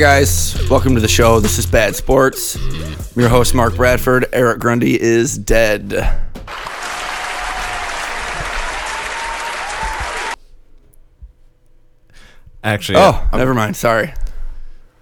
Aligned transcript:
Guys. 0.00 0.56
Welcome 0.70 0.94
to 0.94 1.00
the 1.00 1.08
show. 1.08 1.40
This 1.40 1.58
is 1.58 1.66
Bad 1.66 1.94
Sports. 1.94 2.56
I'm 2.56 3.20
your 3.20 3.28
host, 3.28 3.54
Mark 3.54 3.76
Bradford. 3.76 4.24
Eric 4.32 4.58
Grundy 4.58 4.98
is 5.00 5.36
dead. 5.36 5.92
Actually, 12.62 12.98
Oh, 12.98 13.26
I'm- 13.32 13.38
never 13.38 13.54
mind. 13.54 13.76
Sorry. 13.76 14.12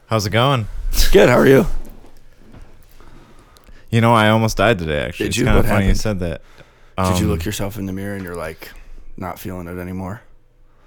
how's 0.06 0.24
it 0.26 0.30
going? 0.30 0.66
Good. 1.12 1.28
How 1.28 1.36
are 1.38 1.46
you? 1.46 1.66
You 3.90 4.00
know, 4.00 4.14
I 4.14 4.28
almost 4.30 4.56
died 4.56 4.78
today. 4.78 5.02
Actually, 5.04 5.24
Did 5.24 5.28
it's 5.30 5.36
you? 5.38 5.44
kind 5.44 5.58
of 5.58 5.66
funny 5.66 5.86
you 5.88 5.94
said 5.94 6.20
that. 6.20 6.42
Did 6.98 7.18
you 7.20 7.26
Um, 7.26 7.30
look 7.32 7.44
yourself 7.44 7.78
in 7.78 7.86
the 7.86 7.92
mirror 7.92 8.14
and 8.14 8.24
you're 8.24 8.34
like, 8.34 8.70
not 9.16 9.38
feeling 9.38 9.66
it 9.66 9.78
anymore? 9.78 10.22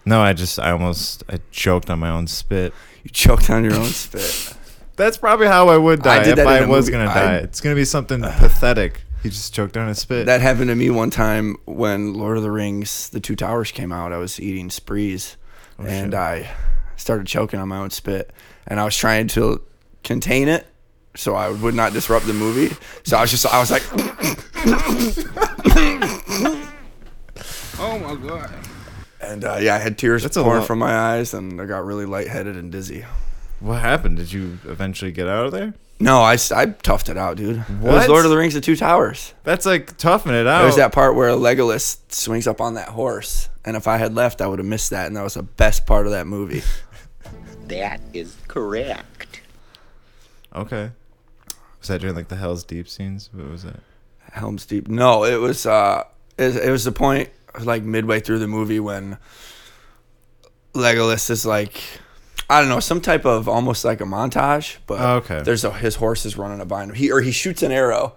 No, 0.05 0.21
I 0.21 0.33
just, 0.33 0.59
I 0.59 0.71
almost, 0.71 1.23
I 1.29 1.39
choked 1.51 1.89
on 1.89 1.99
my 1.99 2.09
own 2.09 2.27
spit. 2.27 2.73
You 3.03 3.09
choked 3.11 3.49
on 3.49 3.63
your 3.63 3.75
own 3.75 3.85
spit. 3.87 4.53
That's 4.95 5.17
probably 5.17 5.47
how 5.47 5.69
I 5.69 5.77
would 5.77 6.05
I 6.05 6.17
die 6.19 6.23
did 6.23 6.29
if 6.31 6.35
that 6.37 6.47
I 6.47 6.57
a 6.59 6.67
was 6.67 6.85
movie. 6.85 6.91
gonna 6.97 7.09
I- 7.09 7.13
die. 7.13 7.35
it's 7.37 7.61
gonna 7.61 7.75
be 7.75 7.85
something 7.85 8.21
pathetic. 8.39 9.01
He 9.23 9.29
just 9.29 9.53
choked 9.53 9.77
on 9.77 9.87
his 9.87 9.99
spit. 9.99 10.25
That 10.25 10.41
happened 10.41 10.69
to 10.69 10.75
me 10.75 10.89
one 10.89 11.09
time 11.11 11.55
when 11.65 12.13
Lord 12.15 12.37
of 12.37 12.43
the 12.43 12.51
Rings: 12.51 13.09
The 13.09 13.19
Two 13.19 13.35
Towers 13.35 13.71
came 13.71 13.91
out. 13.91 14.11
I 14.11 14.17
was 14.17 14.39
eating 14.39 14.69
sprees, 14.71 15.37
oh, 15.79 15.83
and 15.85 16.11
shit. 16.11 16.19
I 16.19 16.49
started 16.97 17.27
choking 17.27 17.59
on 17.59 17.67
my 17.69 17.77
own 17.77 17.91
spit, 17.91 18.31
and 18.67 18.79
I 18.79 18.85
was 18.85 18.95
trying 18.97 19.27
to 19.29 19.61
contain 20.03 20.47
it 20.47 20.65
so 21.15 21.35
I 21.35 21.49
would 21.51 21.75
not 21.75 21.93
disrupt 21.93 22.25
the 22.25 22.33
movie. 22.33 22.75
So 23.03 23.17
I 23.17 23.21
was 23.21 23.29
just, 23.31 23.45
I 23.45 23.59
was 23.59 23.69
like, 23.69 23.83
oh 27.79 27.99
my 27.99 28.15
god. 28.27 28.49
And 29.31 29.45
uh, 29.45 29.57
yeah, 29.61 29.75
I 29.75 29.79
had 29.79 29.97
tears 29.97 30.23
That's 30.23 30.37
pouring 30.37 30.63
from 30.63 30.79
my 30.79 30.93
eyes, 30.93 31.33
and 31.33 31.61
I 31.61 31.65
got 31.65 31.85
really 31.85 32.05
lightheaded 32.05 32.57
and 32.57 32.71
dizzy. 32.71 33.05
what 33.59 33.79
happened? 33.79 34.17
Did 34.17 34.33
you 34.33 34.59
eventually 34.65 35.11
get 35.11 35.27
out 35.27 35.45
of 35.45 35.51
there? 35.51 35.73
No, 35.99 36.17
I, 36.19 36.33
I 36.33 36.65
toughed 36.65 37.09
it 37.09 37.17
out, 37.17 37.37
dude. 37.37 37.57
It 37.57 37.79
was 37.79 38.07
Lord 38.09 38.25
of 38.25 38.31
the 38.31 38.37
Rings: 38.37 38.55
The 38.55 38.61
Two 38.61 38.75
Towers. 38.75 39.33
That's 39.43 39.65
like 39.65 39.97
toughing 39.97 40.33
it 40.33 40.47
out. 40.47 40.63
There's 40.63 40.75
that 40.77 40.91
part 40.91 41.15
where 41.15 41.29
Legolas 41.29 41.97
swings 42.11 42.47
up 42.47 42.59
on 42.59 42.73
that 42.73 42.89
horse, 42.89 43.49
and 43.63 43.77
if 43.77 43.87
I 43.87 43.97
had 43.97 44.15
left, 44.15 44.41
I 44.41 44.47
would 44.47 44.59
have 44.59 44.65
missed 44.65 44.89
that, 44.89 45.07
and 45.07 45.15
that 45.15 45.23
was 45.23 45.35
the 45.35 45.43
best 45.43 45.85
part 45.85 46.05
of 46.05 46.11
that 46.11 46.27
movie. 46.27 46.63
That 47.67 48.01
is 48.11 48.35
correct. 48.49 49.39
Okay. 50.53 50.91
Was 51.79 51.87
that 51.87 52.01
during 52.01 52.17
like 52.17 52.27
the 52.27 52.35
Hell's 52.35 52.65
Deep 52.65 52.89
scenes? 52.89 53.29
What 53.31 53.49
was 53.49 53.63
that? 53.63 53.79
Helm's 54.33 54.65
Deep. 54.65 54.89
No, 54.89 55.23
it 55.23 55.37
was 55.37 55.65
uh, 55.65 56.03
it, 56.37 56.53
it 56.57 56.69
was 56.69 56.83
the 56.83 56.91
point 56.91 57.29
like 57.59 57.83
midway 57.83 58.19
through 58.19 58.39
the 58.39 58.47
movie 58.47 58.79
when 58.79 59.17
Legolas 60.73 61.29
is 61.29 61.45
like, 61.45 61.81
I 62.49 62.59
don't 62.59 62.69
know, 62.69 62.79
some 62.79 63.01
type 63.01 63.25
of 63.25 63.47
almost 63.49 63.83
like 63.85 64.01
a 64.01 64.05
montage, 64.05 64.77
but 64.87 64.99
Oh, 64.99 65.15
okay. 65.17 65.41
there's 65.41 65.63
a, 65.63 65.71
his 65.71 65.95
horse 65.95 66.25
is 66.25 66.37
running 66.37 66.61
up 66.61 66.67
behind 66.67 66.89
him. 66.91 66.95
He 66.95 67.11
or 67.11 67.21
he 67.21 67.31
shoots 67.31 67.61
an 67.63 67.71
arrow 67.71 68.13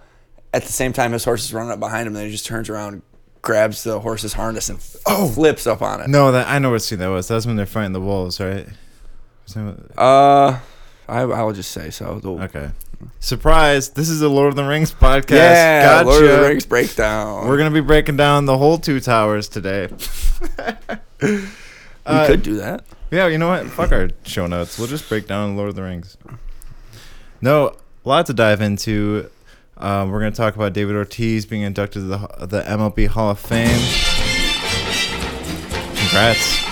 at 0.52 0.62
the 0.62 0.72
same 0.72 0.92
time 0.92 1.12
his 1.12 1.24
horse 1.24 1.44
is 1.44 1.52
running 1.52 1.72
up 1.72 1.80
behind 1.80 2.02
him, 2.06 2.08
and 2.08 2.16
then 2.16 2.26
he 2.26 2.30
just 2.32 2.46
turns 2.46 2.68
around, 2.70 3.02
grabs 3.42 3.82
the 3.82 3.98
horse's 4.00 4.34
harness, 4.34 4.68
and 4.68 4.78
oh 5.06 5.28
flips 5.28 5.66
up 5.66 5.82
on 5.82 6.00
it. 6.00 6.08
No, 6.08 6.30
that 6.32 6.48
I 6.48 6.58
know 6.60 6.70
what 6.70 6.82
scene 6.82 7.00
that 7.00 7.08
was. 7.08 7.26
That's 7.28 7.44
when 7.46 7.56
they're 7.56 7.66
fighting 7.66 7.92
the 7.92 8.00
wolves, 8.00 8.38
right? 8.40 8.66
Was 9.44 9.54
that 9.54 9.64
what- 9.64 9.98
Uh, 9.98 10.58
I 11.08 11.22
I 11.22 11.42
will 11.42 11.52
just 11.52 11.72
say 11.72 11.90
so. 11.90 12.20
The, 12.20 12.30
Okay. 12.44 12.70
Surprise! 13.20 13.90
This 13.90 14.08
is 14.08 14.20
a 14.22 14.28
Lord 14.28 14.48
of 14.48 14.56
the 14.56 14.64
Rings 14.64 14.92
podcast. 14.92 15.30
Yeah, 15.30 15.82
gotcha. 15.82 16.08
Lord 16.08 16.24
of 16.24 16.40
the 16.40 16.48
Rings 16.48 16.66
breakdown. 16.66 17.48
We're 17.48 17.56
gonna 17.56 17.70
be 17.70 17.80
breaking 17.80 18.16
down 18.16 18.46
the 18.46 18.58
whole 18.58 18.78
two 18.78 19.00
towers 19.00 19.48
today. 19.48 19.88
we 21.22 21.48
uh, 22.06 22.26
could 22.26 22.42
do 22.42 22.56
that. 22.56 22.84
Yeah, 23.10 23.28
you 23.28 23.38
know 23.38 23.48
what? 23.48 23.66
Fuck 23.66 23.92
our 23.92 24.10
show 24.24 24.46
notes. 24.46 24.78
We'll 24.78 24.88
just 24.88 25.08
break 25.08 25.26
down 25.26 25.56
Lord 25.56 25.70
of 25.70 25.74
the 25.74 25.82
Rings. 25.82 26.16
No, 27.40 27.76
a 28.04 28.08
lot 28.08 28.26
to 28.26 28.34
dive 28.34 28.60
into. 28.60 29.30
Um, 29.76 30.10
we're 30.10 30.20
gonna 30.20 30.32
talk 30.32 30.56
about 30.56 30.72
David 30.72 30.96
Ortiz 30.96 31.46
being 31.46 31.62
inducted 31.62 32.02
to 32.02 32.08
the 32.08 32.46
the 32.46 32.62
MLB 32.62 33.08
Hall 33.08 33.30
of 33.30 33.38
Fame. 33.38 33.68
Congrats! 35.96 36.64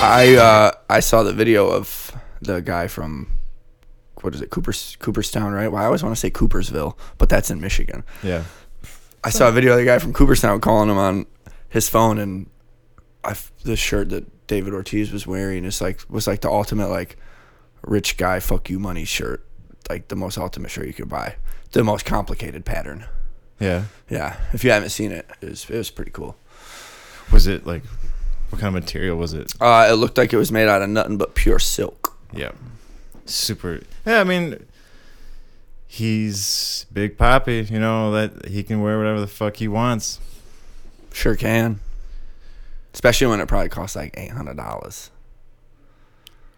I 0.00 0.36
uh, 0.36 0.72
I 0.88 1.00
saw 1.00 1.24
the 1.24 1.32
video 1.32 1.68
of 1.68 2.08
the 2.40 2.60
guy 2.60 2.86
from 2.86 3.28
what 4.22 4.34
is 4.34 4.40
it, 4.40 4.50
Cooper's 4.50 4.96
Cooperstown, 4.98 5.52
right? 5.52 5.68
Well, 5.68 5.82
I 5.82 5.86
always 5.86 6.02
want 6.02 6.14
to 6.14 6.20
say 6.20 6.30
Coopersville, 6.30 6.96
but 7.18 7.28
that's 7.28 7.50
in 7.50 7.60
Michigan. 7.60 8.04
Yeah. 8.22 8.44
I 9.22 9.30
saw 9.30 9.48
a 9.48 9.52
video 9.52 9.72
of 9.72 9.78
the 9.78 9.84
guy 9.84 9.98
from 9.98 10.12
Cooperstown 10.12 10.60
calling 10.60 10.88
him 10.88 10.98
on 10.98 11.26
his 11.68 11.88
phone, 11.88 12.18
and 12.18 12.48
I 13.24 13.36
the 13.64 13.76
shirt 13.76 14.10
that 14.10 14.46
David 14.46 14.72
Ortiz 14.72 15.12
was 15.12 15.26
wearing 15.26 15.64
is 15.64 15.80
like 15.80 16.00
was 16.08 16.26
like 16.26 16.40
the 16.40 16.50
ultimate 16.50 16.88
like 16.88 17.16
rich 17.82 18.16
guy 18.16 18.40
fuck 18.40 18.70
you 18.70 18.78
money 18.78 19.04
shirt, 19.04 19.46
like 19.88 20.08
the 20.08 20.16
most 20.16 20.38
ultimate 20.38 20.70
shirt 20.70 20.86
you 20.86 20.94
could 20.94 21.08
buy, 21.08 21.36
the 21.72 21.84
most 21.84 22.04
complicated 22.04 22.64
pattern. 22.64 23.06
Yeah. 23.60 23.84
Yeah, 24.08 24.36
if 24.52 24.64
you 24.64 24.70
haven't 24.70 24.90
seen 24.90 25.10
it, 25.12 25.28
it 25.40 25.48
was, 25.50 25.68
it 25.68 25.76
was 25.76 25.90
pretty 25.90 26.12
cool. 26.12 26.36
Was 27.32 27.46
it 27.46 27.66
like 27.66 27.82
what 28.50 28.60
kind 28.60 28.74
of 28.74 28.82
material 28.82 29.16
was 29.16 29.34
it? 29.34 29.52
Uh, 29.60 29.88
it 29.90 29.94
looked 29.94 30.16
like 30.16 30.32
it 30.32 30.38
was 30.38 30.50
made 30.50 30.68
out 30.68 30.80
of 30.80 30.88
nothing 30.88 31.18
but 31.18 31.34
pure 31.34 31.58
silk. 31.58 32.17
Yeah. 32.32 32.52
Super. 33.24 33.80
Yeah, 34.06 34.20
I 34.20 34.24
mean, 34.24 34.64
he's 35.86 36.86
Big 36.92 37.16
Papi. 37.18 37.70
You 37.70 37.78
know 37.80 38.12
that 38.12 38.46
he 38.48 38.62
can 38.62 38.80
wear 38.80 38.98
whatever 38.98 39.20
the 39.20 39.26
fuck 39.26 39.56
he 39.56 39.68
wants. 39.68 40.18
Sure 41.12 41.36
can. 41.36 41.80
Especially 42.94 43.26
when 43.26 43.40
it 43.40 43.48
probably 43.48 43.68
costs 43.68 43.96
like 43.96 44.14
eight 44.16 44.30
hundred 44.30 44.56
dollars. 44.56 45.10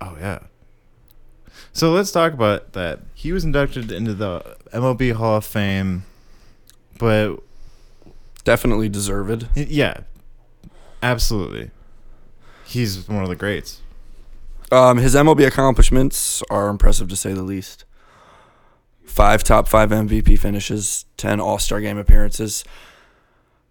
Oh 0.01 0.17
yeah. 0.19 0.41
So 1.73 1.93
let's 1.93 2.11
talk 2.11 2.33
about 2.33 2.73
that. 2.73 3.01
He 3.15 3.33
was 3.33 3.45
inducted 3.45 3.93
into 3.93 4.15
the 4.15 4.57
MLB 4.73 5.13
Hall 5.13 5.37
of 5.37 5.45
Fame, 5.45 6.05
but 6.99 7.37
Definitely 8.43 8.89
deserved. 8.89 9.47
yeah, 9.55 10.01
absolutely. 11.03 11.71
He's 12.65 13.07
one 13.07 13.23
of 13.23 13.29
the 13.29 13.37
greats. 13.37 13.81
Um, 14.71 14.99
his 14.99 15.15
MLB 15.15 15.47
accomplishments 15.47 16.43
are 16.51 16.69
impressive 16.69 17.09
to 17.09 17.17
say 17.17 17.33
the 17.33 17.43
least. 17.43 17.85
Five 19.05 19.43
top 19.43 19.67
five 19.67 19.91
MVP 19.91 20.39
finishes, 20.39 21.07
ten 21.17 21.41
All 21.41 21.59
Star 21.59 21.81
game 21.81 21.99
appearances, 21.99 22.63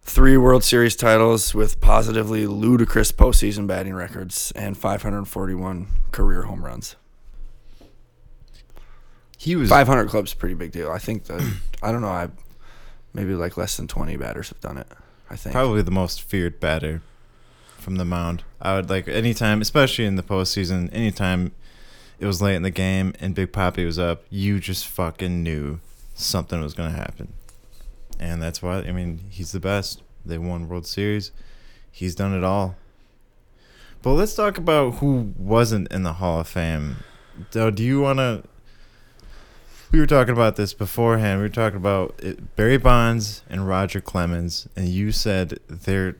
three 0.01 0.35
World 0.35 0.63
Series 0.63 0.97
titles 0.97 1.55
with 1.55 1.79
positively 1.79 2.45
ludicrous 2.45 3.13
postseason 3.13 3.65
batting 3.65 3.93
records, 3.93 4.51
and 4.55 4.77
541 4.77 5.87
career 6.11 6.43
home 6.43 6.65
runs. 6.65 6.97
He 9.37 9.55
was 9.55 9.69
500 9.69 10.09
clubs, 10.09 10.33
pretty 10.33 10.55
big 10.55 10.73
deal. 10.73 10.91
I 10.91 10.97
think 10.97 11.23
that 11.25 11.41
I 11.81 11.93
don't 11.93 12.01
know. 12.01 12.09
I 12.09 12.27
maybe 13.13 13.33
like 13.33 13.55
less 13.55 13.77
than 13.77 13.87
20 13.87 14.17
batters 14.17 14.49
have 14.49 14.59
done 14.59 14.77
it. 14.77 14.87
I 15.31 15.35
think. 15.35 15.53
probably 15.53 15.83
the 15.83 15.91
most 15.91 16.23
feared 16.23 16.59
batter 16.59 17.01
from 17.79 17.95
the 17.95 18.05
mound. 18.05 18.43
I 18.61 18.75
would 18.75 18.89
like 18.89 19.07
anytime, 19.07 19.61
especially 19.61 20.05
in 20.05 20.15
the 20.15 20.23
postseason, 20.23 20.89
anytime 20.93 21.53
it 22.19 22.25
was 22.25 22.41
late 22.41 22.55
in 22.55 22.63
the 22.63 22.71
game 22.71 23.13
and 23.19 23.33
Big 23.33 23.51
Papi 23.51 23.85
was 23.85 23.97
up, 23.97 24.23
you 24.29 24.59
just 24.59 24.87
fucking 24.87 25.43
knew 25.43 25.79
something 26.13 26.61
was 26.61 26.73
gonna 26.73 26.91
happen. 26.91 27.33
And 28.19 28.41
that's 28.41 28.61
why 28.61 28.79
I 28.79 28.91
mean 28.91 29.21
he's 29.29 29.51
the 29.51 29.59
best. 29.59 30.01
They 30.25 30.37
won 30.37 30.67
World 30.67 30.85
Series. 30.85 31.31
He's 31.91 32.15
done 32.15 32.33
it 32.33 32.43
all. 32.43 32.75
But 34.01 34.13
let's 34.13 34.35
talk 34.35 34.57
about 34.57 34.95
who 34.95 35.33
wasn't 35.37 35.91
in 35.91 36.03
the 36.03 36.13
Hall 36.13 36.39
of 36.39 36.47
Fame. 36.47 36.97
Do 37.51 37.71
you 37.77 38.01
wanna 38.01 38.43
we 39.91 39.99
were 39.99 40.05
talking 40.05 40.33
about 40.33 40.55
this 40.55 40.73
beforehand. 40.73 41.39
We 41.39 41.45
were 41.45 41.53
talking 41.53 41.77
about 41.77 42.13
it, 42.19 42.55
Barry 42.55 42.77
Bonds 42.77 43.43
and 43.49 43.67
Roger 43.67 43.99
Clemens, 43.99 44.67
and 44.75 44.87
you 44.87 45.11
said 45.11 45.59
they're 45.67 46.15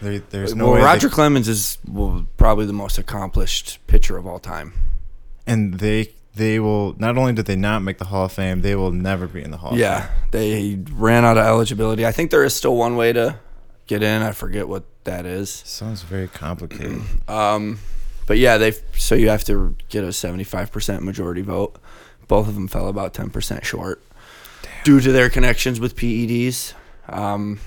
There, 0.00 0.18
there's 0.18 0.54
no 0.54 0.66
well, 0.66 0.74
way. 0.74 0.82
Roger 0.82 1.08
they, 1.08 1.14
Clemens 1.14 1.48
is 1.48 1.78
well, 1.88 2.26
probably 2.36 2.66
the 2.66 2.72
most 2.72 2.98
accomplished 2.98 3.78
pitcher 3.86 4.16
of 4.16 4.26
all 4.26 4.38
time. 4.38 4.72
and 5.46 5.74
they 5.74 6.12
they 6.34 6.60
will 6.60 6.94
not 6.98 7.16
only 7.16 7.32
did 7.32 7.46
they 7.46 7.56
not 7.56 7.82
make 7.82 7.98
the 7.98 8.04
Hall 8.06 8.26
of 8.26 8.32
Fame, 8.32 8.60
they 8.60 8.76
will 8.76 8.92
never 8.92 9.26
be 9.26 9.42
in 9.42 9.50
the 9.50 9.56
Hall. 9.56 9.72
of 9.72 9.78
Yeah, 9.78 10.10
they 10.32 10.78
ran 10.92 11.24
out 11.24 11.38
of 11.38 11.44
eligibility. 11.46 12.04
I 12.06 12.12
think 12.12 12.30
there 12.30 12.44
is 12.44 12.54
still 12.54 12.76
one 12.76 12.96
way 12.96 13.12
to 13.12 13.38
get 13.86 14.02
in. 14.02 14.22
I 14.22 14.32
forget 14.32 14.68
what 14.68 14.84
that 15.04 15.24
is. 15.24 15.50
Sounds 15.50 16.02
very 16.02 16.28
complicated. 16.28 17.02
Um, 17.28 17.80
but 18.26 18.38
yeah, 18.38 18.58
they 18.58 18.72
so 18.96 19.14
you 19.14 19.28
have 19.30 19.44
to 19.44 19.76
get 19.88 20.04
a 20.04 20.12
seventy-five 20.12 20.70
percent 20.72 21.02
majority 21.02 21.42
vote. 21.42 21.76
Both 22.28 22.48
of 22.48 22.54
them 22.54 22.68
fell 22.68 22.88
about 22.88 23.14
ten 23.14 23.30
percent 23.30 23.64
short 23.64 24.02
due 24.84 25.00
to 25.00 25.12
their 25.12 25.30
connections 25.30 25.80
with 25.80 25.96
PEDs. 25.96 26.74
Um, 27.08 27.60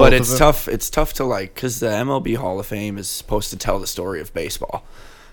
but 0.00 0.12
it's 0.12 0.38
tough. 0.38 0.68
It's 0.68 0.90
tough 0.90 1.12
to 1.14 1.24
like 1.24 1.54
because 1.54 1.80
the 1.80 1.88
MLB 1.88 2.36
Hall 2.36 2.58
of 2.58 2.66
Fame 2.66 2.98
is 2.98 3.08
supposed 3.08 3.50
to 3.50 3.56
tell 3.56 3.78
the 3.78 3.86
story 3.86 4.20
of 4.20 4.32
baseball, 4.34 4.84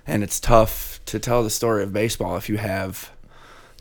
and 0.05 0.23
it's 0.23 0.39
tough 0.39 0.99
to 1.05 1.19
tell 1.19 1.43
the 1.43 1.49
story 1.49 1.83
of 1.83 1.93
baseball 1.93 2.37
if 2.37 2.49
you 2.49 2.57
have 2.57 3.11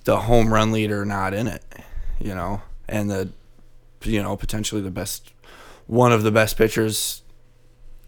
the 0.04 0.20
home 0.20 0.52
run 0.52 0.72
leader 0.72 1.04
not 1.04 1.34
in 1.34 1.46
it, 1.46 1.62
you 2.20 2.34
know, 2.34 2.62
and 2.88 3.10
the 3.10 3.30
you 4.02 4.22
know 4.22 4.36
potentially 4.36 4.80
the 4.80 4.90
best 4.90 5.32
one 5.86 6.12
of 6.12 6.22
the 6.22 6.30
best 6.30 6.56
pitchers 6.56 7.22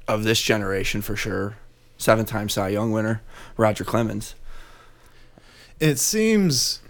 of 0.06 0.24
this 0.24 0.40
generation 0.40 1.02
for 1.02 1.16
sure. 1.16 1.56
Seven 1.96 2.24
time 2.24 2.48
Cy 2.48 2.68
Young 2.68 2.92
winner, 2.92 3.22
Roger 3.56 3.84
Clemens. 3.84 4.34
It 5.80 5.98
seems 5.98 6.80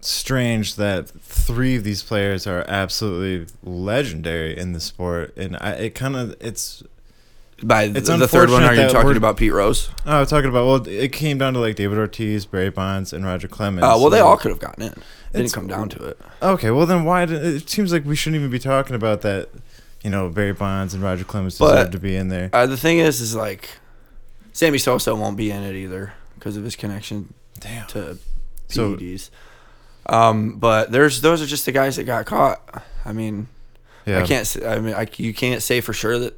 strange 0.00 0.76
that 0.76 1.08
three 1.08 1.76
of 1.76 1.84
these 1.84 2.02
players 2.02 2.46
are 2.46 2.64
absolutely 2.68 3.52
legendary 3.64 4.56
in 4.56 4.72
the 4.72 4.80
sport, 4.80 5.36
and 5.36 5.56
I, 5.60 5.70
it 5.72 5.94
kind 5.94 6.16
of 6.16 6.34
it's. 6.40 6.82
By 7.62 7.84
It's 7.84 8.06
the 8.08 8.28
third 8.28 8.50
one, 8.50 8.62
are 8.64 8.74
you 8.74 8.86
talking 8.90 9.16
about 9.16 9.38
Pete 9.38 9.52
Rose? 9.52 9.88
Oh, 10.04 10.20
I'm 10.20 10.26
talking 10.26 10.50
about 10.50 10.66
well, 10.66 10.86
it 10.86 11.10
came 11.12 11.38
down 11.38 11.54
to 11.54 11.58
like 11.58 11.74
David 11.76 11.96
Ortiz, 11.96 12.44
Barry 12.44 12.68
Bonds, 12.68 13.14
and 13.14 13.24
Roger 13.24 13.48
Clemens. 13.48 13.82
Uh, 13.82 13.96
well, 13.98 14.10
they 14.10 14.20
all 14.20 14.36
could 14.36 14.50
have 14.50 14.60
gotten 14.60 14.82
in. 14.82 14.92
It 14.92 15.02
didn't 15.32 15.52
come 15.54 15.66
down 15.66 15.88
to 15.90 16.04
it. 16.04 16.18
Okay, 16.42 16.70
well 16.70 16.84
then 16.84 17.04
why? 17.04 17.24
Did, 17.24 17.42
it 17.42 17.70
seems 17.70 17.92
like 17.92 18.04
we 18.04 18.14
shouldn't 18.14 18.38
even 18.40 18.50
be 18.50 18.58
talking 18.58 18.94
about 18.94 19.22
that. 19.22 19.48
You 20.02 20.10
know, 20.10 20.28
Barry 20.28 20.52
Bonds 20.52 20.92
and 20.94 21.02
Roger 21.02 21.24
Clemens 21.24 21.58
But- 21.58 21.72
deserve 21.76 21.90
to 21.92 21.98
be 21.98 22.14
in 22.14 22.28
there. 22.28 22.50
Uh, 22.52 22.66
the 22.66 22.76
thing 22.76 22.98
is, 22.98 23.20
is 23.20 23.34
like, 23.34 23.70
Sammy 24.52 24.78
Sosa 24.78 25.14
won't 25.16 25.36
be 25.36 25.50
in 25.50 25.62
it 25.64 25.74
either 25.74 26.12
because 26.38 26.56
of 26.56 26.62
his 26.62 26.76
connection 26.76 27.32
Damn. 27.58 27.86
to 27.88 28.18
So- 28.68 28.96
PEDs. 28.96 29.30
Um, 30.08 30.58
but 30.58 30.90
there's 30.92 31.20
those 31.20 31.42
are 31.42 31.46
just 31.46 31.66
the 31.66 31.72
guys 31.72 31.96
that 31.96 32.04
got 32.04 32.26
caught. 32.26 32.84
I 33.04 33.12
mean, 33.12 33.48
Yeah. 34.04 34.22
I 34.22 34.26
can't. 34.26 34.56
I 34.64 34.78
mean, 34.78 34.94
I, 34.94 35.06
you 35.16 35.34
can't 35.34 35.62
say 35.62 35.80
for 35.80 35.92
sure 35.92 36.18
that. 36.18 36.34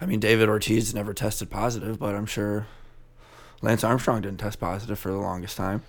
I 0.00 0.04
mean, 0.06 0.20
David 0.20 0.48
Ortiz 0.50 0.94
never 0.94 1.14
tested 1.14 1.50
positive, 1.50 1.98
but 1.98 2.14
I'm 2.14 2.26
sure 2.26 2.66
Lance 3.62 3.82
Armstrong 3.82 4.20
didn't 4.20 4.38
test 4.40 4.60
positive 4.60 4.98
for 4.98 5.10
the 5.10 5.16
longest 5.18 5.56
time. 5.56 5.82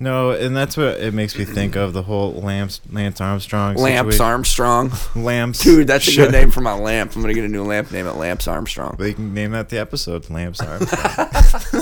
No, 0.00 0.32
and 0.32 0.56
that's 0.56 0.76
what 0.76 0.98
it 0.98 1.14
makes 1.14 1.38
me 1.38 1.44
think 1.44 1.76
of 1.76 1.92
the 1.92 2.02
whole 2.02 2.32
Lance 2.32 2.80
Lance 2.90 3.20
Armstrong. 3.20 3.76
Lamps 3.76 4.16
situation. 4.16 4.24
Armstrong, 4.24 4.92
Lamps. 5.14 5.60
dude, 5.62 5.86
that's 5.86 6.08
a 6.08 6.16
good 6.16 6.32
name 6.32 6.50
for 6.50 6.60
my 6.60 6.72
lamp. 6.74 7.14
I'm 7.14 7.22
gonna 7.22 7.34
get 7.34 7.44
a 7.44 7.48
new 7.48 7.62
lamp 7.62 7.92
name 7.92 8.08
at 8.08 8.16
Lamps 8.16 8.48
Armstrong. 8.48 8.96
You 8.98 9.14
can 9.14 9.32
name 9.32 9.52
that 9.52 9.68
the 9.68 9.78
episode, 9.78 10.28
Lamps 10.28 10.60
Armstrong. 10.62 11.81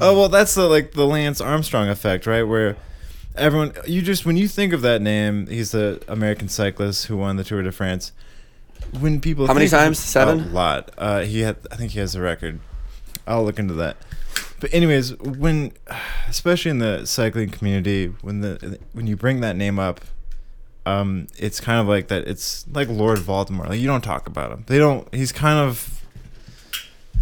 oh 0.00 0.18
well, 0.18 0.28
that's 0.28 0.54
the 0.54 0.68
like 0.68 0.92
the 0.92 1.06
Lance 1.06 1.40
Armstrong 1.40 1.88
effect, 1.88 2.26
right? 2.26 2.42
Where 2.42 2.76
everyone, 3.36 3.72
you 3.86 4.02
just 4.02 4.26
when 4.26 4.36
you 4.36 4.48
think 4.48 4.72
of 4.72 4.82
that 4.82 5.02
name, 5.02 5.46
he's 5.46 5.72
the 5.72 6.02
American 6.08 6.48
cyclist 6.48 7.06
who 7.06 7.16
won 7.16 7.36
the 7.36 7.44
Tour 7.44 7.62
de 7.62 7.72
France. 7.72 8.12
When 8.98 9.20
people 9.20 9.46
How 9.46 9.54
many 9.54 9.68
times? 9.68 9.98
Seven? 9.98 10.40
A 10.40 10.46
lot. 10.48 10.90
Uh, 10.98 11.20
he 11.20 11.40
had, 11.40 11.56
I 11.70 11.76
think 11.76 11.92
he 11.92 12.00
has 12.00 12.14
a 12.14 12.20
record. 12.20 12.60
I'll 13.26 13.44
look 13.44 13.58
into 13.58 13.74
that. 13.74 13.96
But 14.58 14.74
anyways, 14.74 15.16
when, 15.18 15.72
especially 16.28 16.70
in 16.70 16.78
the 16.78 17.06
cycling 17.06 17.50
community, 17.50 18.06
when 18.20 18.40
the 18.40 18.78
when 18.92 19.06
you 19.06 19.16
bring 19.16 19.40
that 19.40 19.56
name 19.56 19.78
up, 19.78 20.00
um, 20.86 21.28
it's 21.38 21.60
kind 21.60 21.80
of 21.80 21.86
like 21.86 22.08
that. 22.08 22.26
It's 22.26 22.66
like 22.68 22.88
Lord 22.88 23.18
Voldemort. 23.18 23.68
Like 23.68 23.80
you 23.80 23.86
don't 23.86 24.02
talk 24.02 24.26
about 24.26 24.50
him. 24.50 24.64
They 24.66 24.78
don't. 24.78 25.12
He's 25.14 25.32
kind 25.32 25.58
of. 25.58 25.99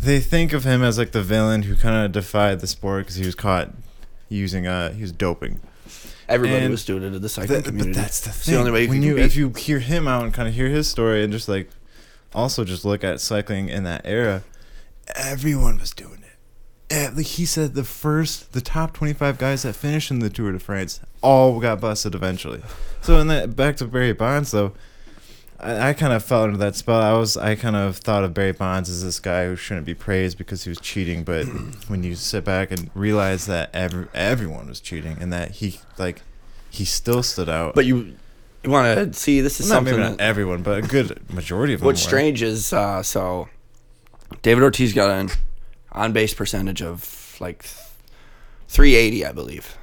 They 0.01 0.21
think 0.21 0.53
of 0.53 0.65
him 0.65 0.83
as 0.83 0.97
like 0.99 1.13
the 1.13 1.23
villain 1.23 1.63
who 1.63 1.75
kind 1.77 2.05
of 2.05 2.13
defied 2.13 2.61
the 2.61 2.67
sport 2.67 3.03
because 3.05 3.17
he 3.17 3.27
was 3.27 3.35
caught 3.35 3.71
using 4.29 4.67
uh 4.67 4.93
he 4.93 5.03
was 5.03 5.13
doping. 5.13 5.61
Everybody 6.29 6.63
And 6.65 6.71
was 6.71 6.85
doing 6.85 7.03
it 7.03 7.15
in 7.15 7.23
the 7.23 7.29
cycling 7.29 7.63
Th- 7.63 7.65
community. 7.65 7.93
But 7.95 8.01
that's 8.03 8.21
the 8.21 8.29
It's 8.31 8.45
thing. 8.45 8.55
the 8.55 8.61
only 8.61 8.71
way 8.73 8.83
you 8.83 8.89
when 8.89 8.99
can 8.99 9.03
you 9.09 9.15
compete. 9.15 9.27
if 9.31 9.37
you 9.37 9.49
hear 9.51 9.79
him 9.79 10.07
out 10.07 10.25
and 10.25 10.33
kind 10.35 10.47
of 10.49 10.55
hear 10.55 10.69
his 10.69 10.87
story 10.89 11.25
and 11.25 11.33
just 11.33 11.49
like 11.49 11.71
also 12.35 12.65
just 12.65 12.85
look 12.85 13.03
at 13.03 13.21
cycling 13.21 13.69
in 13.71 13.85
that 13.85 14.03
era, 14.05 14.43
everyone 15.17 15.79
was 15.79 15.93
doing 15.93 16.23
it. 16.23 16.95
Eh, 16.95 17.11
like 17.15 17.27
he 17.27 17.45
said, 17.45 17.75
the 17.75 17.85
first, 17.85 18.53
the 18.53 18.61
top 18.61 18.95
twenty-five 18.95 19.37
guys 19.39 19.63
that 19.63 19.75
finished 19.75 20.11
in 20.11 20.21
the 20.21 20.31
Tour 20.31 20.53
de 20.53 20.59
France 20.59 21.01
all 21.23 21.61
got 21.61 21.81
busted 21.81 22.15
eventually. 22.15 22.63
So 23.03 23.19
in 23.19 23.27
that 23.29 23.57
back 23.57 23.77
to 23.79 23.87
Barry 23.87 24.13
Bonds 24.13 24.51
though, 24.53 24.73
I, 25.61 25.91
I 25.91 25.93
kind 25.93 26.13
of 26.13 26.25
fell 26.25 26.45
into 26.45 26.59
that 26.59 26.77
spell. 26.77 27.01
I 27.01 27.13
was 27.13 27.37
I 27.37 27.55
kind 27.55 27.77
of 27.77 27.97
thought 27.97 28.25
of 28.25 28.35
Barry 28.35 28.53
Bonds 28.53 28.89
as 28.89 29.03
this 29.03 29.21
guy 29.21 29.47
who 29.47 29.57
shouldn't 29.57 29.87
be 29.87 29.95
praised 29.95 30.39
because 30.39 30.65
he 30.65 30.71
was 30.71 30.81
cheating. 30.81 31.25
But 31.25 31.47
when 31.89 32.03
you 32.03 32.15
sit 32.15 32.45
back 32.45 32.71
and 32.71 32.91
realize 32.95 33.47
that 33.47 33.71
every 33.75 34.07
everyone 34.15 34.69
was 34.69 34.81
cheating 34.81 35.17
and 35.21 35.33
that 35.33 35.53
he 35.53 35.81
like 35.99 36.23
he 36.71 36.85
still 36.85 37.23
stood 37.23 37.49
out. 37.49 37.75
But 37.75 37.87
you, 37.87 38.17
you 38.63 38.71
want 38.71 38.97
to 38.97 39.19
see 39.19 39.41
this 39.41 39.61
is 39.61 39.69
not 39.69 39.77
something 39.77 39.99
not 39.99 40.21
everyone, 40.21 40.63
but 40.63 40.85
a 40.85 40.87
good 40.87 41.33
majority 41.33 41.75
of 41.75 41.81
them. 41.81 41.87
what's 41.87 42.05
were. 42.05 42.09
strange 42.09 42.43
is 42.43 42.73
uh, 42.73 43.03
so 43.03 43.49
David 44.43 44.63
Ortiz 44.63 44.93
got 44.93 45.11
an 45.11 45.31
on 45.93 46.13
base 46.13 46.35
percentage 46.35 46.83
of 46.83 47.37
like 47.41 47.65
380, 48.69 49.25
I 49.27 49.33
believe. 49.33 49.77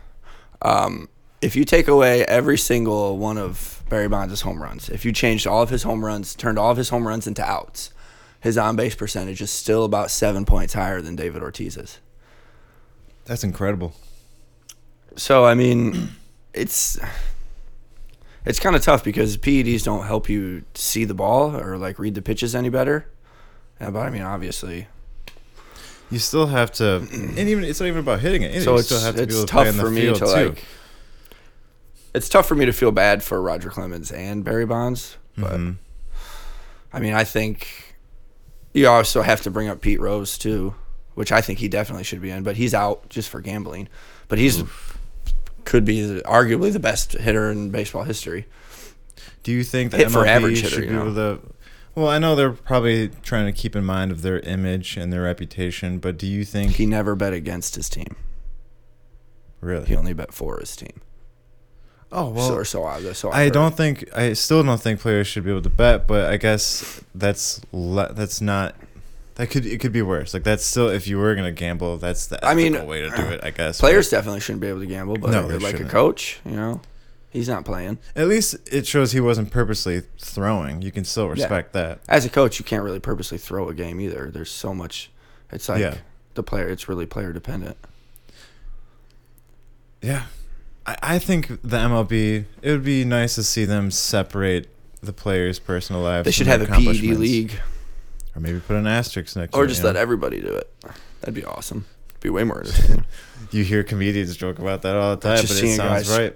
Um, 0.61 1.09
if 1.45 1.55
you 1.55 1.63
take 1.63 1.87
away 1.87 2.25
every 2.25 2.57
single 2.57 3.17
one 3.17 3.37
of 3.37 3.83
Barry 3.87 4.07
Bonds' 4.07 4.41
home 4.41 4.61
runs, 4.61 4.89
if 4.89 5.05
you 5.05 5.11
changed 5.11 5.45
all 5.45 5.61
of 5.61 5.69
his 5.69 5.83
home 5.83 6.03
runs, 6.03 6.33
turned 6.35 6.57
all 6.57 6.71
of 6.71 6.77
his 6.77 6.89
home 6.89 7.07
runs 7.07 7.27
into 7.27 7.43
outs, 7.43 7.91
his 8.39 8.57
on 8.57 8.75
base 8.75 8.95
percentage 8.95 9.41
is 9.41 9.51
still 9.51 9.85
about 9.85 10.09
seven 10.09 10.43
points 10.45 10.73
higher 10.73 11.01
than 11.01 11.15
David 11.15 11.43
Ortiz's. 11.43 11.99
That's 13.25 13.43
incredible. 13.43 13.93
So 15.15 15.45
I 15.45 15.53
mean, 15.53 16.09
it's 16.53 16.99
it's 18.43 18.59
kind 18.59 18.75
of 18.75 18.81
tough 18.83 19.03
because 19.03 19.37
PEDs 19.37 19.83
don't 19.83 20.05
help 20.05 20.27
you 20.29 20.63
see 20.73 21.05
the 21.05 21.13
ball 21.13 21.55
or 21.55 21.77
like 21.77 21.99
read 21.99 22.15
the 22.15 22.21
pitches 22.21 22.55
any 22.55 22.69
better. 22.69 23.07
Yeah, 23.79 23.91
but 23.91 23.99
I 23.99 24.09
mean, 24.09 24.21
obviously, 24.23 24.87
You 26.09 26.17
still 26.19 26.47
have 26.47 26.71
to, 26.73 26.97
and 27.11 27.37
even 27.39 27.63
it's 27.63 27.79
not 27.79 27.87
even 27.87 27.99
about 27.99 28.19
hitting 28.21 28.41
it. 28.41 28.63
so 28.63 28.73
you 28.73 28.77
it's 28.79 28.87
still 28.87 29.01
have 29.01 29.15
to 29.15 29.25
be 29.25 29.33
it's 29.33 29.35
able 29.35 29.45
to 29.45 29.51
play 29.53 29.63
tough 29.65 29.71
in 29.71 29.77
the 29.77 29.83
for 29.83 29.89
me 29.91 30.01
field 30.01 30.15
to 30.19 30.25
too. 30.25 30.49
like. 30.49 30.63
It's 32.15 32.29
tough 32.29 32.47
for 32.47 32.55
me 32.55 32.65
to 32.65 32.71
feel 32.73 32.91
bad 32.91 33.21
for 33.23 33.41
Roger 33.41 33.69
Clemens 33.69 34.11
and 34.11 34.43
Barry 34.43 34.65
Bonds, 34.65 35.17
but 35.37 35.59
Mhm. 35.59 35.75
I 36.93 36.99
mean, 36.99 37.13
I 37.13 37.23
think 37.25 37.67
you 38.73 38.87
also 38.87 39.21
have 39.21 39.41
to 39.41 39.51
bring 39.51 39.67
up 39.67 39.81
Pete 39.81 39.99
Rose 39.99 40.37
too, 40.37 40.75
which 41.15 41.31
I 41.31 41.41
think 41.41 41.59
he 41.59 41.67
definitely 41.67 42.03
should 42.05 42.21
be 42.21 42.29
in, 42.29 42.43
but 42.43 42.55
he's 42.55 42.73
out 42.73 43.09
just 43.09 43.29
for 43.29 43.41
gambling. 43.41 43.89
But 44.29 44.39
he's 44.39 44.63
could 45.65 45.83
be 45.83 46.01
the, 46.05 46.21
arguably 46.21 46.71
the 46.71 46.79
best 46.79 47.13
hitter 47.13 47.51
in 47.51 47.69
baseball 47.71 48.03
history. 48.03 48.45
Do 49.43 49.51
you 49.51 49.63
think 49.63 49.91
that 49.91 49.99
Hit 49.99 50.11
for 50.11 50.25
average 50.25 50.59
should 50.59 50.69
hitter, 50.71 50.81
be 50.83 50.87
you 50.87 50.93
know? 50.93 51.13
to? 51.13 51.39
Well, 51.95 52.07
I 52.07 52.19
know 52.19 52.35
they're 52.35 52.51
probably 52.51 53.09
trying 53.23 53.45
to 53.47 53.51
keep 53.51 53.75
in 53.75 53.83
mind 53.85 54.11
of 54.11 54.21
their 54.21 54.39
image 54.41 54.95
and 54.97 55.11
their 55.11 55.23
reputation, 55.23 55.97
but 55.99 56.17
do 56.17 56.27
you 56.27 56.45
think 56.45 56.73
He 56.73 56.85
never 56.85 57.15
bet 57.15 57.33
against 57.33 57.75
his 57.75 57.89
team. 57.89 58.15
really? 59.61 59.85
He 59.87 59.95
only 59.95 60.13
bet 60.13 60.33
for 60.33 60.59
his 60.59 60.75
team. 60.75 61.01
Oh 62.15 62.35
so, 62.47 62.55
or 62.55 62.65
so 62.65 62.83
I, 62.85 63.13
so 63.13 63.31
I 63.31 63.49
don't 63.49 63.75
think 63.75 64.09
I 64.15 64.33
still 64.33 64.63
don't 64.63 64.81
think 64.81 64.99
players 64.99 65.27
should 65.27 65.43
be 65.43 65.51
able 65.51 65.61
to 65.63 65.69
bet, 65.69 66.07
but 66.07 66.25
I 66.31 66.37
guess 66.37 67.01
that's 67.13 67.61
le- 67.71 68.13
that's 68.13 68.41
not 68.41 68.75
that 69.35 69.49
could 69.49 69.65
it 69.65 69.79
could 69.81 69.91
be 69.91 70.01
worse. 70.01 70.33
Like 70.33 70.43
that's 70.43 70.63
still 70.65 70.87
if 70.89 71.07
you 71.07 71.17
were 71.19 71.35
gonna 71.35 71.51
gamble, 71.51 71.97
that's 71.97 72.27
the 72.27 72.43
I 72.45 72.55
mean, 72.55 72.73
way 72.87 73.01
to 73.01 73.09
do 73.09 73.21
it. 73.23 73.41
I 73.43 73.51
guess 73.51 73.79
Players 73.79 74.09
definitely 74.09 74.39
shouldn't 74.39 74.61
be 74.61 74.67
able 74.67 74.79
to 74.79 74.85
gamble, 74.85 75.17
but 75.17 75.31
No, 75.31 75.45
like 75.47 75.61
a 75.61 75.69
shouldn't. 75.71 75.89
coach, 75.89 76.39
you 76.45 76.55
know, 76.55 76.79
he's 77.31 77.49
not 77.49 77.65
playing. 77.65 77.97
At 78.15 78.27
least 78.29 78.55
it 78.71 78.87
shows 78.87 79.11
he 79.11 79.19
wasn't 79.19 79.51
purposely 79.51 80.03
throwing. 80.17 80.81
You 80.81 80.91
can 80.91 81.03
still 81.03 81.27
respect 81.27 81.73
that. 81.73 81.99
As 82.07 82.23
a 82.25 82.29
coach, 82.29 82.59
you 82.59 82.65
can't 82.65 82.83
really 82.83 82.99
purposely 83.01 83.37
throw 83.37 83.67
a 83.67 83.73
game 83.73 83.99
either. 83.99 84.31
There's 84.33 84.51
so 84.51 84.73
much. 84.73 85.11
It's 85.51 85.67
like 85.67 85.81
Yeah. 85.81 85.95
the 86.35 86.43
player. 86.43 86.69
It's 86.69 86.87
really 86.87 87.05
player 87.05 87.33
dependent. 87.33 87.75
Yeah, 90.01 90.23
I, 90.85 90.97
I 91.01 91.19
think 91.19 91.47
the 91.47 91.77
MLB. 91.77 92.45
It 92.61 92.71
would 92.71 92.83
be 92.83 93.03
nice 93.05 93.35
to 93.35 93.43
see 93.43 93.65
them 93.65 93.91
separate 93.91 94.67
the 95.01 95.13
players' 95.13 95.59
personal 95.59 96.01
lives. 96.01 96.25
They 96.25 96.31
should 96.31 96.47
have 96.47 96.61
a 96.61 96.65
PED 96.67 97.17
league, 97.17 97.53
or 98.35 98.39
maybe 98.41 98.59
put 98.59 98.75
an 98.75 98.87
asterisk 98.87 99.35
next. 99.35 99.53
to 99.53 99.59
it. 99.59 99.61
or 99.63 99.67
just 99.67 99.81
you 99.81 99.85
let 99.87 99.95
everybody 99.95 100.41
do 100.41 100.47
it. 100.47 100.71
That'd 101.21 101.35
be 101.35 101.45
awesome. 101.45 101.85
It'd 102.09 102.21
Be 102.21 102.29
way 102.29 102.43
more 102.43 102.59
entertaining. 102.65 103.05
You 103.51 103.63
hear 103.63 103.83
comedians 103.83 104.35
joke 104.37 104.59
about 104.59 104.81
that 104.83 104.95
all 104.95 105.15
the 105.15 105.21
time, 105.21 105.41
but 105.41 105.51
it 105.51 105.75
sounds 105.75 106.07
guys- 106.07 106.17
right. 106.19 106.35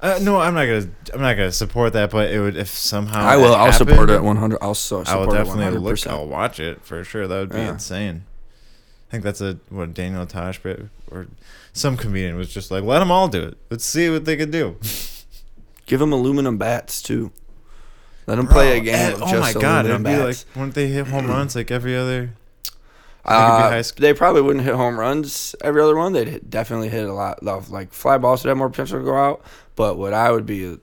Uh, 0.00 0.16
no, 0.22 0.38
I'm 0.38 0.54
not 0.54 0.66
gonna. 0.66 0.88
I'm 1.12 1.20
not 1.20 1.34
gonna 1.36 1.50
support 1.50 1.92
that. 1.94 2.10
But 2.12 2.30
it 2.30 2.40
would 2.40 2.56
if 2.56 2.68
somehow 2.68 3.20
I 3.20 3.36
will. 3.36 3.52
I'll 3.52 3.72
support 3.72 4.10
it 4.10 4.22
100. 4.22 4.58
I'll 4.62 4.74
so 4.74 4.98
I 4.98 4.98
will 4.98 5.04
support 5.06 5.28
it 5.30 5.32
definitely 5.38 5.64
100. 5.64 5.80
look. 5.80 6.06
I'll 6.06 6.28
watch 6.28 6.60
it 6.60 6.84
for 6.84 7.02
sure. 7.02 7.26
That 7.26 7.36
would 7.40 7.50
be 7.50 7.58
Yeah. 7.58 7.70
insane. 7.72 8.24
I 9.08 9.10
think 9.10 9.24
that's 9.24 9.40
a 9.40 9.58
what 9.70 9.94
Daniel 9.94 10.24
Tosh 10.24 10.60
or 11.10 11.26
some 11.78 11.96
comedian 11.96 12.36
was 12.36 12.52
just 12.52 12.70
like, 12.70 12.82
let 12.84 12.98
them 12.98 13.10
all 13.10 13.28
do 13.28 13.42
it. 13.42 13.56
Let's 13.70 13.84
see 13.84 14.10
what 14.10 14.24
they 14.24 14.36
could 14.36 14.50
do. 14.50 14.76
Give 15.86 16.00
them 16.00 16.12
aluminum 16.12 16.58
bats 16.58 17.00
too. 17.00 17.32
Let 18.26 18.36
them 18.36 18.46
play 18.46 18.76
a 18.76 18.80
Bro, 18.80 18.84
game 18.84 18.94
and- 18.94 19.14
of 19.14 19.22
oh 19.22 19.30
just 19.30 19.54
my 19.56 19.60
god! 19.60 19.86
It'd 19.86 19.92
aluminum 19.96 20.02
be 20.02 20.18
like 20.18 20.36
bats. 20.36 20.46
wouldn't 20.54 20.74
they 20.74 20.88
hit 20.88 21.06
home 21.06 21.26
runs 21.28 21.56
like 21.56 21.70
every 21.70 21.96
other? 21.96 22.30
Uh, 23.24 23.30
Like 23.30 23.42
it'd 23.42 23.58
be 23.70 23.74
high 23.74 23.82
sc- 23.82 23.96
they 23.96 24.14
probably 24.14 24.40
wouldn't 24.40 24.64
hit 24.64 24.74
home 24.74 24.98
runs 24.98 25.54
every 25.62 25.82
other 25.82 25.94
one. 25.96 26.14
They'd 26.14 26.28
hit, 26.28 26.48
definitely 26.48 26.88
hit 26.88 27.06
a 27.06 27.12
lot 27.12 27.46
of 27.46 27.68
like 27.70 27.92
fly 27.92 28.16
balls 28.16 28.42
would 28.42 28.48
have 28.48 28.56
more 28.56 28.70
potential 28.70 29.00
to 29.00 29.04
go 29.04 29.14
out. 29.16 29.42
But 29.76 29.98
what 29.98 30.14
I 30.14 30.30
would 30.30 30.46
be 30.46 30.78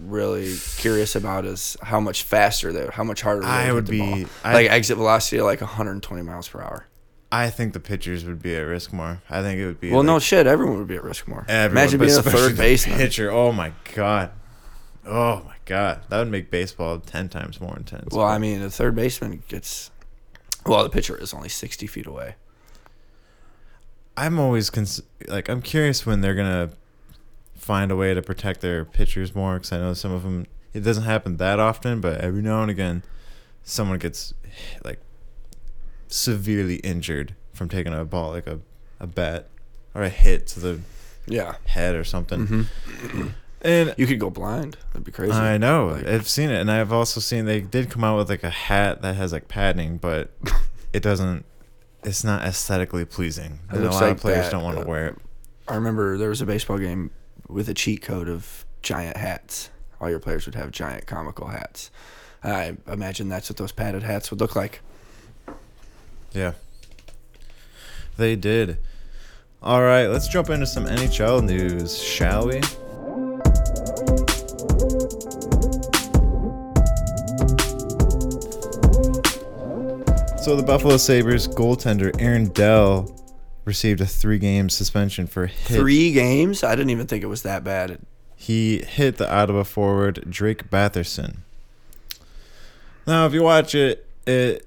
really 0.00 0.56
curious 0.78 1.14
about 1.16 1.44
is 1.44 1.76
how 1.82 2.00
much 2.00 2.22
faster 2.22 2.72
they, 2.72 2.86
how 2.86 3.04
much 3.04 3.20
harder 3.20 3.42
they 3.42 3.46
I 3.46 3.72
would 3.72 3.86
be- 3.86 4.24
I- 4.42 4.54
like 4.54 4.70
exit 4.70 4.96
velocity 4.96 5.38
of 5.38 5.44
like 5.44 5.60
120 5.60 6.22
miles 6.22 6.48
per 6.48 6.62
hour. 6.62 6.86
I 7.34 7.48
think 7.48 7.72
the 7.72 7.80
pitchers 7.80 8.24
would 8.26 8.42
be 8.42 8.54
at 8.54 8.60
risk 8.60 8.92
more. 8.92 9.22
I 9.30 9.40
think 9.40 9.58
it 9.58 9.64
would 9.66 9.80
be. 9.80 9.90
Well, 9.90 10.02
no 10.02 10.18
shit, 10.18 10.46
everyone 10.46 10.78
would 10.78 10.86
be 10.86 10.96
at 10.96 11.02
risk 11.02 11.26
more. 11.26 11.46
everyone, 11.48 11.70
Imagine 11.84 12.00
being 12.00 12.16
a 12.18 12.22
third 12.22 12.56
baseman. 12.58 12.98
pitcher. 12.98 13.30
Oh 13.30 13.52
my 13.52 13.72
god. 13.94 14.30
Oh 15.06 15.42
my 15.46 15.56
god, 15.64 16.02
that 16.10 16.18
would 16.18 16.30
make 16.30 16.50
baseball 16.50 16.98
ten 17.00 17.28
times 17.30 17.60
more 17.60 17.74
intense. 17.76 18.14
Well, 18.14 18.26
I 18.26 18.36
mean, 18.38 18.60
the 18.60 18.70
third 18.70 18.94
baseman 18.94 19.42
gets. 19.48 19.90
Well, 20.66 20.84
the 20.84 20.90
pitcher 20.90 21.16
is 21.16 21.32
only 21.34 21.48
60 21.48 21.86
feet 21.88 22.06
away. 22.06 22.36
I'm 24.16 24.38
always 24.38 24.70
cons- 24.70 25.02
like 25.26 25.48
I'm 25.48 25.62
curious 25.62 26.04
when 26.04 26.20
they're 26.20 26.34
gonna 26.34 26.70
find 27.56 27.90
a 27.90 27.96
way 27.96 28.12
to 28.14 28.22
protect 28.22 28.60
their 28.60 28.84
pitchers 28.84 29.34
more 29.34 29.54
because 29.54 29.72
I 29.72 29.78
know 29.78 29.94
some 29.94 30.12
of 30.12 30.22
them 30.22 30.46
it 30.74 30.80
doesn't 30.80 31.04
happen 31.04 31.38
that 31.38 31.58
often, 31.58 32.00
but 32.00 32.20
every 32.20 32.42
now 32.42 32.62
and 32.62 32.70
again, 32.70 33.02
someone 33.62 33.98
gets 33.98 34.34
like 34.84 35.00
severely 36.12 36.76
injured 36.76 37.34
from 37.52 37.68
taking 37.68 37.92
a 37.92 38.04
ball 38.04 38.30
like 38.30 38.46
a 38.46 38.60
a 39.00 39.06
bat 39.06 39.48
or 39.94 40.02
a 40.02 40.08
hit 40.08 40.46
to 40.48 40.60
the 40.60 40.80
Yeah. 41.26 41.56
head 41.66 41.94
or 41.94 42.04
something. 42.04 42.46
hmm 42.46 42.62
And 43.64 43.94
You 43.96 44.08
could 44.08 44.18
go 44.18 44.28
blind. 44.28 44.76
That'd 44.92 45.04
be 45.04 45.12
crazy. 45.12 45.32
I 45.32 45.56
know. 45.56 45.86
Like- 45.88 46.06
I've 46.06 46.28
seen 46.28 46.50
it, 46.50 46.60
and 46.60 46.68
I've 46.70 46.92
also 46.92 47.20
seen 47.20 47.44
they 47.44 47.60
did 47.60 47.90
come 47.90 48.02
out 48.02 48.18
with 48.18 48.28
like 48.28 48.42
a 48.42 48.50
hat 48.50 49.02
that 49.02 49.14
has 49.14 49.32
like 49.32 49.46
padding, 49.46 49.98
but 49.98 50.30
it 50.92 51.00
doesn't. 51.02 51.44
It's 52.02 52.24
not 52.24 52.42
aesthetically 52.42 53.04
pleasing, 53.04 53.60
It 53.70 53.76
and 53.76 53.84
a 53.86 53.90
lot 53.90 54.00
like 54.02 54.10
of 54.12 54.20
players 54.20 54.46
that, 54.46 54.50
don't 54.50 54.64
want 54.64 54.78
to 54.78 54.82
uh, 54.82 54.86
wear 54.86 55.06
it. 55.08 55.18
I 55.68 55.76
remember 55.76 56.18
there 56.18 56.30
was 56.30 56.40
a 56.40 56.46
baseball 56.46 56.78
game 56.78 57.12
with 57.48 57.68
a 57.68 57.74
cheat 57.74 58.02
code 58.02 58.28
of 58.28 58.64
giant 58.82 59.16
hats. 59.16 59.70
All 60.00 60.10
your 60.10 60.18
players 60.18 60.44
would 60.46 60.56
have 60.56 60.72
giant 60.72 61.06
comical 61.06 61.46
hats. 61.46 61.92
I 62.42 62.76
imagine 62.88 63.28
that's 63.28 63.48
what 63.48 63.56
those 63.58 63.70
padded 63.70 64.02
hats 64.02 64.32
would 64.32 64.40
look 64.40 64.56
like. 64.56 64.80
Yeah, 66.34 66.52
they 68.16 68.36
did. 68.36 68.78
All 69.62 69.82
right, 69.82 70.06
let's 70.06 70.28
jump 70.28 70.50
into 70.50 70.66
some 70.66 70.86
NHL 70.86 71.44
news, 71.44 72.02
shall 72.02 72.48
we? 72.48 72.60
So 80.42 80.56
the 80.56 80.64
Buffalo 80.64 80.96
Sabres 80.96 81.46
goaltender 81.46 82.12
Aaron 82.20 82.46
Dell 82.48 83.16
received 83.64 84.00
a 84.00 84.06
three-game 84.06 84.70
suspension 84.70 85.28
for 85.28 85.46
hit. 85.46 85.78
Three 85.78 86.10
games? 86.10 86.64
I 86.64 86.74
didn't 86.74 86.90
even 86.90 87.06
think 87.06 87.22
it 87.22 87.28
was 87.28 87.42
that 87.42 87.62
bad. 87.62 88.00
He 88.34 88.78
hit 88.78 89.18
the 89.18 89.32
Ottawa 89.32 89.62
forward 89.62 90.24
Drake 90.28 90.68
Batherson. 90.68 91.36
Now, 93.06 93.24
if 93.26 93.32
you 93.32 93.44
watch 93.44 93.76
it, 93.76 94.04
it 94.26 94.66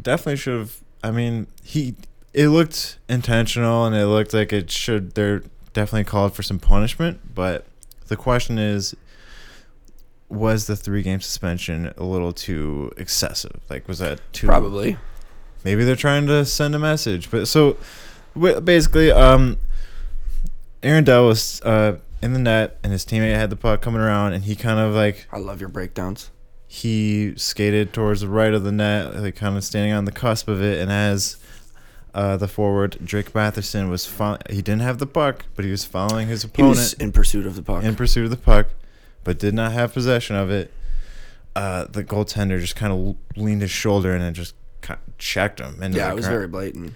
definitely 0.00 0.36
should 0.36 0.58
have. 0.60 0.80
I 1.02 1.10
mean, 1.10 1.46
he 1.62 1.94
it 2.32 2.48
looked 2.48 2.98
intentional 3.08 3.84
and 3.84 3.94
it 3.94 4.06
looked 4.06 4.34
like 4.34 4.52
it 4.52 4.70
should. 4.70 5.14
They're 5.14 5.42
definitely 5.72 6.04
called 6.04 6.34
for 6.34 6.42
some 6.42 6.58
punishment, 6.58 7.34
but 7.34 7.66
the 8.08 8.16
question 8.16 8.58
is, 8.58 8.94
was 10.28 10.66
the 10.66 10.76
three 10.76 11.02
game 11.02 11.20
suspension 11.20 11.92
a 11.96 12.04
little 12.04 12.32
too 12.32 12.92
excessive? 12.96 13.60
Like, 13.70 13.88
was 13.88 13.98
that 13.98 14.20
too 14.32 14.46
Probably. 14.46 14.96
maybe 15.64 15.84
they're 15.84 15.96
trying 15.96 16.26
to 16.26 16.44
send 16.44 16.74
a 16.74 16.78
message. 16.78 17.30
But 17.30 17.48
so 17.48 17.76
basically, 18.64 19.10
um, 19.10 19.56
Aaron 20.82 21.04
Dell 21.04 21.26
was 21.26 21.60
uh, 21.62 21.98
in 22.22 22.32
the 22.32 22.38
net, 22.38 22.78
and 22.82 22.92
his 22.92 23.04
teammate 23.04 23.34
had 23.34 23.50
the 23.50 23.56
puck 23.56 23.80
coming 23.80 24.00
around, 24.00 24.32
and 24.32 24.44
he 24.44 24.54
kind 24.54 24.78
of 24.78 24.94
like 24.94 25.26
I 25.32 25.38
love 25.38 25.60
your 25.60 25.70
breakdowns. 25.70 26.30
He 26.70 27.32
skated 27.36 27.92
towards 27.94 28.20
the 28.20 28.28
right 28.28 28.52
of 28.52 28.62
the 28.62 28.70
net, 28.72 29.16
like 29.16 29.34
kind 29.36 29.56
of 29.56 29.64
standing 29.64 29.92
on 29.92 30.04
the 30.04 30.12
cusp 30.12 30.48
of 30.48 30.62
it, 30.62 30.78
and 30.80 30.92
as 30.92 31.38
uh, 32.14 32.36
the 32.36 32.46
forward 32.46 32.98
Drake 33.02 33.32
Batherson 33.32 33.88
was 33.88 34.04
fo- 34.06 34.36
he 34.50 34.56
didn't 34.60 34.80
have 34.82 34.98
the 34.98 35.06
puck, 35.06 35.46
but 35.56 35.64
he 35.64 35.70
was 35.70 35.84
following 35.84 36.28
his 36.28 36.42
He 36.42 36.46
opponent 36.48 36.70
was 36.76 36.92
in 36.94 37.10
pursuit 37.12 37.46
of 37.46 37.56
the 37.56 37.62
puck. 37.62 37.84
in 37.84 37.94
pursuit 37.96 38.24
of 38.24 38.30
the 38.30 38.36
puck, 38.36 38.66
but 39.24 39.38
did 39.38 39.54
not 39.54 39.72
have 39.72 39.94
possession 39.94 40.36
of 40.36 40.50
it. 40.50 40.70
Uh, 41.56 41.86
the 41.90 42.04
goaltender 42.04 42.60
just 42.60 42.76
kind 42.76 42.92
of 42.92 43.16
leaned 43.40 43.62
his 43.62 43.70
shoulder 43.70 44.14
and 44.14 44.36
just 44.36 44.54
ki- 44.82 44.94
checked 45.16 45.60
him. 45.60 45.76
yeah, 45.92 46.10
it 46.12 46.14
was 46.14 46.26
very 46.26 46.46
blatant. 46.46 46.92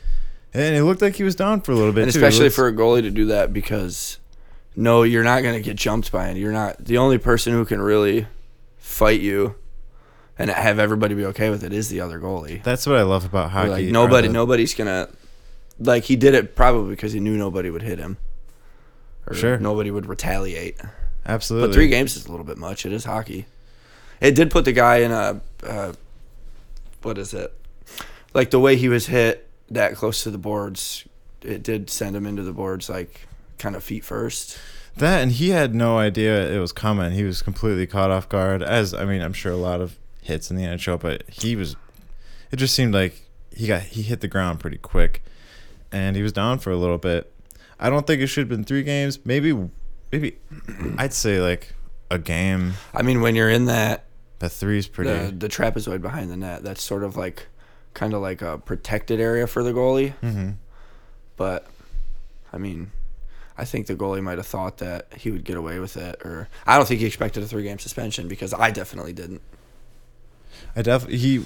And 0.54 0.76
it 0.76 0.84
looked 0.84 1.00
like 1.00 1.16
he 1.16 1.24
was 1.24 1.34
down 1.34 1.62
for 1.62 1.72
a 1.72 1.74
little 1.74 1.92
bit 1.94 2.02
and. 2.02 2.08
Especially 2.10 2.50
for 2.50 2.68
a 2.68 2.72
goalie 2.72 3.00
to 3.00 3.10
do 3.10 3.24
that 3.26 3.52
because 3.54 4.18
no, 4.76 5.02
you're 5.02 5.24
not 5.24 5.42
going 5.42 5.54
to 5.54 5.62
get 5.62 5.76
jumped 5.76 6.12
by 6.12 6.28
it. 6.28 6.36
You're 6.36 6.52
not 6.52 6.84
the 6.84 6.98
only 6.98 7.16
person 7.18 7.54
who 7.54 7.64
can 7.64 7.80
really 7.80 8.26
fight 8.76 9.20
you 9.20 9.54
and 10.42 10.50
have 10.50 10.78
everybody 10.78 11.14
be 11.14 11.24
okay 11.26 11.50
with 11.50 11.62
it 11.64 11.72
is 11.72 11.88
the 11.88 12.00
other 12.00 12.18
goalie. 12.18 12.62
that's 12.62 12.86
what 12.86 12.96
I 12.96 13.02
love 13.02 13.24
about 13.24 13.50
hockey. 13.50 13.70
like 13.70 13.84
nobody, 13.86 14.28
nobody's 14.28 14.74
gonna 14.74 15.08
like 15.78 16.04
he 16.04 16.16
did 16.16 16.34
it 16.34 16.54
probably 16.56 16.90
because 16.90 17.12
he 17.12 17.20
knew 17.20 17.36
nobody 17.36 17.70
would 17.70 17.82
hit 17.82 17.98
him. 17.98 18.16
Or 19.26 19.34
Sure. 19.34 19.56
nobody 19.58 19.90
would 19.90 20.06
retaliate. 20.06 20.80
absolutely. 21.24 21.68
But 21.68 21.74
three 21.74 21.88
games 21.88 22.16
is 22.16 22.26
a 22.26 22.30
little 22.30 22.44
bit 22.44 22.58
much. 22.58 22.84
It 22.84 22.92
is 22.92 23.04
hockey. 23.04 23.46
It 24.20 24.34
did 24.34 24.50
put 24.50 24.64
the 24.64 24.72
guy 24.72 24.96
in 24.98 25.12
a 25.12 25.40
uh, 25.62 25.92
what 27.02 27.18
is 27.18 27.32
it? 27.34 27.52
Like 28.34 28.50
the 28.50 28.58
way 28.60 28.76
he 28.76 28.88
was 28.88 29.06
hit 29.06 29.48
that 29.70 29.94
close 29.94 30.22
to 30.24 30.30
the 30.30 30.38
boards, 30.38 31.06
it 31.42 31.62
did 31.62 31.88
send 31.90 32.14
him 32.16 32.26
into 32.26 32.42
the 32.42 32.52
boards 32.52 32.88
like 32.88 33.26
kind 33.58 33.76
of 33.76 33.82
feet 33.84 34.04
first. 34.04 34.58
That 34.96 35.22
and 35.22 35.32
he 35.32 35.50
had 35.50 35.74
no 35.74 35.98
idea 35.98 36.52
it 36.52 36.58
was 36.58 36.72
coming. 36.72 37.12
He 37.12 37.24
was 37.24 37.42
completely 37.42 37.86
caught 37.86 38.10
off 38.10 38.28
guard. 38.28 38.62
As 38.62 38.92
I 38.92 39.04
mean, 39.04 39.22
I'm 39.22 39.32
sure 39.32 39.52
a 39.52 39.56
lot 39.56 39.80
of 39.80 39.96
hits 40.22 40.50
in 40.50 40.56
the 40.56 40.64
NHL, 40.64 40.98
but 40.98 41.28
he 41.28 41.54
was. 41.56 41.76
It 42.50 42.56
just 42.56 42.74
seemed 42.74 42.94
like 42.94 43.28
he 43.54 43.66
got 43.66 43.82
he 43.82 44.02
hit 44.02 44.20
the 44.20 44.28
ground 44.28 44.60
pretty 44.60 44.78
quick, 44.78 45.22
and 45.92 46.16
he 46.16 46.22
was 46.22 46.32
down 46.32 46.58
for 46.58 46.70
a 46.70 46.76
little 46.76 46.98
bit. 46.98 47.32
I 47.78 47.90
don't 47.90 48.06
think 48.06 48.22
it 48.22 48.28
should 48.28 48.42
have 48.42 48.48
been 48.48 48.64
three 48.64 48.82
games. 48.84 49.18
Maybe, 49.24 49.52
maybe, 50.10 50.38
I'd 50.98 51.12
say 51.12 51.40
like 51.40 51.74
a 52.10 52.18
game. 52.18 52.72
I 52.94 53.02
mean, 53.02 53.20
when 53.20 53.34
you're 53.34 53.50
in 53.50 53.64
that 53.66 54.04
But 54.38 54.52
three's 54.52 54.86
pretty. 54.88 55.10
the 55.10 55.32
the 55.32 55.48
trapezoid 55.48 56.00
behind 56.02 56.30
the 56.30 56.36
net, 56.36 56.62
that's 56.62 56.82
sort 56.82 57.04
of 57.04 57.16
like 57.16 57.46
kind 57.94 58.14
of 58.14 58.22
like 58.22 58.40
a 58.40 58.58
protected 58.58 59.20
area 59.20 59.46
for 59.46 59.62
the 59.62 59.72
goalie. 59.72 60.12
hmm 60.20 60.50
But 61.36 61.66
I 62.52 62.58
mean, 62.58 62.90
I 63.58 63.64
think 63.64 63.86
the 63.86 63.94
goalie 63.94 64.22
might 64.22 64.38
have 64.38 64.46
thought 64.46 64.78
that 64.78 65.08
he 65.16 65.30
would 65.30 65.44
get 65.44 65.56
away 65.56 65.78
with 65.78 65.96
it, 65.96 66.20
or 66.24 66.48
I 66.66 66.76
don't 66.76 66.86
think 66.86 67.00
he 67.00 67.06
expected 67.06 67.42
a 67.42 67.46
three 67.46 67.62
game 67.64 67.78
suspension 67.78 68.28
because 68.28 68.52
I 68.54 68.70
definitely 68.70 69.12
didn't. 69.14 69.40
I 70.76 70.82
definitely 70.82 71.18
he 71.18 71.44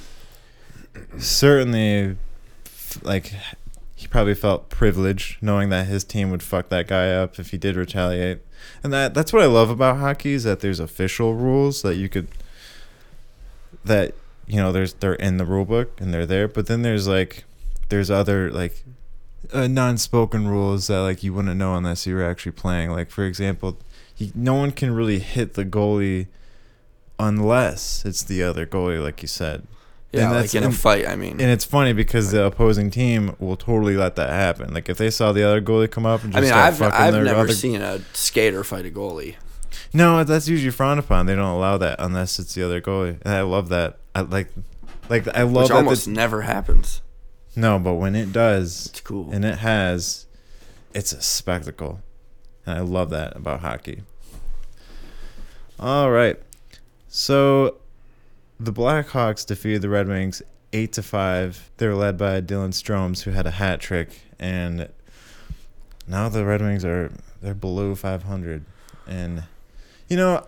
certainly 1.19 2.17
like 3.03 3.33
he 3.95 4.07
probably 4.07 4.35
felt 4.35 4.69
privileged 4.69 5.43
knowing 5.43 5.71
that 5.71 5.87
his 5.87 6.05
team 6.05 6.31
would 6.31 6.43
fuck 6.43 6.69
that 6.69 6.87
guy 6.87 7.11
up 7.11 7.39
if 7.39 7.51
he 7.51 7.59
did 7.59 7.77
retaliate. 7.77 8.41
And 8.83 8.93
that 8.93 9.15
that's 9.15 9.33
what 9.33 9.43
I 9.43 9.47
love 9.47 9.71
about 9.71 9.99
hockey 9.99 10.33
is 10.33 10.45
that 10.45 10.61
there's 10.61 10.81
official 10.81 11.35
rules 11.35 11.83
that 11.83 11.97
you 11.97 12.09
could 12.09 12.29
that 13.85 14.15
you 14.47 14.57
know 14.57 14.73
there's 14.73 14.95
they're 14.95 15.15
in 15.15 15.39
the 15.39 15.45
rule 15.45 15.65
book 15.65 16.01
and 16.01 16.13
they're 16.13 16.27
there, 16.27 16.49
but 16.49 16.67
then 16.67 16.83
there's 16.83 17.09
like 17.09 17.45
there's 17.89 18.11
other 18.11 18.51
like 18.51 18.85
uh, 19.53 19.67
non-spoken 19.67 20.49
rules 20.49 20.89
that 20.89 21.01
like 21.01 21.23
you 21.23 21.33
wouldn't 21.33 21.57
know 21.57 21.75
unless 21.75 22.07
you 22.07 22.15
were 22.15 22.25
actually 22.25 22.53
playing. 22.53 22.91
Like 22.91 23.11
for 23.11 23.25
example, 23.25 23.79
he, 24.15 24.33
no 24.35 24.55
one 24.55 24.73
can 24.73 24.95
really 24.95 25.21
hit 25.21 25.55
the 25.55 25.65
goalie 25.65 26.27
unless 27.19 28.05
it's 28.05 28.23
the 28.23 28.43
other 28.43 28.67
goalie, 28.67 29.03
like 29.03 29.23
you 29.23 29.29
said. 29.29 29.67
Yeah, 30.13 30.23
And 30.27 30.31
like 30.31 30.51
that's- 30.51 30.55
in 30.55 30.65
a 30.65 30.73
fight. 30.73 31.07
I 31.07 31.17
mean, 31.17 31.33
And 31.41 31.51
it's 31.51 31.65
funny 31.65 31.93
because 31.93 32.31
the 32.31 32.45
opposing 32.45 32.91
team 32.91 33.35
will 33.39 33.57
totally 33.57 33.97
let 33.97 34.17
that 34.17 34.31
happen. 34.31 34.73
Like 34.73 34.89
if 34.89 34.97
they 34.99 35.11
saw 35.11 35.33
the 35.33 35.43
other 35.43 35.61
goalie 35.61 35.91
come 35.91 36.07
up 36.07 36.23
and 36.25 36.33
just 36.33 36.39
I 36.39 36.41
mean, 36.43 36.49
start 36.51 36.65
I've 36.67 36.79
fucking 36.79 36.99
I've 37.01 37.13
their 37.13 37.25
never 37.25 37.41
other 37.41 37.53
seen 37.53 37.83
a 37.83 38.01
skater 38.15 38.63
fight 38.65 38.87
a 38.87 38.91
goalie. 38.91 39.35
no, 39.93 40.23
that's 40.25 40.49
usually 40.49 40.71
frowned 40.71 41.01
upon. 41.01 41.27
They 41.27 41.35
don't 41.35 41.45
allow 41.45 41.77
that 41.79 41.97
unless 41.99 42.39
it's 42.39 42.55
the 42.55 42.63
other 42.63 42.81
goalie. 42.81 43.19
And 43.23 43.35
I 43.35 43.43
love 43.43 43.69
that. 43.71 43.99
I 44.15 44.21
like, 44.23 44.49
like 45.11 45.27
I 45.37 45.43
love 45.43 45.65
Which 45.65 45.69
that. 45.69 45.77
almost 45.77 46.09
never 46.09 46.43
happens. 46.43 47.03
no, 47.57 47.79
but 47.79 47.95
when 47.95 48.15
it 48.15 48.33
does, 48.33 48.87
It's 48.87 49.01
cool. 49.01 49.29
and 49.33 49.45
it 49.45 49.59
has, 49.59 50.27
it's 50.95 51.13
a 51.13 51.21
spectacle, 51.21 52.01
and 52.65 52.79
I 52.79 52.81
love 52.81 53.11
that 53.11 53.37
about 53.37 53.61
hockey. 53.61 54.03
All 55.79 56.11
right. 56.11 56.41
So 57.17 57.77
the 58.61 58.75
Blackhawks 58.75 59.47
defeated 59.47 59.81
the 59.81 59.89
Red 59.89 60.07
Wings 60.07 60.43
eight 60.75 60.93
to 60.93 61.03
five. 61.03 61.71
They 61.79 61.87
were 61.89 61.95
led 61.95 62.19
by 62.19 62.43
Dylan 62.43 62.75
Stroms, 62.75 63.23
who 63.23 63.31
had 63.31 63.47
a 63.47 63.53
hat 63.53 63.81
trick, 63.81 64.21
and 64.39 64.91
now 66.07 66.29
the 66.29 66.45
Red 66.45 66.61
Wings 66.61 66.85
are 66.85 67.11
they're 67.41 67.55
below 67.55 67.95
five 67.95 68.25
hundred. 68.25 68.67
And 69.07 69.45
you 70.11 70.19
know, 70.19 70.47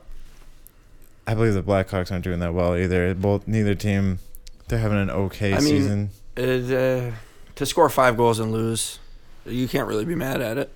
I 1.27 1.33
believe 1.33 1.55
the 1.55 1.63
Blackhawks 1.63 2.13
aren't 2.13 2.25
doing 2.25 2.41
that 2.41 2.53
well 2.53 2.77
either. 2.77 3.15
Both 3.15 3.49
neither 3.49 3.75
team, 3.75 4.19
they're 4.69 4.79
having 4.79 4.99
an 4.99 5.11
okay 5.11 5.55
I 5.55 5.61
mean- 5.61 5.65
season. 5.65 6.11
It, 6.37 6.71
uh, 6.71 7.13
to 7.55 7.65
score 7.65 7.89
five 7.89 8.19
goals 8.19 8.41
and 8.41 8.53
lose, 8.53 8.99
you 9.47 9.69
can't 9.69 9.89
really 9.89 10.05
be 10.05 10.15
mad 10.15 10.43
at 10.43 10.59
it. 10.59 10.71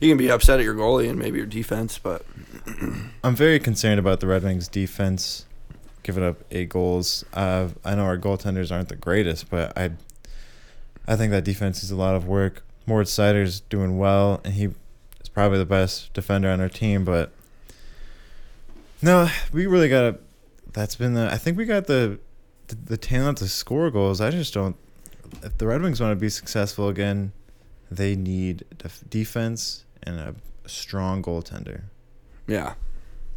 You 0.00 0.10
can 0.10 0.18
be 0.18 0.30
upset 0.30 0.58
at 0.58 0.64
your 0.64 0.74
goalie 0.74 1.08
and 1.08 1.18
maybe 1.18 1.38
your 1.38 1.46
defense, 1.46 1.98
but 1.98 2.24
I'm 3.24 3.34
very 3.34 3.58
concerned 3.58 3.98
about 3.98 4.20
the 4.20 4.26
Red 4.26 4.42
Wings 4.42 4.68
defense, 4.68 5.46
giving 6.02 6.22
up 6.22 6.44
eight 6.50 6.68
goals. 6.68 7.24
Uh, 7.32 7.68
I 7.84 7.94
know 7.94 8.04
our 8.04 8.18
goaltenders 8.18 8.70
aren't 8.70 8.90
the 8.90 8.96
greatest, 8.96 9.48
but 9.48 9.76
I, 9.76 9.92
I 11.08 11.16
think 11.16 11.30
that 11.30 11.44
defense 11.44 11.82
is 11.82 11.90
a 11.90 11.96
lot 11.96 12.14
of 12.14 12.26
work. 12.26 12.62
Moritz 12.86 13.10
Seider's 13.10 13.60
doing 13.60 13.96
well, 13.96 14.40
and 14.44 14.54
he 14.54 14.66
is 15.20 15.28
probably 15.32 15.58
the 15.58 15.64
best 15.66 16.12
defender 16.12 16.50
on 16.50 16.60
our 16.60 16.68
team. 16.68 17.04
But 17.04 17.32
no, 19.00 19.28
we 19.52 19.66
really 19.66 19.88
got 19.88 20.02
to. 20.02 20.18
That's 20.72 20.94
been 20.94 21.14
the. 21.14 21.32
I 21.32 21.38
think 21.38 21.56
we 21.56 21.64
got 21.64 21.86
the, 21.86 22.18
the, 22.68 22.74
the 22.74 22.96
talent 22.98 23.38
to 23.38 23.48
score 23.48 23.90
goals. 23.90 24.20
I 24.20 24.30
just 24.30 24.52
don't. 24.52 24.76
If 25.42 25.56
the 25.56 25.66
Red 25.66 25.80
Wings 25.80 26.02
want 26.02 26.12
to 26.12 26.16
be 26.16 26.28
successful 26.28 26.88
again, 26.88 27.32
they 27.90 28.14
need 28.14 28.64
def- 28.78 29.02
defense 29.08 29.85
and 30.06 30.18
a 30.18 30.34
strong 30.68 31.22
goaltender. 31.22 31.82
yeah. 32.46 32.74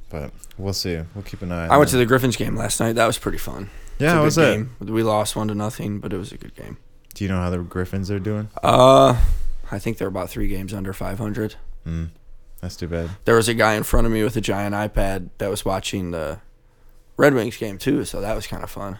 But 0.09 0.31
we'll 0.57 0.73
see. 0.73 0.99
We'll 1.13 1.23
keep 1.23 1.43
an 1.43 1.51
eye. 1.51 1.67
I 1.67 1.77
went 1.77 1.91
to 1.91 1.97
the 1.97 2.05
Griffins 2.05 2.35
game 2.35 2.55
last 2.55 2.79
night. 2.79 2.93
That 2.93 3.05
was 3.05 3.19
pretty 3.19 3.37
fun. 3.37 3.69
Yeah, 3.99 4.13
a 4.13 4.15
good 4.15 4.23
was 4.23 4.37
game. 4.37 4.75
We 4.79 5.03
lost 5.03 5.35
one 5.35 5.49
to 5.49 5.53
nothing, 5.55 5.99
but 5.99 6.11
it 6.13 6.17
was 6.17 6.31
a 6.31 6.37
good 6.37 6.55
game. 6.55 6.77
Do 7.13 7.23
you 7.23 7.29
know 7.29 7.37
how 7.37 7.51
the 7.51 7.59
Griffins 7.59 8.09
are 8.09 8.17
doing? 8.17 8.49
Uh, 8.63 9.21
I 9.71 9.77
think 9.77 9.99
they're 9.99 10.07
about 10.07 10.31
three 10.31 10.47
games 10.47 10.73
under 10.73 10.93
500. 10.93 11.55
Mm, 11.85 12.09
that's 12.59 12.75
too 12.75 12.87
bad. 12.87 13.11
There 13.25 13.35
was 13.35 13.47
a 13.47 13.53
guy 13.53 13.75
in 13.75 13.83
front 13.83 14.07
of 14.07 14.13
me 14.13 14.23
with 14.23 14.35
a 14.35 14.41
giant 14.41 14.73
iPad 14.73 15.29
that 15.37 15.49
was 15.49 15.63
watching 15.63 16.09
the 16.09 16.39
Red 17.15 17.35
Wings 17.35 17.57
game 17.57 17.77
too, 17.77 18.03
so 18.03 18.19
that 18.19 18.35
was 18.35 18.47
kind 18.47 18.63
of 18.63 18.71
fun. 18.71 18.97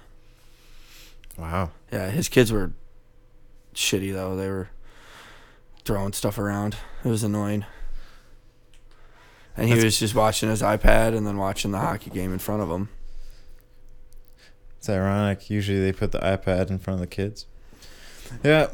Wow. 1.39 1.71
Yeah, 1.91 2.11
his 2.11 2.29
kids 2.29 2.51
were 2.51 2.73
shitty 3.73 4.13
though. 4.13 4.35
They 4.35 4.47
were 4.47 4.69
throwing 5.86 6.13
stuff 6.13 6.38
around. 6.38 6.75
It 7.03 7.09
was 7.09 7.24
annoying. 7.24 7.65
And 9.57 9.67
he 9.67 9.74
That's- 9.74 9.86
was 9.86 10.00
just 10.00 10.15
watching 10.15 10.50
his 10.50 10.62
iPad 10.62 11.15
and 11.15 11.25
then 11.27 11.38
watching 11.38 11.71
the 11.71 11.79
hockey 11.79 12.09
game 12.09 12.31
in 12.31 12.39
front 12.39 12.62
of 12.62 12.69
him. 12.69 12.89
It's 14.77 14.88
ironic. 14.89 15.50
Usually 15.50 15.79
they 15.81 15.91
put 15.91 16.12
the 16.13 16.19
iPad 16.19 16.69
in 16.69 16.79
front 16.79 16.95
of 16.95 17.01
the 17.01 17.07
kids. 17.13 17.45
Yeah. 18.43 18.67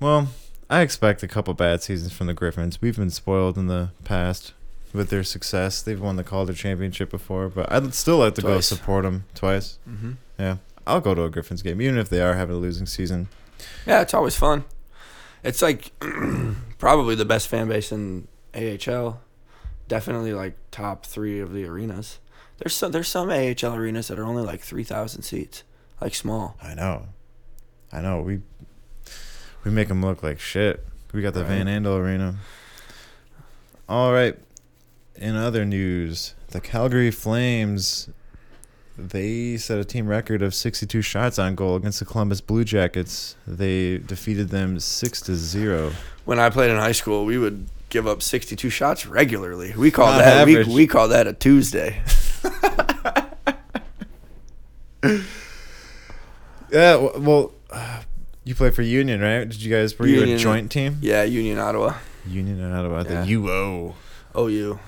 Well, 0.00 0.28
I 0.70 0.80
expect 0.80 1.22
a 1.22 1.28
couple 1.28 1.52
bad 1.54 1.82
seasons 1.82 2.12
from 2.12 2.26
the 2.26 2.34
Griffins. 2.34 2.80
We've 2.80 2.96
been 2.96 3.10
spoiled 3.10 3.58
in 3.58 3.66
the 3.66 3.90
past 4.04 4.54
with 4.94 5.10
their 5.10 5.24
success. 5.24 5.82
They've 5.82 6.00
won 6.00 6.16
the 6.16 6.24
Calder 6.24 6.54
Championship 6.54 7.10
before, 7.10 7.48
but 7.48 7.70
I'd 7.70 7.92
still 7.94 8.18
like 8.18 8.34
to 8.36 8.42
go 8.42 8.54
Twice. 8.54 8.66
support 8.68 9.04
them 9.04 9.24
twice. 9.34 9.78
Mm-hmm. 9.88 10.12
Yeah. 10.38 10.56
I'll 10.86 11.00
go 11.00 11.14
to 11.14 11.24
a 11.24 11.30
Griffins 11.30 11.60
game, 11.62 11.80
even 11.82 11.98
if 11.98 12.08
they 12.08 12.20
are 12.22 12.34
having 12.34 12.56
a 12.56 12.58
losing 12.58 12.86
season. 12.86 13.28
Yeah, 13.86 14.00
it's 14.00 14.14
always 14.14 14.36
fun. 14.36 14.64
It's 15.44 15.62
like 15.62 15.92
probably 16.78 17.14
the 17.14 17.24
best 17.24 17.48
fan 17.48 17.68
base 17.68 17.92
in 17.92 18.26
AHL. 18.54 19.20
Definitely 19.86 20.32
like 20.32 20.56
top 20.70 21.04
three 21.04 21.38
of 21.38 21.52
the 21.52 21.66
arenas. 21.66 22.18
There's 22.58 22.74
some 22.74 22.92
there's 22.92 23.08
some 23.08 23.28
AHL 23.28 23.74
arenas 23.74 24.08
that 24.08 24.18
are 24.18 24.24
only 24.24 24.42
like 24.42 24.62
three 24.62 24.84
thousand 24.84 25.22
seats, 25.22 25.62
like 26.00 26.14
small. 26.14 26.56
I 26.62 26.74
know. 26.74 27.08
I 27.92 28.00
know. 28.00 28.22
We 28.22 28.40
we 29.64 29.70
make 29.70 29.88
them 29.88 30.00
look 30.02 30.22
like 30.22 30.40
shit. 30.40 30.84
We 31.12 31.22
got 31.22 31.34
the 31.34 31.44
Right. 31.44 31.62
Van 31.62 31.66
Andel 31.66 31.98
Arena. 31.98 32.36
All 33.88 34.12
right. 34.12 34.36
In 35.14 35.36
other 35.36 35.64
news, 35.64 36.34
the 36.48 36.60
Calgary 36.60 37.10
Flames 37.10 38.08
they 38.96 39.56
set 39.56 39.78
a 39.78 39.84
team 39.84 40.06
record 40.06 40.42
of 40.42 40.54
62 40.54 41.02
shots 41.02 41.38
on 41.38 41.54
goal 41.54 41.76
against 41.76 41.98
the 41.98 42.04
Columbus 42.04 42.40
Blue 42.40 42.64
Jackets. 42.64 43.36
They 43.46 43.98
defeated 43.98 44.50
them 44.50 44.78
6 44.78 45.20
to 45.22 45.34
0. 45.34 45.92
When 46.24 46.38
I 46.38 46.48
played 46.50 46.70
in 46.70 46.76
high 46.76 46.92
school, 46.92 47.24
we 47.24 47.36
would 47.38 47.66
give 47.88 48.06
up 48.06 48.22
62 48.22 48.70
shots 48.70 49.06
regularly. 49.06 49.72
We 49.76 49.90
call 49.90 50.08
On 50.08 50.18
that 50.18 50.46
we, 50.46 50.62
we 50.64 50.86
call 50.86 51.08
that 51.08 51.26
a 51.26 51.32
Tuesday. 51.32 52.02
Yeah, 56.70 56.96
well, 57.18 57.52
you 58.42 58.54
play 58.56 58.70
for 58.70 58.82
Union, 58.82 59.20
right? 59.20 59.48
Did 59.48 59.62
you 59.62 59.70
guys 59.72 59.96
were 59.96 60.06
you 60.08 60.34
a 60.34 60.36
joint 60.36 60.72
team? 60.72 60.98
Yeah, 61.00 61.22
Union 61.22 61.58
Ottawa. 61.58 61.94
Union 62.26 62.60
and 62.60 62.74
Ottawa, 62.74 63.04
Yeah. 63.08 63.24
the 63.24 63.32
UO. 63.34 63.94
OU. 64.36 64.78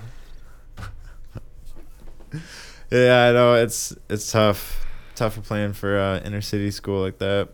Yeah, 2.90 3.28
I 3.28 3.32
know 3.32 3.54
it's 3.54 3.96
it's 4.08 4.30
tough, 4.30 4.86
tough 5.14 5.42
playing 5.42 5.72
for 5.72 5.98
uh, 5.98 6.20
inner 6.20 6.40
city 6.40 6.70
school 6.70 7.00
like 7.02 7.18
that. 7.18 7.48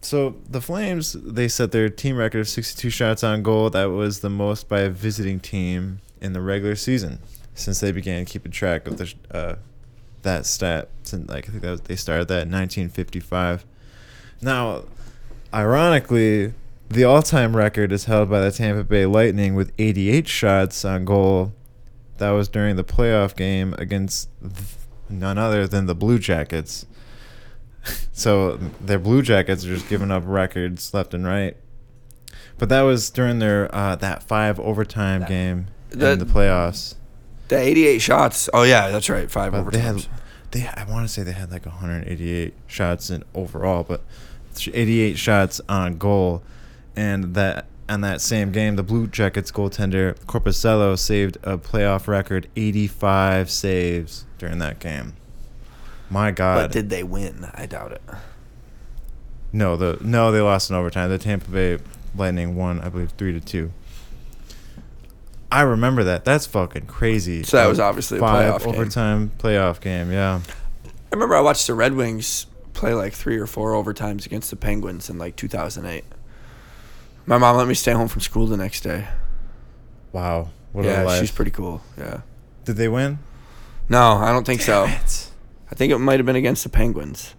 So 0.00 0.36
the 0.48 0.60
Flames 0.60 1.12
they 1.12 1.48
set 1.48 1.72
their 1.72 1.88
team 1.88 2.16
record 2.16 2.40
of 2.40 2.48
62 2.48 2.88
shots 2.90 3.24
on 3.24 3.42
goal. 3.42 3.68
That 3.70 3.86
was 3.86 4.20
the 4.20 4.30
most 4.30 4.68
by 4.68 4.80
a 4.80 4.90
visiting 4.90 5.40
team 5.40 6.00
in 6.20 6.32
the 6.32 6.40
regular 6.40 6.76
season 6.76 7.18
since 7.54 7.80
they 7.80 7.92
began 7.92 8.24
keeping 8.24 8.52
track 8.52 8.86
of 8.86 8.96
the 8.98 9.12
uh, 9.30 9.56
that 10.22 10.46
stat. 10.46 10.88
Since 11.02 11.28
like 11.28 11.48
I 11.48 11.50
think 11.50 11.62
that 11.62 11.70
was, 11.70 11.80
they 11.82 11.96
started 11.96 12.28
that 12.28 12.46
in 12.46 12.52
1955. 12.52 13.66
Now, 14.40 14.84
ironically, 15.52 16.54
the 16.88 17.04
all-time 17.04 17.56
record 17.56 17.90
is 17.90 18.04
held 18.04 18.30
by 18.30 18.40
the 18.40 18.52
Tampa 18.52 18.84
Bay 18.84 19.04
Lightning 19.04 19.54
with 19.54 19.72
88 19.78 20.28
shots 20.28 20.84
on 20.84 21.04
goal. 21.04 21.52
That 22.18 22.30
was 22.30 22.48
during 22.48 22.76
the 22.76 22.84
playoff 22.84 23.34
game 23.36 23.74
against 23.78 24.28
none 25.08 25.38
other 25.38 25.66
than 25.66 25.86
the 25.86 25.94
Blue 25.94 26.18
Jackets. 26.18 26.86
so 28.12 28.56
their 28.80 28.98
Blue 28.98 29.22
Jackets 29.22 29.64
are 29.64 29.74
just 29.74 29.88
giving 29.88 30.10
up 30.10 30.22
records 30.26 30.92
left 30.92 31.14
and 31.14 31.26
right. 31.26 31.56
But 32.58 32.68
that 32.70 32.82
was 32.82 33.08
during 33.10 33.38
their 33.38 33.72
uh, 33.74 33.94
that 33.96 34.22
five 34.24 34.58
overtime 34.60 35.24
game 35.24 35.68
that- 35.90 36.12
in 36.14 36.18
the 36.18 36.26
playoffs. 36.26 36.94
The 37.48 37.56
88 37.56 37.98
shots. 38.00 38.50
Oh 38.52 38.62
yeah, 38.64 38.90
that's 38.90 39.08
right. 39.08 39.30
Five 39.30 39.52
But 39.52 39.72
they 39.72 39.78
had, 39.78 40.06
they 40.50 40.66
I 40.66 40.84
want 40.84 41.08
to 41.08 41.12
say 41.12 41.22
they 41.22 41.32
had 41.32 41.50
like 41.50 41.64
188 41.64 42.52
shots 42.66 43.08
in 43.08 43.24
overall, 43.34 43.84
but 43.84 44.02
88 44.66 45.16
shots 45.16 45.58
on 45.66 45.96
goal, 45.96 46.42
and 46.94 47.34
that 47.34 47.64
on 47.88 48.00
that 48.02 48.20
same 48.20 48.52
game, 48.52 48.76
the 48.76 48.82
Blue 48.82 49.06
Jackets 49.06 49.50
goaltender 49.50 50.18
Korpisalo 50.26 50.98
saved 50.98 51.38
a 51.42 51.56
playoff 51.58 52.06
record 52.06 52.48
85 52.56 53.50
saves 53.50 54.26
during 54.38 54.58
that 54.58 54.78
game. 54.78 55.14
My 56.10 56.30
God! 56.30 56.56
But 56.56 56.72
did 56.72 56.90
they 56.90 57.02
win? 57.02 57.50
I 57.54 57.66
doubt 57.66 57.92
it. 57.92 58.02
no, 59.52 59.76
the 59.76 59.98
no, 60.00 60.32
they 60.32 60.40
lost 60.40 60.70
in 60.70 60.76
overtime. 60.76 61.10
The 61.10 61.18
Tampa 61.18 61.50
Bay 61.50 61.78
Lightning 62.16 62.56
won, 62.56 62.80
I 62.80 62.88
believe, 62.88 63.10
three 63.18 63.32
to 63.32 63.40
two. 63.40 63.72
I 65.50 65.62
remember 65.62 66.04
that. 66.04 66.24
That's 66.24 66.46
fucking 66.46 66.86
crazy. 66.86 67.42
So 67.42 67.56
that 67.56 67.66
was 67.66 67.80
obviously 67.80 68.18
a 68.18 68.20
five 68.20 68.54
playoff 68.54 68.64
game. 68.64 68.74
overtime 68.74 69.32
playoff 69.38 69.80
game. 69.80 70.12
Yeah. 70.12 70.40
I 70.84 70.90
remember 71.14 71.36
I 71.36 71.40
watched 71.40 71.66
the 71.66 71.74
Red 71.74 71.94
Wings 71.94 72.46
play 72.74 72.92
like 72.92 73.14
three 73.14 73.38
or 73.38 73.46
four 73.46 73.72
overtimes 73.72 74.26
against 74.26 74.50
the 74.50 74.56
Penguins 74.56 75.08
in 75.08 75.18
like 75.18 75.36
2008. 75.36 76.04
My 77.28 77.36
mom 77.36 77.58
let 77.58 77.68
me 77.68 77.74
stay 77.74 77.92
home 77.92 78.08
from 78.08 78.22
school 78.22 78.46
the 78.46 78.56
next 78.56 78.80
day. 78.80 79.06
Wow. 80.12 80.48
What 80.72 80.86
a 80.86 80.88
yeah, 80.88 81.02
life. 81.02 81.20
she's 81.20 81.30
pretty 81.30 81.50
cool. 81.50 81.82
Yeah. 81.98 82.22
Did 82.64 82.76
they 82.76 82.88
win? 82.88 83.18
No, 83.90 84.12
I 84.14 84.32
don't 84.32 84.46
think 84.46 84.62
so. 84.62 84.84
It. 84.84 85.30
I 85.70 85.74
think 85.74 85.92
it 85.92 85.98
might 85.98 86.18
have 86.18 86.24
been 86.24 86.36
against 86.36 86.62
the 86.62 86.70
Penguins. 86.70 87.34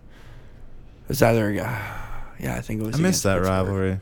It 1.03 1.09
was 1.09 1.23
either, 1.23 1.51
yeah, 1.51 2.05
I 2.39 2.61
think 2.61 2.81
it 2.81 2.85
was. 2.85 2.95
I 2.95 2.99
missed 2.99 3.23
that 3.23 3.39
Pittsburgh. 3.39 3.49
rivalry. 3.49 3.99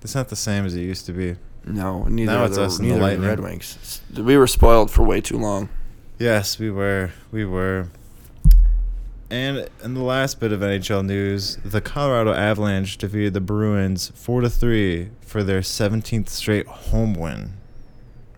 It's 0.00 0.14
not 0.14 0.30
the 0.30 0.36
same 0.36 0.64
as 0.64 0.74
it 0.74 0.80
used 0.80 1.04
to 1.06 1.12
be. 1.12 1.36
No, 1.66 2.04
neither 2.04 2.32
Now 2.32 2.44
it's 2.46 2.56
the, 2.56 2.62
us 2.62 2.78
and 2.78 2.88
neither 2.88 3.16
the. 3.18 3.26
Red 3.26 3.40
Wings. 3.40 4.00
We 4.16 4.38
were 4.38 4.46
spoiled 4.46 4.90
for 4.90 5.02
way 5.02 5.20
too 5.20 5.36
long. 5.36 5.68
Yes, 6.18 6.58
we 6.58 6.70
were. 6.70 7.10
We 7.30 7.44
were. 7.44 7.88
And 9.32 9.66
in 9.82 9.94
the 9.94 10.02
last 10.02 10.40
bit 10.40 10.52
of 10.52 10.60
NHL 10.60 11.06
news, 11.06 11.56
the 11.64 11.80
Colorado 11.80 12.34
Avalanche 12.34 12.98
defeated 12.98 13.32
the 13.32 13.40
Bruins 13.40 14.12
four 14.14 14.42
to 14.42 14.50
three 14.50 15.08
for 15.22 15.42
their 15.42 15.62
17th 15.62 16.28
straight 16.28 16.66
home 16.66 17.14
win. 17.14 17.54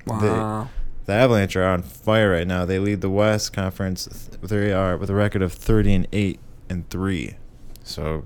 Wow. 0.06 0.68
The 1.06 1.12
Avalanche 1.12 1.56
are 1.56 1.64
on 1.64 1.82
fire 1.82 2.30
right 2.30 2.46
now. 2.46 2.64
They 2.64 2.78
lead 2.78 3.00
the 3.00 3.10
West 3.10 3.52
Conference. 3.52 4.30
They 4.40 4.72
are 4.72 4.96
with 4.96 5.10
a 5.10 5.14
record 5.16 5.42
of 5.42 5.52
30 5.52 5.94
and 5.94 6.08
8 6.12 6.38
and 6.68 6.88
3. 6.88 7.38
So 7.82 8.24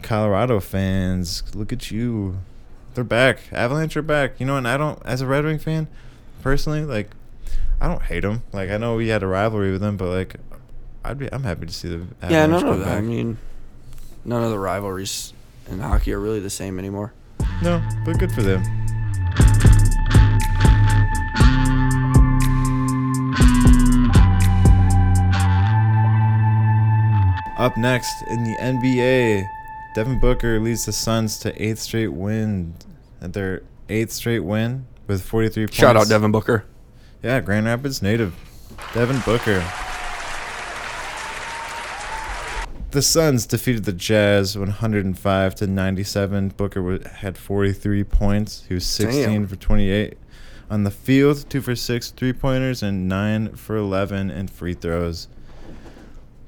Colorado 0.00 0.60
fans, 0.60 1.42
look 1.56 1.72
at 1.72 1.90
you. 1.90 2.38
They're 2.94 3.02
back. 3.02 3.40
Avalanche 3.50 3.96
are 3.96 4.02
back. 4.02 4.38
You 4.38 4.46
know, 4.46 4.56
and 4.56 4.68
I 4.68 4.76
don't 4.76 5.02
as 5.04 5.22
a 5.22 5.26
Red 5.26 5.44
Wing 5.44 5.58
fan, 5.58 5.88
personally. 6.40 6.84
Like, 6.84 7.10
I 7.80 7.88
don't 7.88 8.02
hate 8.02 8.20
them. 8.20 8.44
Like, 8.52 8.70
I 8.70 8.76
know 8.76 8.94
we 8.94 9.08
had 9.08 9.24
a 9.24 9.26
rivalry 9.26 9.72
with 9.72 9.80
them, 9.80 9.96
but 9.96 10.06
like, 10.06 10.36
I'd 11.08 11.16
be 11.18 11.32
I'm 11.32 11.42
happy 11.42 11.64
to 11.64 11.72
see 11.72 11.88
the 11.88 12.06
yeah, 12.28 12.44
none 12.44 12.66
of 12.66 12.80
that. 12.80 12.88
I 12.88 13.00
mean, 13.00 13.38
none 14.26 14.44
of 14.44 14.50
the 14.50 14.58
rivalries 14.58 15.32
in 15.70 15.80
hockey 15.80 16.12
are 16.12 16.20
really 16.20 16.38
the 16.40 16.50
same 16.50 16.78
anymore. 16.78 17.14
no, 17.62 17.82
but 18.04 18.18
good 18.18 18.30
for 18.30 18.42
them. 18.42 18.62
Up 27.56 27.76
next 27.78 28.22
in 28.28 28.44
the 28.44 28.56
NBA, 28.60 29.48
Devin 29.94 30.20
Booker 30.20 30.60
leads 30.60 30.84
the 30.84 30.92
Suns 30.92 31.38
to 31.38 31.62
eighth 31.62 31.78
straight 31.78 32.08
win. 32.08 32.74
At 33.22 33.32
their 33.32 33.62
eighth 33.88 34.12
straight 34.12 34.40
win 34.40 34.86
with 35.06 35.22
43 35.22 35.64
points. 35.64 35.76
Shout 35.76 35.96
out 35.96 36.06
Devin 36.08 36.32
Booker. 36.32 36.66
Yeah, 37.22 37.40
Grand 37.40 37.64
Rapids 37.64 38.02
native. 38.02 38.34
Devin 38.92 39.20
Booker. 39.20 39.64
The 42.90 43.02
Suns 43.02 43.46
defeated 43.46 43.84
the 43.84 43.92
Jazz 43.92 44.56
105 44.56 45.54
to 45.56 45.66
97. 45.66 46.48
Booker 46.50 46.98
had 47.06 47.36
43 47.36 48.04
points. 48.04 48.64
He 48.66 48.74
was 48.74 48.86
16 48.86 49.24
Damn. 49.24 49.46
for 49.46 49.56
28 49.56 50.16
on 50.70 50.84
the 50.84 50.90
field, 50.90 51.48
2 51.50 51.60
for 51.60 51.76
6 51.76 52.10
three-pointers 52.12 52.82
and 52.82 53.08
9 53.08 53.56
for 53.56 53.76
11 53.76 54.30
in 54.30 54.48
free 54.48 54.74
throws. 54.74 55.28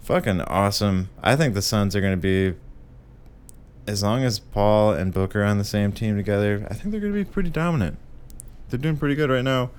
Fucking 0.02 0.40
awesome. 0.42 1.10
I 1.22 1.36
think 1.36 1.54
the 1.54 1.62
Suns 1.62 1.94
are 1.94 2.00
going 2.00 2.12
to 2.12 2.16
be 2.16 2.56
as 3.86 4.02
long 4.02 4.24
as 4.24 4.38
Paul 4.38 4.92
and 4.92 5.12
Booker 5.12 5.42
are 5.42 5.46
on 5.46 5.58
the 5.58 5.64
same 5.64 5.92
team 5.92 6.16
together, 6.16 6.66
I 6.70 6.74
think 6.74 6.90
they're 6.90 7.00
going 7.00 7.12
to 7.12 7.18
be 7.18 7.24
pretty 7.24 7.50
dominant. 7.50 7.98
They're 8.68 8.78
doing 8.78 8.96
pretty 8.96 9.14
good 9.14 9.30
right 9.30 9.44
now. 9.44 9.70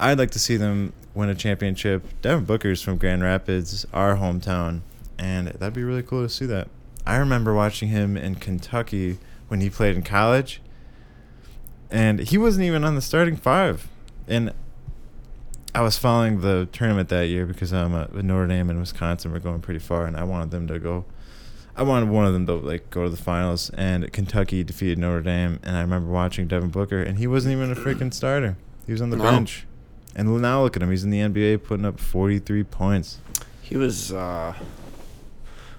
I'd 0.00 0.18
like 0.18 0.30
to 0.32 0.38
see 0.38 0.56
them 0.56 0.92
win 1.14 1.28
a 1.28 1.34
championship. 1.34 2.02
Devin 2.22 2.44
Booker's 2.44 2.82
from 2.82 2.96
Grand 2.96 3.22
Rapids, 3.22 3.86
our 3.92 4.16
hometown, 4.16 4.80
and 5.22 5.46
that'd 5.48 5.72
be 5.72 5.84
really 5.84 6.02
cool 6.02 6.22
to 6.22 6.28
see 6.28 6.46
that. 6.46 6.68
I 7.06 7.16
remember 7.16 7.54
watching 7.54 7.88
him 7.88 8.16
in 8.16 8.34
Kentucky 8.36 9.18
when 9.48 9.60
he 9.60 9.70
played 9.70 9.94
in 9.96 10.02
college, 10.02 10.60
and 11.90 12.18
he 12.20 12.38
wasn't 12.38 12.64
even 12.64 12.84
on 12.84 12.94
the 12.94 13.00
starting 13.02 13.36
five. 13.36 13.88
And 14.26 14.52
I 15.74 15.80
was 15.82 15.96
following 15.98 16.40
the 16.40 16.68
tournament 16.72 17.08
that 17.10 17.28
year 17.28 17.46
because 17.46 17.72
um, 17.72 17.94
uh, 17.94 18.06
Notre 18.14 18.46
Dame 18.46 18.70
and 18.70 18.80
Wisconsin 18.80 19.32
were 19.32 19.38
going 19.40 19.60
pretty 19.60 19.80
far, 19.80 20.06
and 20.06 20.16
I 20.16 20.24
wanted 20.24 20.50
them 20.50 20.66
to 20.68 20.78
go. 20.78 21.04
I 21.74 21.82
wanted 21.82 22.10
one 22.10 22.26
of 22.26 22.34
them 22.34 22.46
to 22.46 22.54
like 22.54 22.90
go 22.90 23.04
to 23.04 23.10
the 23.10 23.16
finals, 23.16 23.70
and 23.70 24.12
Kentucky 24.12 24.62
defeated 24.64 24.98
Notre 24.98 25.22
Dame. 25.22 25.58
And 25.62 25.76
I 25.76 25.80
remember 25.80 26.10
watching 26.10 26.46
Devin 26.46 26.68
Booker, 26.70 27.02
and 27.02 27.18
he 27.18 27.26
wasn't 27.26 27.52
even 27.52 27.70
a 27.70 27.74
freaking 27.74 28.12
starter. 28.12 28.56
He 28.86 28.92
was 28.92 29.00
on 29.00 29.10
the 29.10 29.16
No. 29.16 29.24
bench. 29.24 29.66
And 30.14 30.28
now 30.42 30.62
look 30.62 30.76
at 30.76 30.82
him; 30.82 30.90
he's 30.90 31.04
in 31.04 31.10
the 31.10 31.20
NBA, 31.20 31.62
putting 31.64 31.86
up 31.86 31.98
43 31.98 32.64
points. 32.64 33.18
He 33.62 33.78
was, 33.78 34.12
uh, 34.12 34.52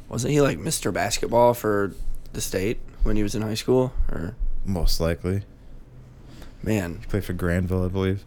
wasn't 0.10 0.34
he 0.34 0.42
like 0.42 0.58
Mr. 0.58 0.94
Basketball 0.94 1.54
for 1.54 1.94
the 2.34 2.42
state 2.42 2.80
when 3.04 3.16
he 3.16 3.24
was 3.24 3.36
in 3.36 3.42
high 3.42 3.54
school? 3.54 3.94
Or 4.12 4.36
Most 4.66 5.00
likely, 5.00 5.44
man, 6.62 7.00
he 7.02 7.06
played 7.08 7.26
for 7.26 7.34
Granville, 7.34 7.84
I 7.84 7.88
believe. 7.88 8.24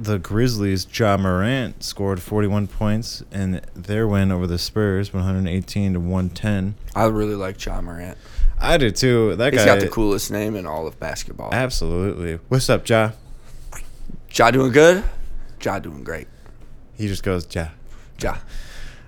The 0.00 0.18
Grizzlies' 0.18 0.86
Ja 0.96 1.16
Morant 1.16 1.82
scored 1.82 2.22
41 2.22 2.68
points 2.68 3.24
in 3.32 3.60
their 3.74 4.06
win 4.06 4.30
over 4.30 4.46
the 4.46 4.58
Spurs, 4.58 5.12
118 5.12 5.94
to 5.94 5.98
110. 5.98 6.76
I 6.94 7.04
really 7.06 7.34
like 7.34 7.64
Ja 7.64 7.80
Morant. 7.80 8.16
I 8.60 8.76
do 8.76 8.92
too. 8.92 9.34
That 9.36 9.52
He's 9.52 9.64
guy 9.64 9.74
got 9.74 9.80
the 9.80 9.88
coolest 9.88 10.30
name 10.30 10.54
in 10.54 10.66
all 10.66 10.86
of 10.86 11.00
basketball. 11.00 11.50
Absolutely. 11.52 12.38
What's 12.48 12.70
up, 12.70 12.88
Ja? 12.88 13.12
Ja 14.32 14.50
doing 14.52 14.70
good. 14.72 15.02
Ja 15.62 15.80
doing 15.80 16.04
great. 16.04 16.28
He 16.96 17.08
just 17.08 17.24
goes 17.24 17.46
Ja. 17.52 17.68
Ja. 18.20 18.38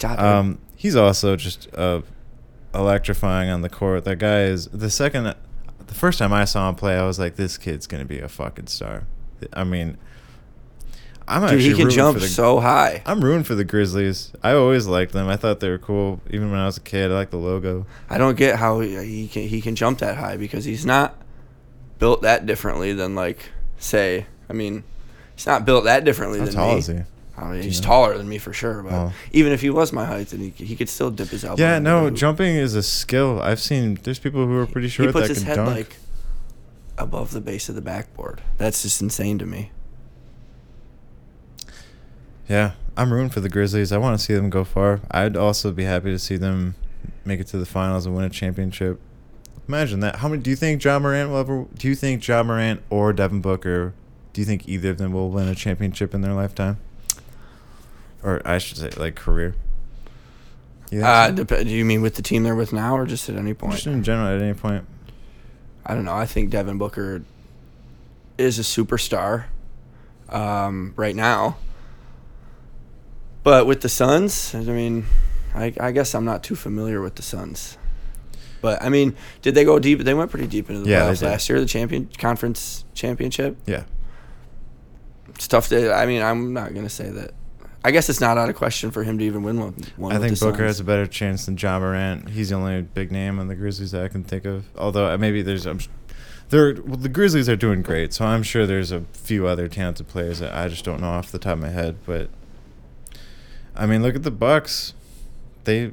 Um, 0.05 0.59
he's 0.77 0.97
also 0.97 1.37
just 1.37 1.69
uh, 1.75 2.03
electrifying 2.75 3.51
on 3.51 3.63
the 3.63 3.69
court. 3.69 4.05
That 4.05 4.19
guy 4.19 4.43
is 4.43 4.67
the 4.69 4.91
second, 4.91 5.35
the 5.87 5.95
first 5.95 6.19
time 6.19 6.33
I 6.33 6.45
saw 6.45 6.69
him 6.69 6.75
play, 6.75 6.97
I 6.97 7.05
was 7.07 7.19
like, 7.19 7.37
this 7.37 7.59
kid's 7.59 7.87
gonna 7.87 8.05
be 8.05 8.19
a 8.19 8.29
fucking 8.29 8.69
star. 8.69 9.05
I 9.53 9.65
mean, 9.65 9.97
I'm 11.27 11.43
Dude, 11.43 11.51
actually 11.51 11.69
he 11.71 11.75
can 11.75 11.91
jump 11.91 12.19
the, 12.19 12.27
so 12.27 12.59
high. 12.59 13.03
I'm 13.07 13.25
rooting 13.25 13.45
for 13.45 13.55
the 13.55 13.65
Grizzlies. 13.65 14.33
I 14.43 14.53
always 14.53 14.87
liked 14.89 15.13
them. 15.13 15.29
I 15.29 15.37
thought 15.37 15.61
they 15.61 15.69
were 15.69 15.79
cool, 15.79 16.21
even 16.29 16.51
when 16.51 16.59
I 16.59 16.67
was 16.67 16.77
a 16.77 16.81
kid. 16.81 17.11
I 17.11 17.15
liked 17.15 17.31
the 17.31 17.37
logo. 17.37 17.87
I 18.09 18.19
don't 18.19 18.37
get 18.37 18.57
how 18.57 18.81
he, 18.81 18.97
he 19.05 19.29
can 19.29 19.43
he 19.43 19.61
can 19.61 19.77
jump 19.77 20.01
that 20.01 20.17
high 20.17 20.37
because 20.37 20.65
he's 20.65 20.85
not 20.85 21.17
built 22.01 22.23
that 22.23 22.47
differently 22.47 22.93
than 22.95 23.15
like 23.15 23.51
say 23.79 24.27
I 24.49 24.55
mean 24.55 24.83
he's 25.37 25.47
not 25.47 25.65
built 25.65 25.85
that 25.85 26.05
differently 26.05 26.39
How 26.41 26.45
than 26.47 26.55
tall 26.55 26.73
me. 26.73 26.79
is 26.79 26.87
he? 26.89 26.99
I 27.41 27.53
mean, 27.53 27.63
he's 27.63 27.81
know? 27.81 27.87
taller 27.87 28.19
than 28.19 28.29
me 28.29 28.39
for 28.39 28.53
sure, 28.53 28.83
but 28.83 28.93
Oh. 28.93 29.13
even 29.33 29.53
if 29.53 29.61
he 29.61 29.71
was 29.71 29.93
my 29.93 30.05
height, 30.05 30.29
then 30.29 30.41
he, 30.41 30.51
he 30.65 30.77
could 30.77 30.89
still 30.89 31.11
dip 31.11 31.29
his 31.29 31.45
elbow. 31.45 31.63
Yeah, 31.63 31.79
no, 31.79 32.05
hoop. 32.09 32.15
jumping 32.15 32.55
is 32.57 32.75
a 32.75 32.83
skill. 32.83 33.41
I've 33.41 33.61
seen. 33.61 33.99
There's 34.03 34.19
people 34.19 34.47
who 34.47 34.57
are 34.59 34.67
pretty 34.67 34.89
sure 34.89 35.07
He 35.07 35.13
puts 35.13 35.29
that 35.29 35.35
his 35.35 35.39
can 35.45 35.47
head 35.49 35.57
dunk. 35.57 35.77
like 35.77 35.97
above 36.99 37.31
the 37.33 37.41
base 37.41 37.69
of 37.69 37.75
the 37.75 37.81
backboard. 37.81 38.43
That's 38.59 38.83
just 38.83 39.01
insane 39.01 39.39
to 39.39 39.47
me. 39.47 39.71
Yeah, 42.49 42.73
I'm 42.97 43.13
rooting 43.13 43.31
for 43.31 43.41
the 43.41 43.49
Grizzlies. 43.49 43.93
I 43.93 43.99
want 43.99 44.19
to 44.19 44.25
see 44.25 44.35
them 44.35 44.51
go 44.51 44.65
far. 44.65 45.01
I'd 45.11 45.37
also 45.37 45.71
be 45.73 45.85
happy 45.85 46.11
to 46.11 46.19
see 46.19 46.37
them 46.37 46.75
make 47.25 47.41
it 47.41 47.47
to 47.49 47.59
the 47.59 47.67
finals 47.67 48.07
and 48.07 48.15
win 48.17 48.25
a 48.25 48.31
championship. 48.31 49.01
Imagine 49.69 50.01
that. 50.01 50.17
How 50.17 50.29
many 50.29 50.43
do 50.43 50.51
you 50.51 50.57
think 50.57 50.83
Ja 50.83 50.99
Morant 50.99 51.31
will 51.31 51.39
ever? 51.39 51.67
Do 51.77 51.87
you 51.87 51.95
think 51.95 52.27
Ja 52.27 52.43
Morant 52.43 52.83
or 52.91 53.13
Devin 53.13 53.41
Booker? 53.41 53.95
Do 54.33 54.41
you 54.41 54.45
think 54.45 54.69
either 54.69 54.91
of 54.91 54.99
them 54.99 55.13
will 55.13 55.31
win 55.31 55.47
a 55.49 55.55
championship 55.55 56.13
in 56.13 56.23
their 56.23 56.33
lifetime? 56.33 56.79
Or 58.23 58.43
I 58.45 58.59
should 58.59 58.77
say, 58.79 58.91
like 58.97 59.15
career. 59.15 59.55
You 60.91 61.05
Uh, 61.05 61.29
so? 61.29 61.45
dep- 61.45 61.65
do 61.65 61.71
you 61.71 61.85
mean 61.85 62.03
with 62.03 62.17
the 62.17 62.23
team 62.23 62.43
they're 62.43 62.55
with 62.57 62.73
now, 62.73 62.97
or 62.97 63.07
just 63.07 63.29
at 63.29 63.37
any 63.37 63.55
point? 63.55 63.75
Just 63.75 63.87
in 63.87 64.03
general, 64.03 64.29
at 64.35 64.43
any 64.43 64.55
point. 64.55 64.85
I 65.87 65.95
don't 65.95 66.05
know. 66.05 66.15
I 66.15 66.27
think 66.27 66.51
Devin 66.51 66.79
Booker 66.79 67.23
is 68.37 68.59
a 68.59 68.63
superstar 68.63 69.45
um, 70.29 70.93
right 70.97 71.15
now. 71.17 71.57
But 73.43 73.67
with 73.67 73.81
the 73.81 73.89
Suns, 73.89 74.55
I 74.55 74.61
mean, 74.61 75.07
I, 75.55 75.73
I 75.81 75.93
guess 75.93 76.15
I'm 76.15 76.25
not 76.27 76.43
too 76.43 76.55
familiar 76.55 77.01
with 77.01 77.15
the 77.15 77.23
Suns. 77.23 77.79
But 78.61 78.83
I 78.83 78.91
mean, 78.91 79.17
did 79.41 79.55
they 79.55 79.65
go 79.65 79.79
deep? 79.79 80.01
They 80.01 80.13
went 80.13 80.31
pretty 80.31 80.47
deep 80.47 80.69
into 80.69 80.83
the 80.83 80.91
Yeah, 80.91 81.03
playoffs 81.09 81.23
last 81.23 81.49
year, 81.49 81.59
the 81.59 81.67
champion 81.67 82.11
conference 82.19 82.85
championship. 82.95 83.57
Yeah. 83.65 83.85
Stuff 85.39 85.71
that 85.71 85.95
I 85.95 86.05
mean, 86.05 86.21
I'm 86.21 86.53
not 86.53 86.75
gonna 86.75 86.91
say 86.91 87.09
that. 87.09 87.31
I 87.83 87.93
guess 87.93 88.09
it's 88.11 88.21
not 88.21 88.37
out 88.37 88.51
of 88.51 88.57
question 88.57 88.91
for 88.91 89.05
him 89.05 89.19
to 89.19 89.25
even 89.25 89.43
win 89.43 89.59
one. 89.59 89.75
one 89.97 90.13
I 90.13 90.19
think 90.19 90.39
Booker 90.39 90.59
Suns. 90.59 90.67
has 90.67 90.81
a 90.81 90.85
better 90.85 91.07
chance 91.07 91.47
than 91.47 91.57
Ja 91.57 91.79
Morant. 91.79 92.29
He's 92.29 92.51
the 92.51 92.57
only 92.57 92.83
big 92.83 93.11
name 93.11 93.39
on 93.39 93.49
the 93.49 93.55
Grizzlies 93.55 93.93
that 93.93 94.05
I 94.05 94.09
can 94.09 94.23
think 94.23 94.45
of. 94.45 94.67
Although 94.77 95.11
uh, 95.11 95.17
maybe 95.17 95.41
there's, 95.41 95.67
I'm, 95.67 95.81
there. 96.51 96.75
Well, 96.75 96.97
the 96.97 97.09
Grizzlies 97.09 97.49
are 97.49 97.57
doing 97.57 97.81
great, 97.81 98.13
so 98.13 98.27
I'm 98.27 98.43
sure 98.43 98.67
there's 98.67 98.93
a 98.93 99.01
few 99.13 99.47
other 99.47 99.67
talented 99.67 100.09
players 100.09 100.41
that 100.41 100.55
I 100.55 100.69
just 100.69 100.85
don't 100.85 101.01
know 101.01 101.09
off 101.09 101.33
the 101.33 101.39
top 101.39 101.55
of 101.55 101.61
my 101.61 101.71
head. 101.71 101.97
But 102.05 102.29
I 103.75 103.87
mean, 103.87 104.03
look 104.03 104.15
at 104.15 104.25
the 104.25 104.31
Bucks. 104.31 104.93
They 105.65 105.93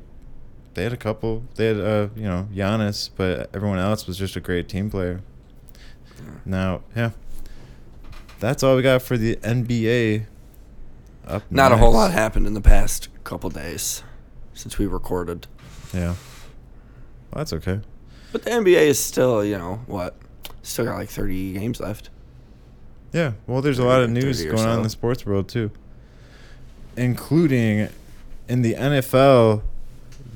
they 0.73 0.83
had 0.83 0.93
a 0.93 0.97
couple. 0.97 1.43
They 1.55 1.67
had 1.67 1.79
uh, 1.79 2.09
you 2.15 2.23
know 2.23 2.47
Giannis, 2.53 3.09
but 3.15 3.49
everyone 3.53 3.79
else 3.79 4.07
was 4.07 4.17
just 4.17 4.35
a 4.35 4.41
great 4.41 4.67
team 4.67 4.89
player. 4.89 5.21
Now, 6.45 6.81
yeah, 6.95 7.11
that's 8.39 8.63
all 8.63 8.75
we 8.75 8.81
got 8.81 9.01
for 9.01 9.17
the 9.17 9.37
NBA. 9.37 10.25
Up 11.27 11.43
Not 11.51 11.71
a 11.73 11.77
whole 11.77 11.91
lot 11.91 12.11
happened 12.11 12.47
in 12.47 12.53
the 12.53 12.61
past 12.61 13.09
couple 13.23 13.49
days 13.49 14.01
since 14.53 14.77
we 14.77 14.87
recorded. 14.87 15.45
Yeah. 15.93 16.15
Well, 17.31 17.35
that's 17.35 17.53
okay. 17.53 17.81
But 18.31 18.43
the 18.43 18.51
NBA 18.51 18.87
is 18.87 18.99
still, 18.99 19.43
you 19.43 19.57
know, 19.57 19.81
what? 19.87 20.15
Still 20.63 20.85
got 20.85 20.95
like 20.95 21.09
30 21.09 21.53
games 21.53 21.79
left. 21.79 22.09
Yeah. 23.11 23.33
Well, 23.45 23.61
there's 23.61 23.79
a 23.79 23.85
lot 23.85 24.01
of 24.01 24.09
news 24.09 24.43
going 24.43 24.59
on 24.59 24.77
in 24.77 24.83
the 24.83 24.89
sports 24.89 25.25
world 25.25 25.49
too, 25.49 25.71
including 26.95 27.89
in 28.47 28.61
the 28.61 28.73
NFL. 28.73 29.63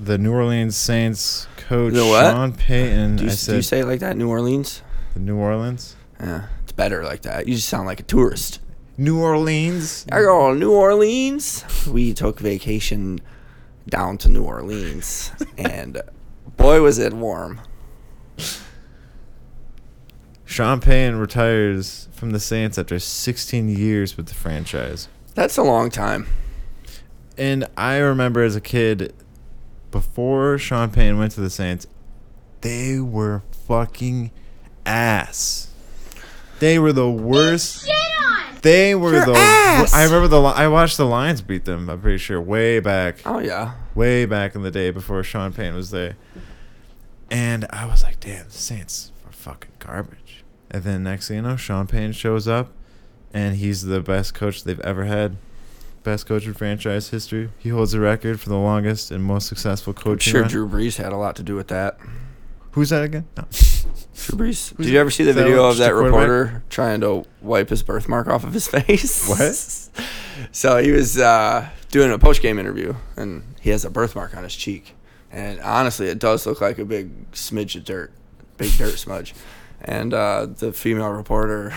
The 0.04 0.18
New 0.18 0.34
Orleans 0.34 0.76
Saints 0.76 1.48
coach 1.58 1.94
The 1.94 2.06
what? 2.06 2.32
Sean 2.32 2.54
Payton. 2.54 3.18
Do 3.18 3.26
you, 3.26 3.30
I 3.30 3.36
do 3.36 3.56
you 3.58 3.62
say 3.62 3.82
it 3.82 3.86
like 3.86 4.00
that, 4.00 4.18
New 4.18 4.30
Orleans? 4.30 4.82
the 5.14 5.20
New 5.20 5.38
Orleans. 5.38 5.96
Yeah, 6.20 6.48
it's 6.64 6.72
better 6.72 7.04
like 7.04 7.22
that. 7.24 7.48
You 7.48 7.56
just 7.56 7.70
sound 7.70 7.86
like 7.86 8.00
a 8.00 8.04
tourist. 8.04 8.60
New 8.98 9.20
Orleans. 9.20 10.06
I 10.12 10.22
go 10.22 10.54
New 10.54 10.74
Orleans. 10.74 11.66
We 11.88 12.14
took 12.14 12.40
vacation 12.40 13.20
down 13.88 14.18
to 14.20 14.30
New 14.30 14.44
Orleans, 14.44 15.32
and 15.58 16.02
boy, 16.58 16.82
was 16.82 17.00
it 17.00 17.14
warm. 17.14 17.62
Sean 20.46 20.82
Payton 20.82 21.18
retires 21.18 22.10
from 22.12 22.32
the 22.32 22.40
Saints 22.40 22.78
after 22.78 23.00
16 23.00 23.70
years 23.70 24.18
with 24.18 24.28
the 24.28 24.34
franchise. 24.34 25.08
That's 25.34 25.56
a 25.56 25.64
long 25.64 25.90
time. 25.90 26.28
And 27.38 27.68
I 27.78 27.98
remember 27.98 28.44
as 28.44 28.58
a 28.58 28.62
kid, 28.62 29.14
before 29.92 30.58
Sean 30.58 30.92
Payton 30.92 31.18
went 31.18 31.32
to 31.34 31.42
the 31.42 31.50
Saints, 31.50 31.88
they 32.60 33.00
were 33.00 33.44
fucking 33.66 34.32
ass. 34.86 35.70
They 36.60 36.78
were 36.78 36.92
the 36.92 37.10
worst. 37.10 37.88
They 38.62 38.94
were 38.96 39.14
Your 39.14 39.26
the. 39.26 39.34
ass. 39.36 39.94
I 39.94 40.04
remember 40.04 40.28
the. 40.28 40.40
Li- 40.42 40.54
I 40.56 40.68
watched 40.68 40.98
the 40.98 41.06
Lions 41.06 41.42
beat 41.42 41.66
them. 41.66 41.90
I'm 41.90 42.00
pretty 42.02 42.18
sure 42.20 42.40
way 42.42 42.80
back, 42.80 43.18
Oh 43.26 43.40
yeah. 43.40 43.74
way 43.96 44.26
back 44.26 44.54
in 44.56 44.62
the 44.62 44.72
day 44.72 44.92
before 44.92 45.24
Sean 45.24 45.52
Payne 45.54 45.74
was 45.76 45.92
there. 45.92 46.16
And 47.30 47.66
I 47.70 47.86
was 47.86 48.04
like, 48.04 48.20
damn, 48.20 48.46
the 48.46 48.52
Saints 48.52 49.12
are 49.26 49.32
fucking 49.32 49.72
garbage. 49.80 50.44
And 50.70 50.84
then 50.84 51.04
next 51.04 51.28
thing 51.28 51.38
you 51.38 51.42
know, 51.44 51.56
Sean 51.56 51.88
Payne 51.88 52.12
shows 52.12 52.48
up, 52.48 52.72
and 53.34 53.56
he's 53.56 53.84
the 53.84 54.02
best 54.02 54.34
coach 54.34 54.64
they've 54.64 54.80
ever 54.82 55.06
had. 55.06 55.38
Best 56.04 56.26
coach 56.26 56.46
in 56.46 56.54
franchise 56.54 57.10
history. 57.10 57.50
He 57.60 57.70
holds 57.70 57.92
the 57.92 58.00
record 58.00 58.40
for 58.40 58.50
the 58.50 58.58
longest 58.58 59.12
and 59.12 59.24
most 59.24 59.48
successful 59.48 59.94
I'm 59.96 60.02
coaching. 60.04 60.32
sure 60.32 60.42
run. 60.42 60.50
Drew 60.50 60.68
Brees 60.68 60.98
had 60.98 61.14
a 61.14 61.18
lot 61.18 61.36
to 61.38 61.44
do 61.44 61.56
with 61.56 61.68
that. 61.68 61.98
Who's 62.72 62.90
that 62.90 63.04
again? 63.04 63.28
No. 63.38 63.44
Drew 63.52 64.38
Brees. 64.38 64.76
Did 64.78 64.86
you 64.88 65.00
ever 65.00 65.10
see 65.10 65.24
the 65.24 65.32
is 65.32 65.36
that 65.36 65.44
video 65.44 65.66
of 65.66 65.78
just 65.78 65.80
that 65.80 65.90
a 65.92 65.94
quarterback? 65.94 66.20
reporter 66.22 66.64
trying 66.70 67.02
to 67.02 67.26
wipe 67.42 67.70
his 67.70 67.82
birthmark 67.84 68.28
off 68.28 68.44
of 68.44 68.54
his 68.54 68.68
face? 68.76 69.28
What? 69.28 70.06
so 70.52 70.78
he 70.78 70.92
was 70.92 71.18
uh, 71.18 71.68
doing 71.90 72.12
a 72.12 72.20
post 72.20 72.42
game 72.42 72.60
interview, 72.60 72.94
and 73.18 73.44
he 73.60 73.72
has 73.72 73.84
a 73.84 73.90
birthmark 73.90 74.38
on 74.38 74.44
his 74.44 74.56
cheek, 74.56 74.96
and 75.32 75.60
honestly, 75.62 76.08
it 76.08 76.20
does 76.20 76.46
look 76.46 76.62
like 76.62 76.78
a 76.78 76.86
big 76.86 77.32
smidge 77.32 77.76
of 77.76 77.84
dirt, 77.84 78.12
big 78.58 78.72
dirt 78.78 78.98
smudge. 78.98 79.34
And 79.84 80.14
uh, 80.14 80.46
the 80.46 80.72
female 80.72 81.10
reporter 81.10 81.74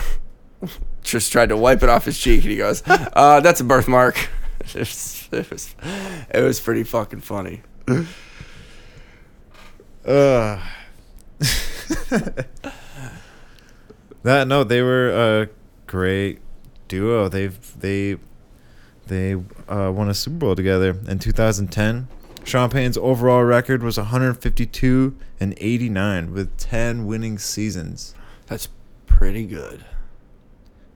just 1.03 1.31
tried 1.31 1.49
to 1.49 1.57
wipe 1.57 1.81
it 1.81 1.89
off 1.89 2.05
his 2.05 2.19
cheek, 2.19 2.43
and 2.43 2.51
he 2.51 2.57
goes, 2.57 2.83
uh, 2.87 3.39
"That's 3.41 3.59
a 3.59 3.63
birthmark." 3.63 4.29
It 4.59 4.75
was, 4.75 5.27
it 5.31 5.49
was, 5.51 5.75
it 6.29 6.41
was 6.41 6.59
pretty 6.59 6.83
fucking 6.83 7.21
funny. 7.21 7.61
Ugh. 10.05 10.59
That 14.23 14.47
no, 14.47 14.63
they 14.63 14.81
were 14.81 15.09
a 15.09 15.49
great 15.87 16.39
duo. 16.87 17.29
They've 17.29 17.79
they 17.79 18.17
they 19.07 19.35
uh, 19.67 19.91
won 19.93 20.09
a 20.09 20.13
Super 20.13 20.37
Bowl 20.37 20.55
together 20.55 20.97
in 21.07 21.19
2010. 21.19 22.07
Sean 22.43 22.69
Payne's 22.69 22.97
overall 22.97 23.43
record 23.43 23.81
was 23.81 23.97
152 23.97 25.15
and 25.39 25.55
89 25.57 26.31
with 26.31 26.55
10 26.57 27.07
winning 27.07 27.39
seasons. 27.39 28.13
That's 28.45 28.69
pretty 29.07 29.45
good. 29.45 29.83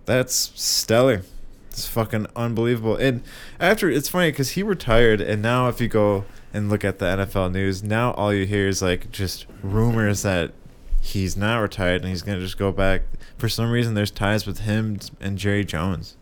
That's 0.05 0.51
stellar. 0.55 1.23
It's 1.71 1.87
fucking 1.87 2.27
unbelievable. 2.35 2.95
And 2.95 3.23
after 3.59 3.89
it's 3.89 4.09
funny 4.09 4.31
because 4.31 4.51
he 4.51 4.63
retired, 4.63 5.21
and 5.21 5.41
now 5.41 5.69
if 5.69 5.81
you 5.81 5.87
go 5.87 6.25
and 6.53 6.69
look 6.69 6.83
at 6.83 6.99
the 6.99 7.05
NFL 7.05 7.51
news, 7.51 7.83
now 7.83 8.11
all 8.13 8.33
you 8.33 8.45
hear 8.45 8.67
is 8.67 8.81
like 8.81 9.11
just 9.11 9.45
rumors 9.63 10.23
that 10.23 10.51
he's 11.01 11.37
not 11.37 11.57
retired 11.59 12.01
and 12.01 12.09
he's 12.09 12.21
gonna 12.21 12.39
just 12.39 12.57
go 12.57 12.71
back. 12.71 13.03
For 13.37 13.47
some 13.49 13.71
reason, 13.71 13.93
there's 13.93 14.11
ties 14.11 14.45
with 14.45 14.59
him 14.59 14.99
and 15.21 15.37
Jerry 15.37 15.63
Jones. 15.63 16.15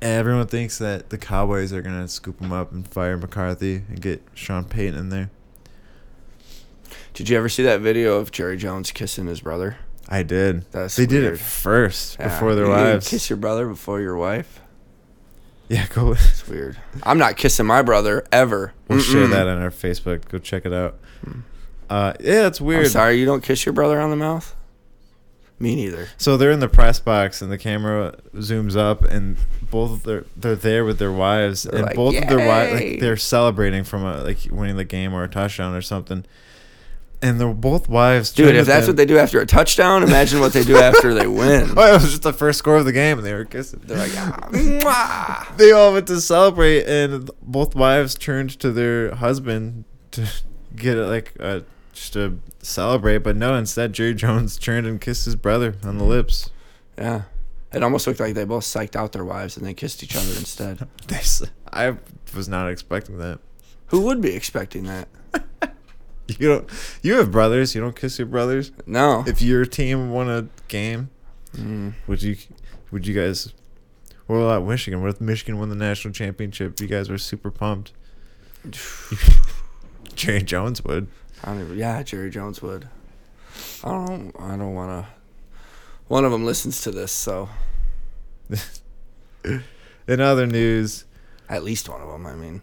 Everyone 0.00 0.46
thinks 0.48 0.78
that 0.78 1.10
the 1.10 1.18
Cowboys 1.18 1.72
are 1.72 1.82
gonna 1.82 2.08
scoop 2.08 2.40
him 2.40 2.52
up 2.52 2.72
and 2.72 2.86
fire 2.88 3.16
McCarthy 3.16 3.82
and 3.88 4.00
get 4.00 4.22
Sean 4.34 4.64
Payton 4.64 4.98
in 4.98 5.08
there. 5.10 5.30
Did 7.14 7.28
you 7.28 7.36
ever 7.36 7.48
see 7.48 7.62
that 7.64 7.80
video 7.80 8.16
of 8.16 8.32
Jerry 8.32 8.56
Jones 8.56 8.90
kissing 8.90 9.26
his 9.26 9.40
brother? 9.42 9.76
I 10.08 10.22
did. 10.22 10.64
That's 10.72 10.96
they 10.96 11.06
did 11.06 11.24
it 11.24 11.38
first 11.38 12.16
Yeah. 12.18 12.28
before 12.28 12.54
their 12.54 12.64
You 12.64 12.70
wives. 12.70 13.08
Kiss 13.08 13.30
your 13.30 13.36
brother 13.36 13.66
before 13.68 14.00
your 14.00 14.16
wife. 14.16 14.60
Yeah, 15.72 15.86
go. 15.94 16.12
It's 16.12 16.46
weird. 16.46 16.76
I'm 17.02 17.18
not 17.18 17.36
kissing 17.36 17.66
my 17.66 17.82
brother 17.82 18.24
ever. 18.30 18.72
We'll 18.88 19.00
share 19.00 19.26
Mm-mm. 19.26 19.30
that 19.30 19.46
on 19.48 19.62
our 19.62 19.70
Facebook. 19.70 20.28
Go 20.28 20.38
check 20.38 20.66
it 20.66 20.72
out. 20.72 20.98
Uh, 21.88 22.12
yeah, 22.20 22.46
it's 22.46 22.60
I'm 22.60 22.66
weird. 22.66 22.88
sorry, 22.88 23.18
you 23.18 23.26
don't 23.26 23.42
kiss 23.42 23.66
your 23.66 23.72
brother 23.72 24.00
on 24.00 24.10
the 24.10 24.16
mouth. 24.16 24.54
Me 25.58 25.74
neither. 25.76 26.08
So 26.16 26.36
they're 26.36 26.50
in 26.50 26.60
the 26.60 26.68
press 26.68 26.98
box, 26.98 27.40
and 27.40 27.50
the 27.52 27.58
camera 27.58 28.16
zooms 28.34 28.76
up, 28.76 29.02
and 29.02 29.36
both 29.70 29.92
of 29.92 30.02
their 30.02 30.24
they're 30.36 30.56
there 30.56 30.84
with 30.84 30.98
their 30.98 31.12
wives, 31.12 31.62
They're 31.62 31.76
and 31.78 31.86
like, 31.86 31.94
both 31.96 32.16
of 32.16 32.26
their 32.28 32.46
wives 32.46 32.72
like 32.80 33.00
they're 33.00 33.16
celebrating 33.16 33.84
from 33.84 34.04
a 34.04 34.22
like 34.24 34.38
winning 34.50 34.76
the 34.76 34.84
game 34.84 35.14
or 35.14 35.22
a 35.22 35.28
touchdown 35.28 35.74
or 35.74 35.80
something. 35.82 36.24
And 37.24 37.40
they're 37.40 37.54
both 37.54 37.88
wives. 37.88 38.32
Dude, 38.32 38.56
if 38.56 38.66
that's 38.66 38.86
them- 38.86 38.94
what 38.94 38.96
they 38.96 39.06
do 39.06 39.16
after 39.16 39.40
a 39.40 39.46
touchdown, 39.46 40.02
imagine 40.02 40.40
what 40.40 40.52
they 40.52 40.64
do 40.64 40.76
after 40.76 41.14
they 41.14 41.26
win. 41.28 41.70
Oh, 41.76 41.90
it 41.90 41.92
was 41.94 42.10
just 42.10 42.22
the 42.22 42.32
first 42.32 42.58
score 42.58 42.76
of 42.78 42.84
the 42.84 42.92
game, 42.92 43.16
and 43.18 43.24
they 43.26 43.32
were 43.32 43.44
kissing. 43.44 43.80
They're 43.84 43.96
like, 43.98 44.10
ah, 44.16 44.48
mwah. 44.50 45.56
they 45.56 45.70
all 45.70 45.92
went 45.92 46.08
to 46.08 46.20
celebrate, 46.20 46.84
and 46.86 47.30
both 47.40 47.76
wives 47.76 48.16
turned 48.16 48.58
to 48.58 48.72
their 48.72 49.14
husband 49.14 49.84
to 50.10 50.28
get 50.74 50.98
it 50.98 51.06
like 51.06 51.32
uh, 51.38 51.60
just 51.92 52.14
to 52.14 52.40
celebrate. 52.60 53.18
But 53.18 53.36
no, 53.36 53.54
instead 53.54 53.92
Jerry 53.92 54.14
Jones 54.14 54.58
turned 54.58 54.88
and 54.88 55.00
kissed 55.00 55.24
his 55.24 55.36
brother 55.36 55.76
on 55.84 55.98
the 55.98 56.04
lips. 56.04 56.50
yeah. 56.98 57.22
It 57.74 57.82
almost 57.82 58.06
looked 58.06 58.20
like 58.20 58.34
they 58.34 58.44
both 58.44 58.64
psyched 58.64 58.96
out 58.96 59.12
their 59.12 59.24
wives 59.24 59.56
and 59.56 59.64
they 59.64 59.72
kissed 59.72 60.02
each 60.02 60.14
other 60.14 60.28
instead. 60.32 60.86
I 61.72 61.96
was 62.36 62.46
not 62.46 62.68
expecting 62.68 63.16
that. 63.16 63.38
Who 63.86 64.00
would 64.02 64.20
be 64.20 64.34
expecting 64.34 64.84
that? 64.84 65.08
You 66.40 66.48
don't. 66.48 66.68
You 67.02 67.14
have 67.16 67.30
brothers. 67.30 67.74
You 67.74 67.80
don't 67.80 67.96
kiss 67.96 68.18
your 68.18 68.26
brothers. 68.26 68.72
No. 68.86 69.24
If 69.26 69.40
your 69.42 69.64
team 69.64 70.10
won 70.10 70.28
a 70.28 70.48
game, 70.68 71.10
Mm. 71.56 71.94
would 72.06 72.22
you? 72.22 72.36
Would 72.90 73.06
you 73.06 73.14
guys? 73.14 73.52
What 74.26 74.36
about 74.36 74.64
Michigan? 74.66 75.00
What 75.02 75.10
if 75.10 75.20
Michigan 75.20 75.58
won 75.58 75.68
the 75.68 75.74
national 75.74 76.14
championship? 76.14 76.80
You 76.80 76.86
guys 76.86 77.10
were 77.10 77.18
super 77.18 77.50
pumped. 77.50 77.92
Jerry 80.14 80.42
Jones 80.42 80.82
would. 80.84 81.08
I 81.42 81.48
don't 81.52 81.60
even, 81.62 81.76
yeah, 81.78 82.02
Jerry 82.02 82.30
Jones 82.30 82.62
would. 82.62 82.88
I 83.84 83.88
don't. 83.88 84.32
I 84.38 84.56
don't 84.56 84.74
want 84.74 85.04
to. 85.04 85.10
One 86.08 86.24
of 86.24 86.32
them 86.32 86.44
listens 86.44 86.80
to 86.82 86.90
this, 86.90 87.10
so 87.12 87.48
In 89.44 90.20
other 90.20 90.46
news, 90.46 91.04
at 91.48 91.62
least 91.64 91.88
one 91.88 92.00
of 92.00 92.08
them. 92.08 92.26
I 92.26 92.34
mean, 92.34 92.62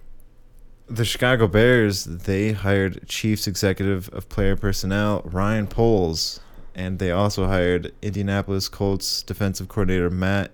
the 0.89 1.05
Chicago 1.05 1.47
Bears 1.47 2.05
they 2.05 2.51
hired 2.51 3.07
Chiefs 3.07 3.47
Executive 3.47 4.09
of 4.13 4.27
Player 4.29 4.55
Personnel 4.55 5.21
Ryan 5.23 5.67
Poles, 5.67 6.39
and 6.73 6.99
they 6.99 7.11
also 7.11 7.45
hired 7.47 7.93
Indianapolis 8.01 8.67
Colts 8.67 9.21
defensive 9.21 9.67
coordinator 9.67 10.09
Matt 10.09 10.51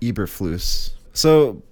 Eberflus. 0.00 0.94
So, 1.12 1.62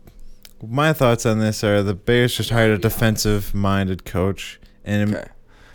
my 0.62 0.93
thoughts 0.93 1.25
on 1.25 1.38
this 1.38 1.64
are 1.64 1.83
the 1.83 1.95
Bears 1.95 2.37
just 2.37 2.51
hired 2.51 2.71
a 2.73 2.79
defensive-minded 2.79 4.05
coach, 4.05 4.61
and 4.85 5.16
okay. 5.16 5.29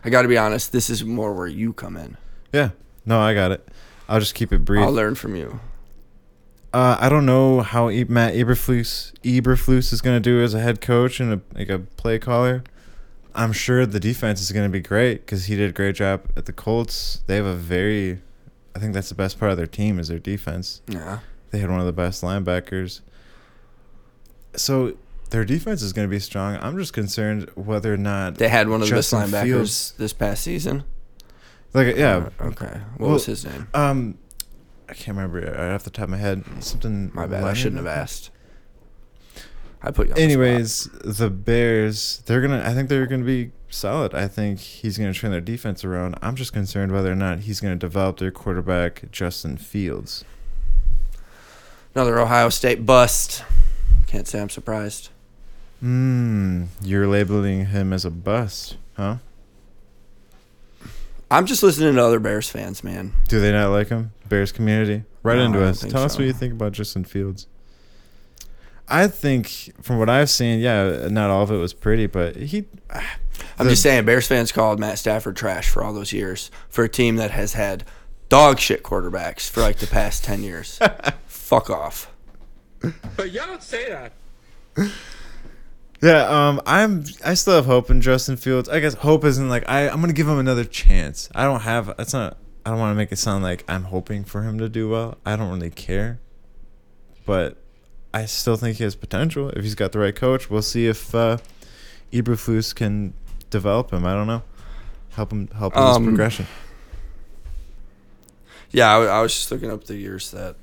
I 0.04 0.10
got 0.10 0.22
to 0.22 0.28
be 0.28 0.38
honest. 0.38 0.72
This 0.72 0.90
is 0.90 1.04
more 1.04 1.34
where 1.34 1.48
you 1.48 1.74
come 1.74 1.98
in. 1.98 2.18
yeah, 2.54 2.72
no, 3.06 3.20
I 3.20 3.34
got 3.34 3.52
it. 3.52 3.68
I'll 4.08 4.20
just 4.20 4.36
keep 4.36 4.54
it 4.54 4.64
brief. 4.64 4.84
I'll 4.84 4.92
learn 4.92 5.16
from 5.16 5.36
you. 5.36 5.60
Uh, 6.76 6.98
I 7.00 7.08
don't 7.08 7.26
know 7.26 7.62
how 7.62 7.90
e- 7.90 8.04
Matt 8.04 8.34
Eberflus 8.34 9.14
Eberflus 9.24 9.94
is 9.94 10.02
going 10.02 10.18
to 10.18 10.20
do 10.20 10.42
as 10.44 10.54
a 10.54 10.60
head 10.60 10.82
coach 10.82 11.22
and 11.22 11.32
a, 11.32 11.42
like 11.58 11.70
a 11.70 11.80
play 11.80 12.20
caller. 12.20 12.66
I'm 13.34 13.54
sure 13.54 13.86
the 13.86 14.00
defense 14.00 14.42
is 14.42 14.52
going 14.52 14.66
to 14.66 14.72
be 14.72 14.82
great 14.82 15.26
because 15.26 15.46
he 15.46 15.56
did 15.56 15.70
a 15.70 15.74
great 15.74 15.96
job 15.96 16.24
at 16.36 16.46
the 16.48 16.52
Colts. 16.54 17.24
They 17.28 17.38
have 17.38 17.46
a 17.46 17.54
very, 17.56 18.22
I 18.76 18.80
think 18.80 18.94
that's 18.94 19.08
the 19.08 19.16
best 19.16 19.40
part 19.40 19.52
of 19.52 19.58
their 19.58 19.68
team 19.68 20.00
is 20.00 20.10
their 20.10 20.20
defense. 20.20 20.82
Yeah. 20.90 21.20
They 21.52 21.60
had 21.60 21.70
one 21.70 21.80
of 21.80 21.86
the 21.86 21.94
best 21.94 22.22
linebackers. 22.22 23.00
So 24.58 24.98
their 25.30 25.46
defense 25.46 25.82
is 25.82 25.94
going 25.94 26.08
to 26.08 26.12
be 26.12 26.20
strong. 26.20 26.58
I'm 26.58 26.78
just 26.78 26.92
concerned 26.92 27.50
whether 27.56 27.94
or 27.94 27.98
not 27.98 28.36
They 28.36 28.50
had 28.50 28.68
one 28.68 28.82
of 28.82 28.90
the 28.90 28.96
best 28.96 29.14
linebackers 29.14 29.44
Fields- 29.44 29.94
this 29.98 30.12
past 30.12 30.44
season. 30.44 30.84
like 31.74 31.96
yeah. 31.96 32.28
Uh, 32.40 32.48
okay. 32.48 32.82
What 32.98 33.00
Well, 33.00 33.12
was 33.12 33.26
his 33.28 33.46
name? 33.46 33.68
Um, 33.74 34.18
I 34.88 34.94
can't 34.94 35.18
remember 35.18 35.40
right 35.42 35.74
off 35.74 35.84
the 35.84 35.90
top 35.90 36.06
of 36.06 36.10
my 36.12 36.18
head. 36.18 36.44
Something. 36.60 37.12
My 37.14 37.26
bad. 37.26 37.44
I 37.44 37.54
shouldn't 37.54 37.78
have 37.78 37.88
asked. 37.88 38.30
I 39.82 39.92
put 39.92 40.08
you. 40.08 40.14
On 40.14 40.18
the. 40.18 40.24
Anyways, 40.24 40.90
the 41.04 41.30
Bears, 41.30 42.24
they're 42.26 42.42
gonna. 42.42 42.64
I 42.66 42.74
think 42.74 42.90
they're 42.90 43.06
gonna 43.08 43.24
be 43.24 43.52
solid. 43.70 44.14
I 44.14 44.28
think 44.28 44.60
he's 44.60 44.98
gonna 44.98 45.14
turn 45.14 45.32
their 45.32 45.42
defense 45.42 45.84
around. 45.84 46.16
I'm 46.22 46.36
just 46.36 46.54
concerned 46.54 46.92
whether 46.92 47.12
or 47.12 47.16
not 47.16 47.42
he's 47.42 47.60
gonna 47.60 47.76
develop 47.76 48.18
their 48.20 48.32
quarterback 48.32 49.12
Justin 49.12 49.58
Fields. 49.58 50.24
another 51.94 52.20
Ohio 52.20 52.50
State 52.50 52.86
bust. 52.86 53.44
Can't 54.08 54.28
say 54.28 54.40
I'm 54.42 54.50
surprised. 54.50 55.10
Hmm, 55.82 56.66
you're 56.82 57.08
labeling 57.08 57.68
him 57.68 57.92
as 57.92 58.06
a 58.06 58.12
bust, 58.12 58.78
huh? 58.96 59.18
I'm 61.36 61.46
just 61.46 61.64
listening 61.64 61.96
to 61.96 62.04
other 62.04 62.20
Bears 62.20 62.50
fans, 62.50 62.84
man. 62.84 63.14
Do 63.28 63.40
they 63.42 63.52
not 63.52 63.70
like 63.72 63.90
him? 63.90 64.12
Bears 64.30 64.52
community, 64.52 65.04
right 65.22 65.38
No, 65.38 65.46
into 65.46 65.64
us. 65.66 65.82
think 65.82 65.94
Tell 65.94 66.04
us 66.04 66.18
what 66.18 66.26
you 66.26 66.34
think 66.34 66.54
about 66.54 66.72
Justin 66.72 67.04
Fields. 67.04 67.48
I 68.88 69.08
think, 69.08 69.74
from 69.82 69.98
what 70.00 70.10
I've 70.10 70.30
seen, 70.30 70.60
yeah, 70.60 71.08
not 71.10 71.30
all 71.32 71.44
of 71.44 71.52
it 71.52 71.58
was 71.58 71.74
pretty, 71.74 72.06
but 72.08 72.36
he. 72.36 72.66
I'm 73.58 73.66
The- 73.66 73.72
just 73.72 73.82
saying, 73.84 74.06
Bears 74.06 74.28
fans 74.28 74.52
called 74.52 74.80
Matt 74.80 74.98
Stafford 75.00 75.36
trash 75.36 75.68
for 75.70 75.84
all 75.84 75.92
those 75.94 76.14
years 76.14 76.52
for 76.70 76.84
a 76.84 76.90
team 76.90 77.16
that 77.18 77.32
has 77.32 77.54
had 77.54 77.84
dog 78.30 78.60
shit 78.60 78.84
quarterbacks 78.84 79.50
for 79.50 79.62
like 79.62 79.78
the 79.78 79.88
past 79.88 80.24
ten 80.24 80.42
years. 80.44 80.80
Fuck 81.28 81.70
off. 81.70 82.12
But 83.18 83.32
y'all 83.32 83.48
don't 83.48 83.64
say 83.64 83.90
that. 83.90 84.14
Yeah, 86.06 86.50
um, 86.50 86.62
I'm. 86.68 87.04
I 87.24 87.34
still 87.34 87.56
have 87.56 87.66
hope 87.66 87.90
in 87.90 88.00
Justin 88.00 88.38
Fields. 88.38 88.70
I 88.70 88.80
guess 88.80 88.94
hope 88.94 89.26
isn't 89.26 89.50
like 89.50 89.68
I. 89.68 89.90
I'm 89.90 90.02
gonna 90.02 90.14
give 90.14 90.28
him 90.28 90.38
another 90.38 90.64
chance. 90.64 91.30
I 91.34 91.46
don't 91.46 91.62
have. 91.62 91.98
That's 91.98 92.14
not. 92.14 92.38
I 92.64 92.70
don't 92.70 92.78
want 92.78 92.92
to 92.92 92.96
make 92.96 93.12
it 93.12 93.16
sound 93.16 93.44
like 93.44 93.64
I'm 93.68 93.86
hoping 93.86 94.24
for 94.24 94.44
him 94.44 94.60
to 94.60 94.70
do 94.70 94.88
well. 94.88 95.18
I 95.26 95.36
don't 95.36 95.50
really 95.52 95.72
care, 95.72 96.20
but 97.26 97.58
I 98.14 98.26
still 98.26 98.56
think 98.56 98.78
he 98.78 98.84
has 98.84 98.96
potential 98.96 99.50
if 99.50 99.64
he's 99.64 99.74
got 99.74 99.94
the 99.94 100.00
right 100.00 100.16
coach. 100.16 100.48
We'll 100.48 100.62
see 100.62 100.86
if 100.86 101.16
uh, 101.16 101.38
Eberflus 102.14 102.76
can 102.76 103.16
develop 103.50 103.92
him. 103.92 104.06
I 104.06 104.14
don't 104.14 104.28
know, 104.28 104.44
help 105.14 105.32
him 105.32 105.48
help 105.58 105.76
with 105.76 105.88
his 105.88 105.96
Um, 105.98 106.06
progression. 106.06 106.46
Yeah, 108.70 108.96
I, 108.96 109.06
I 109.06 109.22
was 109.24 109.34
just 109.34 109.50
looking 109.52 109.72
up 109.72 109.86
the 109.86 109.96
years 109.96 110.30
that. 110.32 110.56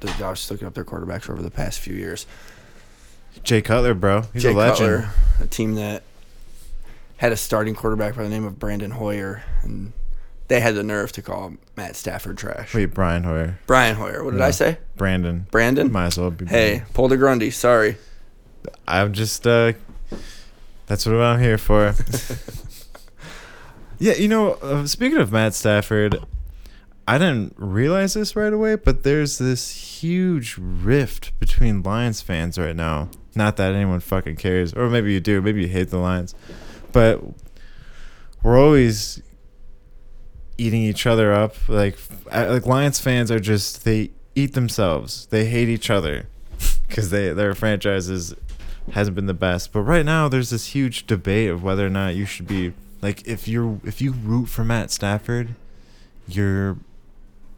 The, 0.00 0.24
I 0.24 0.30
was 0.30 0.50
looking 0.50 0.66
up 0.66 0.72
their 0.74 0.84
quarterbacks 0.84 1.28
over 1.28 1.42
the 1.42 1.50
past 1.50 1.78
few 1.78 1.94
years. 1.94 2.26
Jay 3.44 3.62
Cutler, 3.62 3.94
bro, 3.94 4.22
he's 4.32 4.42
Jay 4.42 4.52
a 4.52 4.56
legend. 4.56 5.04
Cutler, 5.04 5.10
a 5.40 5.46
team 5.46 5.74
that 5.74 6.02
had 7.16 7.32
a 7.32 7.36
starting 7.36 7.74
quarterback 7.74 8.16
by 8.16 8.22
the 8.22 8.28
name 8.28 8.44
of 8.44 8.58
Brandon 8.58 8.92
Hoyer, 8.92 9.42
and 9.62 9.92
they 10.48 10.60
had 10.60 10.74
the 10.74 10.82
nerve 10.82 11.12
to 11.12 11.22
call 11.22 11.54
Matt 11.76 11.96
Stafford 11.96 12.38
trash. 12.38 12.74
Wait, 12.74 12.86
Brian 12.86 13.24
Hoyer, 13.24 13.58
Brian 13.66 13.96
Hoyer. 13.96 14.24
What 14.24 14.32
did 14.32 14.40
I 14.40 14.50
say? 14.50 14.78
Brandon. 14.96 15.46
Brandon. 15.50 15.90
Might 15.90 16.06
as 16.06 16.18
well 16.18 16.30
be. 16.30 16.46
Hey, 16.46 16.82
Paul 16.94 17.08
Grundy. 17.08 17.50
Sorry. 17.50 17.96
I'm 18.86 19.12
just 19.12 19.46
uh 19.46 19.72
that's 20.86 21.06
what 21.06 21.14
I'm 21.14 21.40
here 21.40 21.56
for. 21.56 21.94
yeah, 24.00 24.14
you 24.14 24.26
know, 24.26 24.54
uh, 24.54 24.86
speaking 24.86 25.18
of 25.18 25.30
Matt 25.30 25.54
Stafford, 25.54 26.18
I 27.06 27.16
didn't 27.16 27.54
realize 27.56 28.14
this 28.14 28.34
right 28.34 28.52
away, 28.52 28.74
but 28.74 29.04
there's 29.04 29.38
this 29.38 29.60
huge 30.00 30.56
rift 30.58 31.38
between 31.38 31.82
Lions 31.82 32.20
fans 32.20 32.58
right 32.58 32.76
now. 32.76 33.08
Not 33.34 33.56
that 33.56 33.74
anyone 33.74 34.00
fucking 34.00 34.36
cares, 34.36 34.72
or 34.72 34.88
maybe 34.88 35.12
you 35.12 35.20
do, 35.20 35.40
maybe 35.40 35.62
you 35.62 35.68
hate 35.68 35.90
the 35.90 35.98
Lions, 35.98 36.34
but 36.92 37.22
we're 38.42 38.58
always 38.58 39.22
eating 40.58 40.82
each 40.82 41.06
other 41.06 41.32
up. 41.32 41.54
Like, 41.68 41.98
like 42.32 42.66
Lions 42.66 43.00
fans 43.00 43.30
are 43.30 43.40
just 43.40 43.84
they 43.84 44.10
eat 44.34 44.54
themselves. 44.54 45.26
They 45.26 45.46
hate 45.46 45.68
each 45.68 45.90
other 45.90 46.26
because 46.88 47.10
they 47.10 47.32
their 47.32 47.54
franchises 47.54 48.34
hasn't 48.92 49.14
been 49.14 49.26
the 49.26 49.34
best. 49.34 49.72
But 49.72 49.82
right 49.82 50.04
now, 50.04 50.28
there's 50.28 50.50
this 50.50 50.68
huge 50.68 51.06
debate 51.06 51.50
of 51.50 51.62
whether 51.62 51.86
or 51.86 51.90
not 51.90 52.14
you 52.14 52.26
should 52.26 52.46
be 52.46 52.72
like 53.02 53.26
if 53.26 53.48
you're 53.48 53.80
if 53.84 54.00
you 54.00 54.12
root 54.12 54.46
for 54.46 54.64
Matt 54.64 54.90
Stafford, 54.90 55.54
you're 56.26 56.78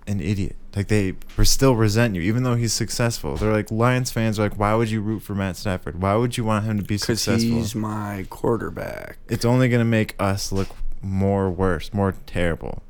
an 0.07 0.21
idiot. 0.21 0.57
Like 0.75 0.89
they 0.89 1.15
still 1.45 1.77
resent 1.77 2.15
you, 2.15 2.23
even 2.23 2.45
though 2.45 2.55
he's 2.55 2.73
successful. 2.73 3.37
They're 3.37 3.53
like 3.53 3.71
Lions 3.71 4.11
fans 4.11 4.39
are 4.39 4.45
like, 4.45 4.59
why 4.59 4.75
would 4.75 4.91
you 4.91 5.03
root 5.03 5.21
for 5.21 5.35
Matt 5.35 5.57
Stafford? 5.57 6.01
Why 6.01 6.15
would 6.15 6.39
you 6.39 6.45
want 6.45 6.65
him 6.65 6.79
to 6.79 6.83
be 6.85 6.95
Because 6.95 7.21
successful? 7.21 7.57
he's 7.57 7.75
my 7.75 8.25
quarterback. 8.31 9.19
It's 9.29 9.45
only 9.45 9.69
gonna 9.69 9.85
make 9.85 10.15
us 10.19 10.51
look 10.51 10.69
more 11.03 11.51
worse, 11.51 11.93
more 11.93 12.15
terrible. 12.27 12.83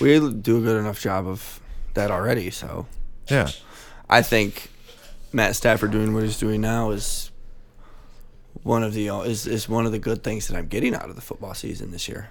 We 0.00 0.18
do 0.18 0.58
a 0.58 0.60
good 0.60 0.78
enough 0.78 1.00
job 1.00 1.26
of 1.26 1.60
that 1.94 2.10
already. 2.10 2.50
So 2.50 2.86
Yeah. 3.30 3.48
I 4.10 4.20
think 4.20 4.70
Matt 5.32 5.56
Stafford 5.56 5.90
doing 5.90 6.12
what 6.12 6.24
he's 6.24 6.38
doing 6.38 6.60
now 6.60 6.90
is 6.90 7.30
one 8.62 8.82
of 8.82 8.92
the 8.92 9.08
is 9.24 9.46
is 9.46 9.68
one 9.68 9.86
of 9.86 9.92
the 9.92 9.98
good 9.98 10.22
things 10.22 10.48
that 10.48 10.56
I'm 10.56 10.66
getting 10.68 10.94
out 10.94 11.08
of 11.08 11.16
the 11.16 11.22
football 11.22 11.54
season 11.54 11.90
this 11.92 12.08
year. 12.08 12.28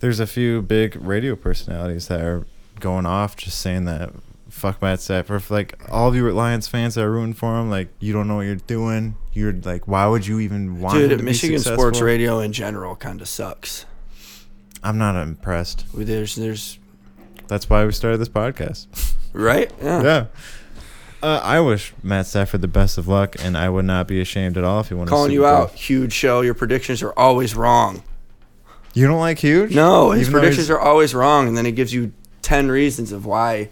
There's 0.00 0.20
a 0.20 0.26
few 0.26 0.62
big 0.62 0.96
radio 0.96 1.36
personalities 1.36 2.08
that 2.08 2.20
are 2.20 2.46
going 2.80 3.06
off 3.06 3.36
just 3.36 3.60
saying 3.60 3.84
that 3.84 4.12
fuck 4.52 4.80
Matt 4.80 5.00
Stafford. 5.00 5.50
Like 5.50 5.80
all 5.90 6.08
of 6.08 6.14
you 6.14 6.30
Lions 6.30 6.68
fans 6.68 6.94
that 6.94 7.02
are 7.04 7.10
rooting 7.10 7.34
for 7.34 7.58
him, 7.58 7.70
like 7.70 7.88
you 7.98 8.12
don't 8.12 8.28
know 8.28 8.36
what 8.36 8.42
you're 8.42 8.56
doing. 8.56 9.16
You're 9.32 9.52
like, 9.52 9.88
why 9.88 10.06
would 10.06 10.26
you 10.26 10.40
even 10.40 10.80
want 10.80 10.98
Dude, 10.98 11.18
to 11.18 11.24
Michigan 11.24 11.58
sports 11.58 12.00
radio 12.00 12.38
in 12.40 12.52
general 12.52 12.94
kind 12.96 13.20
of 13.20 13.28
sucks. 13.28 13.86
I'm 14.82 14.98
not 14.98 15.20
impressed. 15.20 15.86
There's 15.94 16.36
there's 16.36 16.78
That's 17.48 17.68
why 17.68 17.84
we 17.84 17.92
started 17.92 18.18
this 18.18 18.28
podcast. 18.28 18.86
right 19.32 19.72
yeah. 19.82 20.02
yeah. 20.02 20.26
Uh, 21.22 21.40
I 21.42 21.60
wish 21.60 21.94
Matt 22.02 22.26
Stafford 22.26 22.62
the 22.62 22.68
best 22.68 22.98
of 22.98 23.06
luck, 23.06 23.36
and 23.38 23.56
I 23.56 23.68
would 23.68 23.84
not 23.84 24.08
be 24.08 24.20
ashamed 24.20 24.58
at 24.58 24.64
all 24.64 24.80
if 24.80 24.88
he 24.88 24.94
won. 24.94 25.06
Calling 25.06 25.30
you 25.30 25.46
out, 25.46 25.70
huge 25.70 26.12
show. 26.12 26.40
Your 26.40 26.54
predictions 26.54 27.00
are 27.00 27.12
always 27.16 27.54
wrong. 27.54 28.02
You 28.92 29.06
don't 29.06 29.20
like 29.20 29.38
huge? 29.38 29.72
No, 29.72 30.10
his 30.10 30.28
Even 30.28 30.40
predictions 30.40 30.68
are 30.68 30.80
always 30.80 31.14
wrong, 31.14 31.46
and 31.46 31.56
then 31.56 31.64
he 31.64 31.70
gives 31.70 31.94
you 31.94 32.12
ten 32.52 32.68
reasons 32.70 33.12
of 33.12 33.24
why 33.24 33.70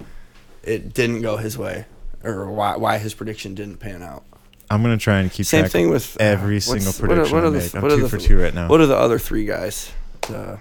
it 0.63 0.95
didn't 0.95 1.21
go 1.21 1.37
his 1.37 1.59
way, 1.59 1.85
or 2.25 2.51
why 2.51 2.77
why 2.79 2.97
his 2.97 3.13
prediction 3.13 3.55
didn't 3.55 3.77
pan 3.77 4.03
out. 4.03 4.25
I'm 4.71 4.81
gonna 4.83 4.97
try 4.97 5.19
and 5.21 5.31
keep 5.31 5.45
Same 5.45 5.63
track 5.65 5.73
thing 5.73 5.91
with 5.91 6.17
uh, 6.19 6.25
every 6.25 6.55
what's- 6.55 6.67
single 6.67 6.93
what 6.93 6.97
are- 7.03 7.07
prediction 7.27 7.35
what 7.37 7.45
I 7.45 7.47
are 7.49 7.51
the- 7.51 7.59
make. 7.59 7.75
I'm 7.75 7.83
two 7.91 8.03
the- 8.03 8.09
for 8.09 8.17
two 8.19 8.41
right 8.41 8.55
now. 8.55 8.69
What 8.69 8.81
are 8.81 8.87
the 8.87 8.97
other 8.97 9.19
three 9.19 9.45
guys? 9.45 9.91
Uh, 10.31 10.57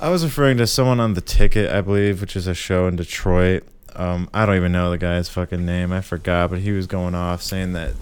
I 0.00 0.08
was 0.08 0.24
referring 0.24 0.56
to 0.58 0.66
someone 0.66 0.98
on 0.98 1.14
the 1.14 1.20
ticket, 1.20 1.70
I 1.70 1.80
believe, 1.80 2.20
which 2.20 2.34
is 2.34 2.46
a 2.48 2.54
show 2.54 2.88
in 2.88 2.96
Detroit. 2.96 3.62
Um, 3.94 4.28
I 4.34 4.44
don't 4.44 4.56
even 4.56 4.72
know 4.72 4.90
the 4.90 4.98
guy's 4.98 5.28
fucking 5.28 5.64
name. 5.64 5.92
I 5.92 6.00
forgot, 6.00 6.50
but 6.50 6.58
he 6.58 6.72
was 6.72 6.86
going 6.88 7.14
off 7.14 7.40
saying 7.42 7.74
that 7.74 7.92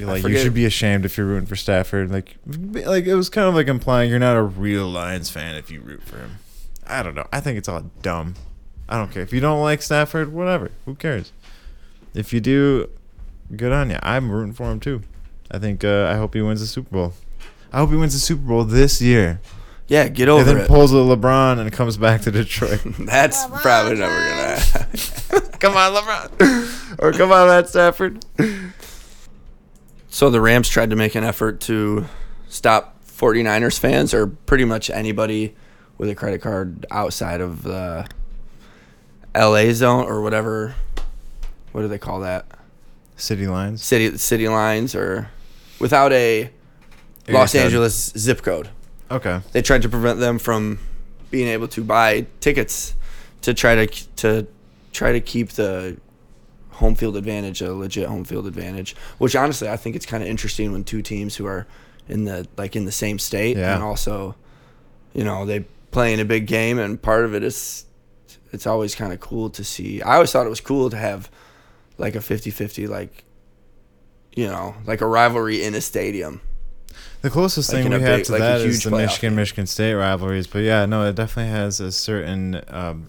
like 0.00 0.24
you 0.24 0.36
should 0.38 0.54
be 0.54 0.64
ashamed 0.64 1.04
if 1.04 1.16
you're 1.16 1.26
rooting 1.26 1.46
for 1.46 1.54
Stafford. 1.56 2.10
Like, 2.10 2.34
like 2.46 3.06
it 3.06 3.14
was 3.14 3.28
kind 3.28 3.46
of 3.48 3.54
like 3.54 3.68
implying 3.68 4.10
you're 4.10 4.18
not 4.18 4.36
a 4.36 4.42
real 4.42 4.88
Lions 4.88 5.30
fan 5.30 5.54
if 5.54 5.70
you 5.70 5.80
root 5.80 6.02
for 6.02 6.18
him. 6.18 6.38
I 6.88 7.02
don't 7.02 7.14
know. 7.14 7.26
I 7.32 7.40
think 7.40 7.58
it's 7.58 7.68
all 7.68 7.82
dumb. 8.02 8.34
I 8.88 8.96
don't 8.96 9.10
care 9.12 9.22
if 9.22 9.32
you 9.32 9.40
don't 9.40 9.60
like 9.60 9.82
Stafford. 9.82 10.32
Whatever. 10.32 10.70
Who 10.86 10.94
cares? 10.94 11.32
If 12.14 12.32
you 12.32 12.40
do, 12.40 12.88
good 13.54 13.72
on 13.72 13.90
you. 13.90 13.98
I'm 14.02 14.30
rooting 14.30 14.54
for 14.54 14.70
him 14.70 14.80
too. 14.80 15.02
I 15.50 15.58
think. 15.58 15.84
Uh, 15.84 16.06
I 16.10 16.16
hope 16.16 16.34
he 16.34 16.40
wins 16.40 16.60
the 16.60 16.66
Super 16.66 16.90
Bowl. 16.90 17.12
I 17.72 17.78
hope 17.78 17.90
he 17.90 17.96
wins 17.96 18.14
the 18.14 18.18
Super 18.18 18.42
Bowl 18.42 18.64
this 18.64 19.00
year. 19.02 19.40
yeah, 19.88 20.08
get 20.08 20.28
over 20.28 20.40
it. 20.40 20.48
and 20.48 20.56
then 20.58 20.64
it. 20.64 20.68
pulls 20.68 20.92
a 20.92 20.96
LeBron 20.96 21.58
and 21.58 21.70
comes 21.72 21.96
back 21.98 22.22
to 22.22 22.30
Detroit. 22.30 22.80
That's 22.98 23.44
probably 23.46 23.96
never 23.96 24.14
gonna. 24.14 24.58
happen. 24.58 25.40
come 25.58 25.76
on, 25.76 25.94
LeBron. 25.94 26.96
or 27.02 27.12
come 27.12 27.30
on, 27.30 27.48
Matt 27.48 27.68
Stafford. 27.68 28.24
so 30.08 30.30
the 30.30 30.40
Rams 30.40 30.68
tried 30.68 30.90
to 30.90 30.96
make 30.96 31.14
an 31.14 31.24
effort 31.24 31.60
to 31.62 32.06
stop 32.48 33.02
49ers 33.06 33.78
fans, 33.78 34.14
or 34.14 34.26
pretty 34.26 34.64
much 34.64 34.88
anybody 34.88 35.54
with 35.98 36.08
a 36.10 36.14
credit 36.14 36.40
card 36.40 36.86
outside 36.90 37.40
of 37.40 37.62
the 37.62 38.06
LA 39.34 39.72
zone 39.72 40.04
or 40.04 40.20
whatever. 40.22 40.74
What 41.72 41.82
do 41.82 41.88
they 41.88 41.98
call 41.98 42.20
that? 42.20 42.46
City 43.16 43.46
Lines. 43.46 43.82
City 43.82 44.16
city 44.16 44.48
lines 44.48 44.94
or 44.94 45.28
without 45.80 46.12
a 46.12 46.50
Area 47.26 47.40
Los 47.40 47.52
code. 47.52 47.62
Angeles 47.62 48.12
zip 48.16 48.42
code. 48.42 48.68
Okay. 49.10 49.40
they 49.52 49.62
tried 49.62 49.82
to 49.82 49.88
prevent 49.88 50.18
them 50.20 50.38
from 50.38 50.78
being 51.30 51.48
able 51.48 51.68
to 51.68 51.82
buy 51.82 52.26
tickets 52.40 52.94
to 53.42 53.54
try 53.54 53.74
to 53.74 53.86
to 54.16 54.46
try 54.92 55.12
to 55.12 55.20
keep 55.20 55.50
the 55.50 55.96
home 56.72 56.94
field 56.94 57.16
advantage 57.16 57.60
a 57.60 57.72
legit 57.74 58.06
home 58.06 58.24
field 58.24 58.46
advantage 58.46 58.94
which 59.18 59.34
honestly 59.34 59.68
i 59.68 59.76
think 59.76 59.96
it's 59.96 60.06
kind 60.06 60.22
of 60.22 60.28
interesting 60.28 60.70
when 60.72 60.84
two 60.84 61.02
teams 61.02 61.36
who 61.36 61.44
are 61.46 61.66
in 62.08 62.24
the 62.24 62.46
like 62.56 62.76
in 62.76 62.84
the 62.84 62.92
same 62.92 63.18
state 63.18 63.56
Yeah. 63.56 63.74
and 63.74 63.82
also 63.82 64.34
you 65.12 65.24
know 65.24 65.44
they 65.44 65.64
play 65.90 66.12
in 66.12 66.20
a 66.20 66.24
big 66.24 66.46
game 66.46 66.78
and 66.78 67.00
part 67.00 67.24
of 67.24 67.34
it 67.34 67.42
is 67.42 67.84
it's 68.52 68.66
always 68.66 68.94
kind 68.94 69.12
of 69.12 69.20
cool 69.20 69.48
to 69.50 69.62
see 69.64 70.00
i 70.02 70.14
always 70.14 70.30
thought 70.32 70.46
it 70.46 70.50
was 70.50 70.60
cool 70.60 70.90
to 70.90 70.96
have 70.96 71.30
like 71.96 72.14
a 72.14 72.18
50-50 72.18 72.88
like 72.88 73.24
you 74.34 74.46
know 74.46 74.74
like 74.86 75.00
a 75.00 75.06
rivalry 75.06 75.62
in 75.64 75.74
a 75.74 75.80
stadium 75.80 76.40
The 77.22 77.30
closest 77.30 77.72
Like 77.72 77.82
thing 77.82 77.92
we 77.92 78.00
have 78.00 78.18
big- 78.18 78.26
to 78.26 78.32
like 78.32 78.40
that 78.40 78.60
is 78.60 78.82
the 78.84 78.90
Michigan 78.90 79.34
Michigan 79.34 79.66
State 79.66 79.94
rivalries, 79.94 80.46
but 80.46 80.60
yeah, 80.60 80.86
no, 80.86 81.04
it 81.04 81.16
definitely 81.16 81.50
has 81.50 81.80
a 81.80 81.90
certain. 81.90 82.62
Um, 82.68 83.08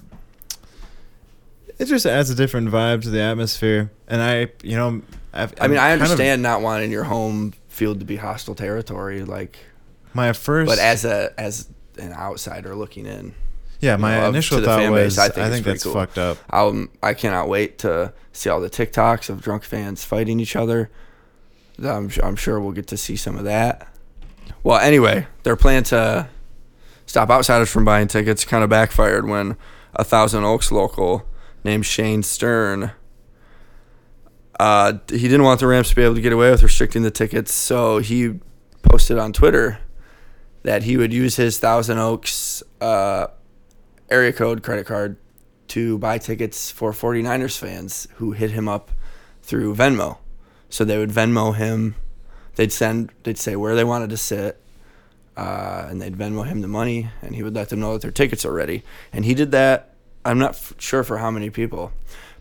it 1.78 1.86
just 1.86 2.06
adds 2.08 2.30
a 2.32 2.36
different 2.36 2.70
vibe 2.70 3.04
to 3.04 3.10
the 3.12 3.22
atmosphere, 3.22 3.92
and 4.08 4.22
I, 4.22 4.48
you 4.64 4.76
know, 4.76 5.02
I've, 5.32 5.54
i 5.62 5.68
mean 5.68 5.78
i 5.78 5.90
kind 5.90 6.02
of- 6.02 6.02
understand 6.10 6.42
not 6.42 6.62
wanting 6.62 6.92
your 6.92 7.04
home 7.06 7.54
field 7.68 8.00
to 8.00 8.06
be 8.06 8.16
hostile 8.18 8.56
territory 8.56 9.24
like 9.24 9.58
my 10.16 10.34
first, 10.34 10.68
but 10.68 10.80
as 10.80 11.06
a 11.06 11.32
as 11.40 11.70
an 12.00 12.14
outsider 12.14 12.76
looking 12.76 13.06
in, 13.06 13.34
yeah, 13.80 13.96
my 13.96 14.20
know, 14.20 14.30
initial 14.30 14.62
thought 14.62 14.90
was, 14.92 15.18
I 15.18 15.26
I 15.26 15.30
think 15.30 15.36
think, 15.36 15.48
it's 15.48 15.62
pretty 15.62 15.72
that's 15.72 15.84
cool. 15.84 15.94
fucked 15.94 16.18
up. 16.18 16.38
um, 16.54 16.90
I 17.04 17.14
cannot 17.14 17.48
wait 17.48 17.78
to 17.80 18.14
see 18.34 18.50
all 18.50 18.60
the 18.60 18.70
TikToks 18.70 19.30
of 19.30 19.42
drunk 19.42 19.64
fans 19.64 20.04
fighting 20.04 20.40
each 20.40 20.56
other. 20.56 20.90
I'm 21.82 22.10
I'm 22.22 22.36
sure 22.36 22.60
we'll 22.60 22.74
get 22.74 22.88
to 22.88 22.98
see 22.98 23.16
some 23.16 23.38
of 23.38 23.46
that. 23.46 23.88
Well, 24.64 24.80
anyway, 24.80 25.28
their 25.44 25.56
plan 25.56 25.84
to 25.86 26.28
stop 27.06 27.30
outsiders 27.30 27.70
from 27.72 27.86
buying 27.86 28.08
tickets 28.08 28.44
kind 28.44 28.64
of 28.64 28.70
backfired 28.70 29.28
when 29.28 29.56
a 29.96 30.04
Thousand 30.04 30.44
Oaks 30.44 30.72
local 30.72 31.26
named 31.64 31.86
Shane 31.86 32.22
Stern. 32.24 32.92
Uh, 34.60 34.94
he 35.10 35.20
didn't 35.20 35.44
want 35.44 35.62
the 35.62 35.68
Rams 35.68 35.90
to 35.90 35.96
be 35.96 36.04
able 36.04 36.16
to 36.16 36.22
get 36.22 36.34
away 36.34 36.52
with 36.52 36.62
restricting 36.64 37.04
the 37.04 37.12
tickets, 37.12 37.54
so 37.54 38.00
he 38.00 38.40
posted 38.82 39.18
on 39.18 39.32
Twitter 39.32 39.80
that 40.64 40.84
he 40.84 40.98
would 40.98 41.14
use 41.14 41.36
his 41.36 41.60
Thousand 41.60 41.98
Oaks 41.98 42.64
uh, 42.82 43.28
area 44.10 44.34
code 44.34 44.64
credit 44.64 44.86
card 44.86 45.18
to 45.70 45.98
buy 46.00 46.18
tickets 46.18 46.72
for 46.72 46.92
49ers 46.92 47.58
fans 47.58 48.08
who 48.16 48.32
hit 48.32 48.52
him 48.52 48.68
up 48.68 48.92
through 49.42 49.76
Venmo. 49.76 50.18
So 50.70 50.84
they 50.84 50.98
would 50.98 51.12
Venmo 51.12 51.56
him. 51.56 51.96
They'd 52.56 52.72
send, 52.72 53.12
they'd 53.24 53.38
say 53.38 53.56
where 53.56 53.76
they 53.76 53.84
wanted 53.84 54.10
to 54.10 54.18
sit, 54.18 54.62
uh, 55.38 55.88
and 55.90 56.02
they'd 56.02 56.18
Venmo 56.18 56.46
him 56.46 56.62
the 56.62 56.68
money, 56.68 57.10
and 57.22 57.36
he 57.36 57.44
would 57.44 57.56
let 57.56 57.70
them 57.70 57.80
know 57.80 57.94
that 57.94 58.02
their 58.02 58.12
tickets 58.12 58.46
are 58.46 58.54
ready. 58.54 58.84
And 59.14 59.26
he 59.26 59.34
did 59.34 59.52
that 59.52 59.90
I'm 60.26 60.38
not 60.38 60.52
f- 60.52 60.74
sure 60.78 61.04
for 61.04 61.18
how 61.18 61.32
many 61.32 61.50
people, 61.50 61.92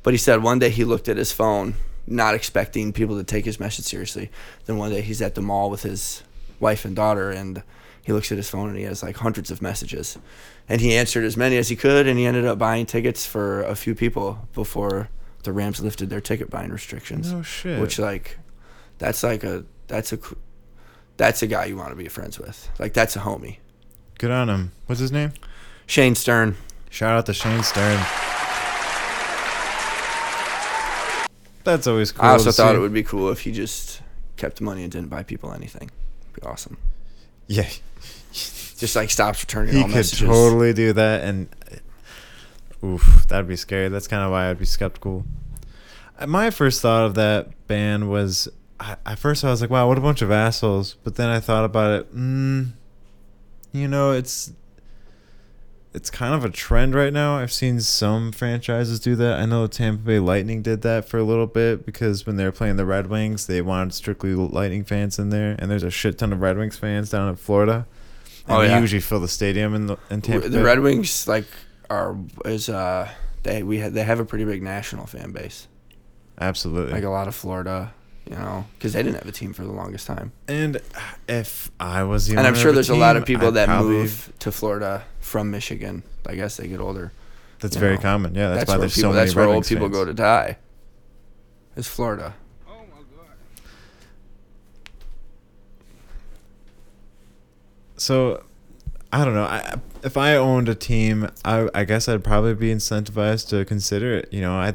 but 0.02 0.12
he 0.12 0.18
said 0.18 0.42
one 0.42 0.58
day 0.58 0.70
he 0.70 0.84
looked 0.84 1.08
at 1.08 1.16
his 1.16 1.32
phone, 1.32 1.74
not 2.06 2.34
expecting 2.34 2.92
people 2.92 3.16
to 3.16 3.24
take 3.24 3.44
his 3.44 3.60
message 3.60 3.84
seriously. 3.84 4.30
Then 4.66 4.78
one 4.78 4.90
day 4.90 5.00
he's 5.00 5.22
at 5.22 5.34
the 5.34 5.42
mall 5.42 5.70
with 5.70 5.82
his 5.82 6.22
wife 6.58 6.84
and 6.84 6.96
daughter, 6.96 7.30
and 7.30 7.62
he 8.09 8.14
looks 8.14 8.32
at 8.32 8.38
his 8.38 8.48
phone 8.48 8.70
and 8.70 8.78
he 8.78 8.84
has 8.84 9.02
like 9.02 9.18
hundreds 9.18 9.50
of 9.50 9.61
messages, 9.61 10.16
and 10.66 10.80
he 10.80 10.96
answered 10.96 11.24
as 11.24 11.36
many 11.36 11.59
as 11.59 11.68
he 11.68 11.76
could, 11.76 12.06
and 12.06 12.18
he 12.18 12.24
ended 12.24 12.46
up 12.46 12.59
buying 12.59 12.86
tickets 12.86 13.26
for 13.26 13.62
a 13.64 13.76
few 13.76 13.94
people 13.94 14.48
before 14.54 15.11
the 15.42 15.52
Rams 15.52 15.82
lifted 15.82 16.09
their 16.09 16.22
ticket 16.22 16.48
buying 16.48 16.70
restrictions. 16.70 17.30
No 17.30 17.42
shit. 17.42 17.78
Which 17.78 17.98
like, 17.98 18.38
that's 18.96 19.22
like 19.22 19.44
a 19.44 19.66
that's 19.88 20.14
a 20.14 20.18
that's 21.18 21.42
a 21.42 21.46
guy 21.46 21.66
you 21.66 21.76
want 21.76 21.90
to 21.90 21.96
be 21.96 22.09
friends 22.09 22.38
with. 22.38 22.70
Like 22.78 22.94
that's 22.94 23.14
a 23.14 23.18
homie. 23.18 23.59
Good 24.16 24.30
on 24.30 24.48
him. 24.48 24.72
What's 24.86 25.02
his 25.02 25.12
name? 25.12 25.34
Shane 25.84 26.14
Stern. 26.14 26.56
Shout 26.88 27.14
out 27.14 27.26
to 27.26 27.34
Shane 27.34 27.62
Stern. 27.62 28.02
That's 31.62 31.86
always 31.86 32.12
cool. 32.12 32.24
I 32.24 32.30
also 32.30 32.52
thought 32.52 32.70
see. 32.70 32.76
it 32.76 32.80
would 32.80 32.94
be 32.94 33.02
cool 33.02 33.28
if 33.28 33.40
he 33.40 33.52
just 33.52 34.00
kept 34.38 34.56
the 34.56 34.64
money 34.64 34.82
and 34.82 34.90
didn't 34.90 35.11
buy 35.11 35.24
people 35.24 35.52
anything. 35.52 35.90
Be 36.32 36.40
awesome. 36.40 36.78
Yeah, 37.48 37.68
Just 38.79 38.95
like 38.97 39.11
stops 39.11 39.43
returning 39.43 39.74
he 39.74 39.83
all 39.83 39.89
could 39.89 40.09
totally 40.09 40.72
do 40.72 40.93
that, 40.93 41.24
and 41.24 41.49
oof, 42.83 43.26
that'd 43.29 43.49
be 43.49 43.57
scary. 43.57 43.89
That's 43.89 44.07
kind 44.07 44.22
of 44.22 44.31
why 44.31 44.49
I'd 44.49 44.59
be 44.59 44.64
skeptical. 44.64 45.24
Uh, 46.18 46.26
My 46.29 46.51
first 46.51 46.81
thought 46.81 47.05
of 47.05 47.14
that 47.16 47.66
ban 47.66 48.09
was, 48.09 48.49
I, 48.79 48.97
at 49.05 49.18
first 49.18 49.45
I 49.45 49.51
was 49.51 49.61
like, 49.61 49.70
"Wow, 49.70 49.89
what 49.89 49.99
a 49.99 50.01
bunch 50.01 50.22
of 50.22 50.31
assholes," 50.31 50.95
but 51.03 51.16
then 51.16 51.29
I 51.29 51.41
thought 51.41 51.64
about 51.64 52.01
it. 52.01 52.14
Mm, 52.14 52.72
you 53.72 53.89
know, 53.89 54.12
it's 54.12 54.53
it's 55.93 56.11
kind 56.11 56.35
of 56.35 56.45
a 56.45 56.51
trend 56.51 56.95
right 56.95 57.12
now. 57.12 57.39
I've 57.39 57.53
seen 57.53 57.81
some 57.81 58.31
franchises 58.31 59.01
do 59.01 59.16
that. 59.16 59.41
I 59.41 59.47
know 59.47 59.62
the 59.62 59.68
Tampa 59.68 60.03
Bay 60.05 60.18
Lightning 60.20 60.62
did 60.62 60.83
that 60.83 61.09
for 61.09 61.18
a 61.18 61.24
little 61.24 61.47
bit 61.49 61.85
because 61.85 62.26
when 62.26 62.37
they 62.37 62.45
were 62.45 62.53
playing 62.53 62.76
the 62.76 62.85
Red 62.87 63.09
Wings, 63.09 63.49
they 63.49 63.61
wanted 63.61 63.93
strictly 63.95 64.35
Lightning 64.35 64.85
fans 64.85 65.18
in 65.18 65.31
there, 65.31 65.57
and 65.59 65.68
there's 65.68 65.83
a 65.83 65.91
shit 65.91 66.18
ton 66.18 66.33
of 66.33 66.41
Red 66.41 66.59
Wings 66.59 66.76
fans 66.76 67.11
down 67.11 67.29
in 67.29 67.35
Florida. 67.35 67.87
Oh, 68.49 68.61
yeah. 68.62 68.80
usually 68.80 69.01
fill 69.01 69.20
the 69.20 69.28
stadium 69.28 69.74
in 69.74 69.86
the 69.86 69.96
in 70.11 70.20
Tampa 70.22 70.49
the 70.49 70.59
Bay. 70.59 70.62
Red 70.64 70.80
Wings 70.80 71.26
like 71.28 71.46
are 71.90 72.16
is 72.44 72.68
uh 72.68 73.09
they 73.42 73.62
we 73.62 73.80
ha- 73.80 73.88
they 73.90 74.03
have 74.03 74.20
a 74.20 74.24
pretty 74.24 74.44
big 74.44 74.62
national 74.62 75.07
fan 75.07 75.32
base. 75.32 75.68
Absolutely. 76.40 76.92
Like 76.92 77.05
a 77.05 77.11
lot 77.11 77.28
of 77.28 77.34
Florida, 77.34 77.92
you 78.28 78.36
know, 78.36 78.64
because 78.78 78.92
they 78.92 79.03
didn't 79.03 79.16
have 79.18 79.28
a 79.28 79.32
team 79.32 79.53
for 79.53 79.62
the 79.64 79.72
longest 79.72 80.07
time. 80.07 80.32
and 80.46 80.80
if 81.28 81.70
I 81.80 82.05
was 82.05 82.28
and 82.28 82.40
I'm 82.40 82.55
sure 82.55 82.72
there's 82.72 82.90
a 82.90 82.94
lot 82.96 83.16
of 83.16 83.24
people 83.26 83.49
I'd 83.49 83.55
that 83.55 83.68
move 83.82 84.32
to 84.40 84.53
Florida 84.53 85.05
from 85.20 85.51
Michigan. 85.51 86.03
I 86.26 86.34
guess 86.34 86.57
they 86.59 86.68
get 86.68 86.80
older. 86.80 87.12
That's 87.61 87.74
very 87.76 87.96
know. 87.96 88.03
common. 88.03 88.34
Yeah, 88.34 88.49
that's, 88.51 88.61
That's, 88.61 88.70
why 88.70 88.76
there's 88.78 88.94
people. 88.94 89.11
so 89.11 89.14
many 89.14 89.24
that's 89.26 89.34
Red 89.34 89.42
where 89.42 89.49
old 89.49 89.57
Wings 89.57 89.68
people 89.68 89.86
fans. 89.86 89.96
go 89.96 90.05
to 90.05 90.14
die. 90.14 90.59
Is 91.74 91.88
Florida. 91.88 92.34
So, 97.99 98.42
I 99.12 99.24
don't 99.24 99.34
know. 99.34 99.44
I, 99.44 99.76
if 100.03 100.16
I 100.16 100.34
owned 100.34 100.68
a 100.68 100.74
team, 100.74 101.30
I, 101.44 101.68
I 101.74 101.84
guess 101.84 102.09
I'd 102.09 102.24
probably 102.24 102.55
be 102.55 102.72
incentivized 102.72 103.49
to 103.51 103.64
consider 103.64 104.14
it. 104.14 104.28
You 104.32 104.40
know, 104.40 104.55
I 104.55 104.74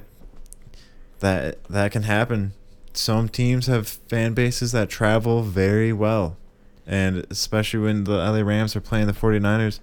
that 1.19 1.63
that 1.69 1.91
can 1.91 2.03
happen. 2.03 2.53
Some 2.93 3.29
teams 3.29 3.67
have 3.67 3.87
fan 3.87 4.33
bases 4.33 4.71
that 4.71 4.89
travel 4.89 5.41
very 5.41 5.93
well, 5.93 6.37
and 6.85 7.25
especially 7.29 7.79
when 7.79 8.03
the 8.03 8.17
LA 8.17 8.41
Rams 8.41 8.75
are 8.75 8.81
playing 8.81 9.07
the 9.07 9.13
49ers, 9.13 9.79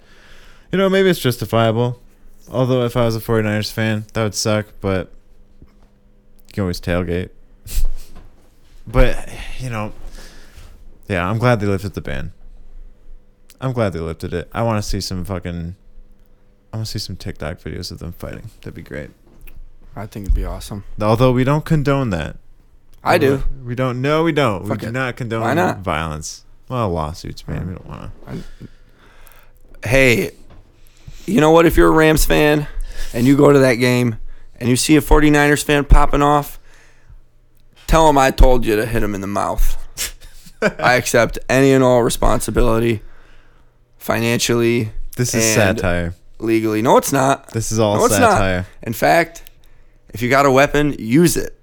you 0.71 0.79
know, 0.79 0.89
maybe 0.89 1.09
it's 1.09 1.19
justifiable. 1.19 2.01
Although 2.51 2.85
if 2.85 2.97
I 2.97 3.05
was 3.05 3.17
a 3.17 3.21
49ers 3.21 3.73
fan, 3.73 4.07
that 4.13 4.23
would 4.23 4.35
suck, 4.35 4.67
but 4.81 5.13
you 6.49 6.53
can 6.53 6.63
always 6.63 6.81
tailgate. 6.81 7.31
but, 8.87 9.29
you 9.59 9.71
know, 9.71 9.93
yeah, 11.09 11.29
I'm 11.29 11.39
glad 11.39 11.61
they 11.61 11.67
lifted 11.67 11.95
the 11.95 12.01
ban. 12.01 12.33
I'm 13.61 13.73
glad 13.73 13.93
they 13.93 14.01
lifted 14.01 14.33
it. 14.33 14.49
I 14.53 14.63
want 14.63 14.83
to 14.83 14.89
see 14.89 15.01
some 15.01 15.25
fucking. 15.25 15.77
I 16.73 16.77
want 16.77 16.87
to 16.87 16.93
see 16.93 16.99
some 16.99 17.17
TikTok 17.17 17.59
videos 17.59 17.91
of 17.91 17.99
them 17.99 18.13
fighting. 18.13 18.51
That'd 18.61 18.75
be 18.75 18.83
great. 18.83 19.11
I 19.97 20.07
think 20.07 20.25
it'd 20.27 20.35
be 20.35 20.45
awesome. 20.45 20.85
Although 21.01 21.33
we 21.33 21.45
don't 21.45 21.65
condone 21.65 22.11
that. 22.11 22.37
I 23.03 23.19
do. 23.19 23.43
We 23.65 23.75
don't. 23.75 24.01
No, 24.01 24.23
we 24.23 24.33
don't. 24.33 24.63
Fuck 24.63 24.79
we 24.79 24.83
do 24.83 24.87
it. 24.89 24.93
not 24.93 25.17
condone 25.17 25.43
Why 25.43 25.55
not? 25.55 25.79
violence. 25.79 26.45
Well, 26.69 26.91
lawsuits, 26.91 27.47
man. 27.49 27.67
We 27.67 27.75
uh, 27.75 27.79
don't 27.79 27.87
want 27.87 28.13
to. 28.29 29.89
Hey, 29.89 30.31
you 31.27 31.41
know 31.41 31.51
what? 31.51 31.67
If 31.67 31.77
you're 31.77 31.89
a 31.89 31.93
Rams 31.93 32.25
fan 32.25 32.67
and 33.13 33.27
you 33.27 33.37
go 33.37 33.53
to 33.53 33.59
that 33.59 33.75
game 33.75 34.19
and 34.57 34.69
you 34.69 34.77
see 34.77 34.97
a 34.97 35.01
49ers 35.01 35.65
fan 35.65 35.85
popping 35.85 36.23
off, 36.23 36.61
tell 37.87 38.07
them 38.07 38.17
I 38.17 38.31
told 38.31 38.65
you 38.65 38.77
to 38.77 38.87
hit 38.87 39.03
him 39.03 39.15
in 39.15 39.21
the 39.21 39.27
mouth. 39.27 39.77
I 40.79 40.95
accept 40.95 41.39
any 41.49 41.73
and 41.73 41.83
all 41.83 42.03
responsibility 42.03 43.03
financially, 44.01 44.91
This 45.17 45.35
is 45.35 45.45
satire. 45.55 46.15
legally. 46.41 46.83
No, 46.83 46.97
it's 46.97 47.13
not. 47.13 47.51
This 47.53 47.71
is 47.71 47.79
all 47.79 47.97
No, 47.97 48.09
satire. 48.09 48.67
In 48.83 48.93
fact, 48.95 49.49
if 50.13 50.23
you 50.23 50.29
got 50.31 50.47
a 50.47 50.51
weapon, 50.51 50.97
use 50.99 51.37
it. 51.37 51.57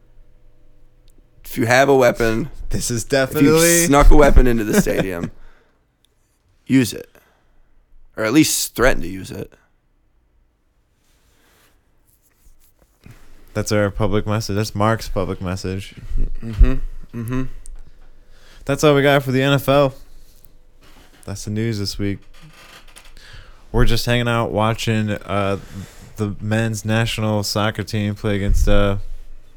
If 1.43 1.57
you 1.57 1.65
have 1.65 1.89
a 1.89 1.95
weapon, 1.95 2.49
This 2.69 2.91
is 2.91 3.03
if 3.03 3.11
you 3.11 3.17
definitely. 3.17 3.85
snuck 3.85 4.11
a 4.11 4.15
weapon 4.15 4.47
into 4.47 4.63
the 4.63 4.79
stadium, 4.79 5.31
use 6.67 6.93
it. 6.93 7.09
Or 8.15 8.23
at 8.23 8.33
least 8.33 8.75
threaten 8.75 9.01
to 9.01 9.07
use 9.07 9.31
it. 9.31 9.51
That's 13.53 13.71
our 13.71 13.89
public 13.89 14.27
message. 14.27 14.55
That's 14.55 14.75
Mark's 14.75 15.09
public 15.09 15.41
message. 15.41 15.95
Mm-hmm. 16.41 16.73
Mm-hmm. 17.13 17.43
That's 18.65 18.83
all 18.83 18.93
we 18.93 19.01
got 19.01 19.23
for 19.23 19.31
the 19.31 19.39
NFL. 19.39 19.93
That's 21.27 21.43
the 21.43 21.51
news 21.51 21.77
this 21.77 21.99
week. 21.99 22.19
We're 23.73 23.83
just 23.83 24.05
hanging 24.05 24.29
out 24.29 24.53
watching 24.53 25.11
uh, 25.11 25.59
the 26.15 26.37
men's 26.39 26.85
national 26.85 27.43
soccer 27.43 27.83
team 27.83 28.15
play 28.15 28.37
against 28.37 28.65
uh, 28.65 28.99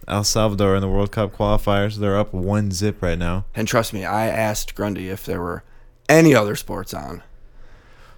El 0.08 0.24
Salvador 0.24 0.74
in 0.74 0.80
the 0.80 0.88
World 0.88 1.12
Cup 1.12 1.32
qualifiers. 1.32 1.94
They're 1.94 2.18
up 2.18 2.34
one 2.34 2.72
zip 2.72 3.00
right 3.00 3.16
now. 3.16 3.44
And 3.54 3.68
trust 3.68 3.92
me, 3.92 4.04
I 4.04 4.26
asked 4.26 4.74
Grundy 4.74 5.10
if 5.10 5.24
there 5.24 5.40
were 5.40 5.62
any 6.08 6.34
other 6.34 6.56
sports 6.56 6.92
on. 6.92 7.22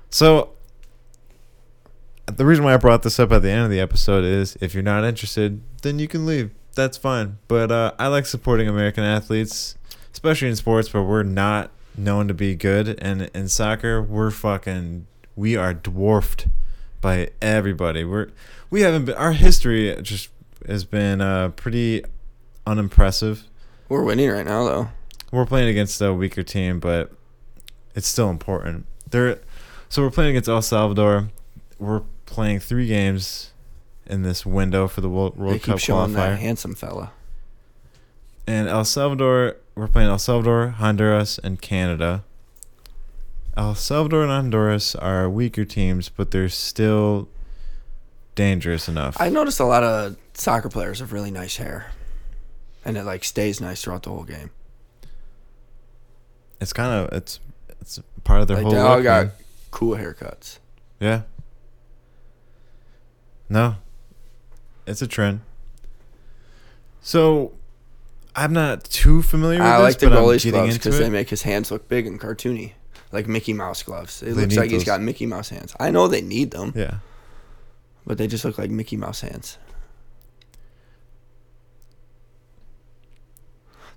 So 0.08 0.54
the 2.24 2.46
reason 2.46 2.64
why 2.64 2.72
I 2.72 2.78
brought 2.78 3.02
this 3.02 3.20
up 3.20 3.32
at 3.32 3.42
the 3.42 3.50
end 3.50 3.64
of 3.64 3.70
the 3.70 3.80
episode 3.80 4.24
is 4.24 4.56
if 4.62 4.72
you're 4.72 4.82
not 4.82 5.04
interested, 5.04 5.60
then 5.82 5.98
you 5.98 6.08
can 6.08 6.24
leave. 6.24 6.52
That's 6.74 6.96
fine. 6.96 7.36
But 7.48 7.70
uh, 7.70 7.92
I 7.98 8.06
like 8.06 8.24
supporting 8.24 8.66
American 8.66 9.04
athletes, 9.04 9.76
especially 10.14 10.48
in 10.48 10.56
sports 10.56 10.94
where 10.94 11.02
we're 11.02 11.22
not 11.22 11.70
known 11.96 12.28
to 12.28 12.34
be 12.34 12.54
good. 12.54 12.98
And 13.00 13.30
in 13.34 13.48
soccer, 13.48 14.02
we're 14.02 14.30
fucking 14.30 15.06
we 15.36 15.56
are 15.56 15.74
dwarfed 15.74 16.46
by 17.00 17.30
everybody. 17.40 18.04
We're 18.04 18.28
we 18.70 18.82
haven't 18.82 19.06
been 19.06 19.14
our 19.16 19.32
history 19.32 19.96
just 20.02 20.28
has 20.66 20.84
been 20.84 21.20
uh, 21.20 21.50
pretty 21.50 22.04
unimpressive. 22.66 23.44
We're 23.88 24.04
winning 24.04 24.30
right 24.30 24.46
now, 24.46 24.64
though. 24.64 24.88
We're 25.30 25.46
playing 25.46 25.68
against 25.68 26.00
a 26.00 26.12
weaker 26.14 26.42
team, 26.42 26.78
but 26.80 27.10
it's 27.94 28.06
still 28.06 28.30
important. 28.30 28.86
They're 29.10 29.38
so 29.88 30.02
we're 30.02 30.10
playing 30.10 30.30
against 30.30 30.48
El 30.48 30.62
Salvador. 30.62 31.28
We're 31.78 32.02
playing 32.26 32.60
three 32.60 32.86
games 32.86 33.52
in 34.06 34.22
this 34.22 34.44
window 34.46 34.88
for 34.88 35.00
the 35.00 35.08
World, 35.08 35.34
They 35.38 35.54
keep 35.54 35.62
Cup 35.64 35.78
showing 35.78 36.12
that 36.14 36.32
qualifier. 36.32 36.38
handsome 36.38 36.74
fella. 36.74 37.12
And 38.46 38.68
El 38.68 38.84
Salvador, 38.84 39.56
we're 39.74 39.88
playing 39.88 40.08
El 40.08 40.18
Salvador, 40.18 40.68
Honduras, 40.68 41.38
and 41.38 41.60
Canada. 41.60 42.24
El 43.56 43.74
Salvador 43.74 44.22
and 44.22 44.30
Honduras 44.30 44.94
are 44.94 45.28
weaker 45.28 45.64
teams, 45.64 46.08
but 46.08 46.30
they're 46.30 46.48
still 46.48 47.28
dangerous 48.34 48.88
enough. 48.88 49.16
I 49.20 49.28
noticed 49.28 49.60
a 49.60 49.64
lot 49.64 49.82
of 49.82 50.16
soccer 50.34 50.68
players 50.68 51.00
have 51.00 51.12
really 51.12 51.30
nice 51.30 51.56
hair. 51.56 51.92
And 52.84 52.96
it 52.96 53.04
like 53.04 53.22
stays 53.24 53.60
nice 53.60 53.82
throughout 53.82 54.02
the 54.02 54.10
whole 54.10 54.24
game. 54.24 54.50
it's 56.60 56.72
kind 56.72 56.92
of 56.92 57.12
it's 57.12 57.38
it's 57.80 58.00
part 58.24 58.40
of 58.40 58.48
their 58.48 58.56
Like 58.56 58.64
whole 58.64 58.72
they 58.72 58.78
all 58.80 58.96
look, 58.96 59.04
got 59.04 59.26
man. 59.26 59.32
cool 59.70 59.96
haircuts. 59.96 60.58
Yeah. 60.98 61.22
No. 63.48 63.76
It's 64.86 65.02
a 65.02 65.06
trend. 65.06 65.40
So 67.00 67.52
I'm 68.34 68.52
not 68.52 68.84
too 68.84 69.20
familiar 69.22 69.58
with 69.58 69.66
I 69.68 69.76
this, 69.78 69.82
like 69.82 69.98
the 69.98 70.08
but 70.08 70.18
I'm 70.18 70.24
goalie's 70.24 70.44
getting 70.44 70.60
gloves 70.60 70.74
into 70.76 70.88
because 70.88 71.00
it. 71.00 71.02
they 71.02 71.10
make 71.10 71.28
his 71.28 71.42
hands 71.42 71.70
look 71.70 71.88
big 71.88 72.06
and 72.06 72.18
cartoony, 72.20 72.72
like 73.12 73.28
Mickey 73.28 73.52
Mouse 73.52 73.82
gloves. 73.82 74.22
It 74.22 74.26
They 74.26 74.32
looks 74.32 74.54
need 74.54 74.56
like 74.60 74.70
he's 74.70 74.80
those. 74.80 74.86
got 74.86 75.00
Mickey 75.02 75.26
Mouse 75.26 75.50
hands. 75.50 75.74
I 75.78 75.90
know 75.90 76.08
they 76.08 76.22
need 76.22 76.50
them, 76.52 76.72
yeah. 76.74 76.96
but 78.06 78.16
they 78.18 78.26
just 78.26 78.44
look 78.44 78.56
like 78.56 78.70
Mickey 78.70 78.96
Mouse 78.96 79.20
hands. 79.20 79.58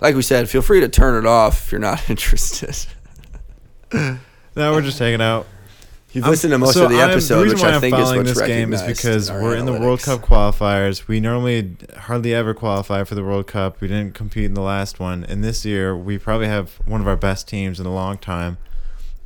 Like 0.01 0.15
we 0.15 0.21
said, 0.21 0.49
feel 0.49 0.61
free 0.61 0.81
to 0.81 0.89
turn 0.89 1.23
it 1.23 1.27
off 1.27 1.67
if 1.67 1.71
you're 1.71 1.79
not 1.79 2.09
interested. 2.09 2.75
Now 3.93 4.19
we're 4.73 4.81
just 4.81 4.99
hanging 4.99 5.21
out. 5.21 5.47
You've 6.15 6.27
listened 6.27 6.51
to 6.51 6.57
most 6.57 6.75
so 6.75 6.85
of 6.85 6.91
the 6.91 7.01
I'm- 7.01 7.09
episode, 7.09 7.43
reason 7.43 7.57
which 7.57 7.63
why 7.63 7.71
I 7.71 7.75
is 7.75 7.91
following 7.91 8.23
this 8.23 8.41
game 8.41 8.73
is 8.73 8.81
because 8.83 9.29
we're 9.29 9.55
in 9.57 9.65
the 9.65 9.73
World. 9.73 10.01
Cup 10.01 10.21
qualifiers. 10.21 11.07
We 11.09 11.19
normally 11.19 11.75
hardly 11.97 12.33
ever 12.33 12.53
qualify 12.53 13.03
for 13.03 13.15
the 13.15 13.23
World 13.23 13.47
Cup. 13.47 13.81
We 13.81 13.89
didn't 13.89 14.13
compete 14.13 14.45
in 14.45 14.53
the 14.53 14.61
last 14.61 14.97
one, 14.97 15.25
and 15.25 15.43
this 15.43 15.65
year 15.65 15.95
we 15.95 16.17
probably 16.17 16.47
have 16.47 16.75
one 16.85 17.01
of 17.01 17.07
our 17.07 17.17
best 17.17 17.49
teams 17.49 17.79
in 17.81 17.85
a 17.85 17.93
long 17.93 18.17
time. 18.17 18.57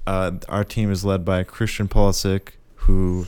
Uh, 0.07 0.31
our 0.47 0.63
team 0.63 0.91
is 0.91 1.05
led 1.05 1.23
by 1.23 1.43
Christian 1.43 1.87
Pulisic, 1.87 2.53
who 2.75 3.27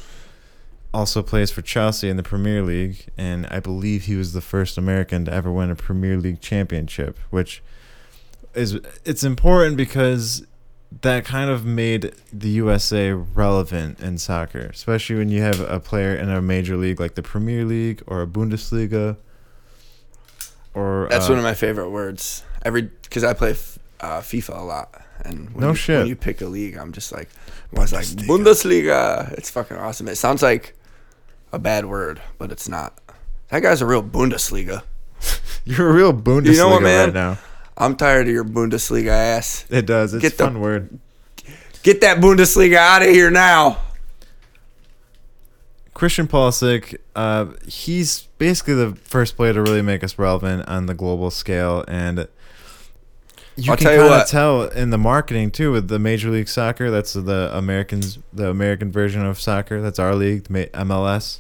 also 0.91 1.21
plays 1.21 1.51
for 1.51 1.61
Chelsea 1.61 2.09
in 2.09 2.17
the 2.17 2.23
Premier 2.23 2.63
League, 2.63 3.05
and 3.15 3.45
I 3.51 3.59
believe 3.59 4.05
he 4.05 4.15
was 4.15 4.33
the 4.33 4.41
first 4.41 4.77
American 4.77 5.25
to 5.25 5.31
ever 5.33 5.51
win 5.51 5.69
a 5.69 5.75
Premier 5.75 6.17
League 6.17 6.41
championship, 6.41 7.17
which 7.29 7.61
is 8.55 8.79
it's 9.05 9.23
important 9.23 9.77
because 9.77 10.45
that 11.01 11.23
kind 11.25 11.49
of 11.49 11.65
made 11.65 12.13
the 12.33 12.49
USA 12.49 13.11
relevant 13.11 13.99
in 14.01 14.17
soccer, 14.17 14.59
especially 14.59 15.15
when 15.15 15.29
you 15.29 15.41
have 15.41 15.59
a 15.61 15.79
player 15.79 16.13
in 16.15 16.29
a 16.29 16.41
major 16.41 16.75
league 16.75 16.99
like 16.99 17.15
the 17.15 17.23
Premier 17.23 17.63
League 17.63 18.03
or 18.07 18.21
a 18.21 18.27
Bundesliga. 18.27 19.15
Or 20.73 21.07
That's 21.09 21.25
uh, 21.27 21.29
one 21.31 21.37
of 21.37 21.43
my 21.43 21.53
favorite 21.53 21.89
words. 21.89 22.43
Every 22.63 22.83
because 22.83 23.23
I 23.23 23.33
play 23.33 23.51
f- 23.51 23.79
uh, 23.99 24.19
FIFA 24.21 24.57
a 24.57 24.61
lot, 24.63 25.01
and 25.25 25.49
when 25.53 25.61
No 25.61 25.69
you, 25.69 25.75
shit. 25.75 25.99
When 25.99 26.07
you 26.07 26.15
pick 26.15 26.41
a 26.41 26.45
league, 26.45 26.77
I'm 26.77 26.91
just 26.93 27.11
like, 27.11 27.29
I 27.75 27.79
was 27.79 27.91
like 27.91 28.05
Bundesliga. 28.05 29.31
It's 29.33 29.49
fucking 29.49 29.77
awesome. 29.77 30.07
It 30.07 30.15
sounds 30.15 30.41
like 30.41 30.75
a 31.51 31.59
bad 31.59 31.85
word, 31.85 32.21
but 32.37 32.51
it's 32.51 32.69
not. 32.69 32.97
That 33.49 33.61
guy's 33.63 33.81
a 33.81 33.85
real 33.85 34.03
Bundesliga. 34.03 34.83
You're 35.65 35.89
a 35.89 35.93
real 35.93 36.13
Bundesliga 36.13 36.51
You 36.51 36.57
know 36.57 36.69
what, 36.69 36.83
man? 36.83 37.05
right 37.07 37.13
now. 37.13 37.37
I'm 37.77 37.95
tired 37.95 38.27
of 38.27 38.33
your 38.33 38.43
Bundesliga 38.43 39.07
ass. 39.09 39.65
It 39.69 39.85
does. 39.85 40.13
It's 40.13 40.21
Get 40.21 40.33
a 40.33 40.37
the- 40.37 40.43
fun 40.45 40.59
word. 40.59 40.99
Get 41.83 42.01
that 42.01 42.17
Bundesliga 42.17 42.75
out 42.75 43.01
of 43.01 43.09
here 43.09 43.31
now. 43.31 43.77
Christian 45.93 46.27
Pulisic, 46.27 46.97
uh, 47.15 47.47
he's 47.67 48.23
basically 48.37 48.73
the 48.75 48.95
first 49.03 49.35
player 49.35 49.53
to 49.53 49.61
really 49.61 49.81
make 49.81 50.03
us 50.03 50.17
relevant 50.17 50.67
on 50.67 50.85
the 50.85 50.93
global 50.93 51.29
scale, 51.29 51.83
and 51.87 52.27
you 53.55 53.71
I'll 53.71 53.77
can 53.77 53.87
kind 53.87 54.01
of 54.01 54.27
tell 54.27 54.63
in 54.63 54.89
the 54.89 54.97
marketing 54.97 55.51
too 55.51 55.71
with 55.71 55.89
the 55.89 55.99
Major 55.99 56.29
League 56.31 56.47
Soccer. 56.47 56.89
That's 56.89 57.13
the 57.13 57.51
Americans, 57.55 58.17
the 58.31 58.47
American 58.49 58.91
version 58.91 59.23
of 59.25 59.39
soccer. 59.39 59.81
That's 59.81 59.99
our 59.99 60.15
league, 60.15 60.45
MLS. 60.45 61.39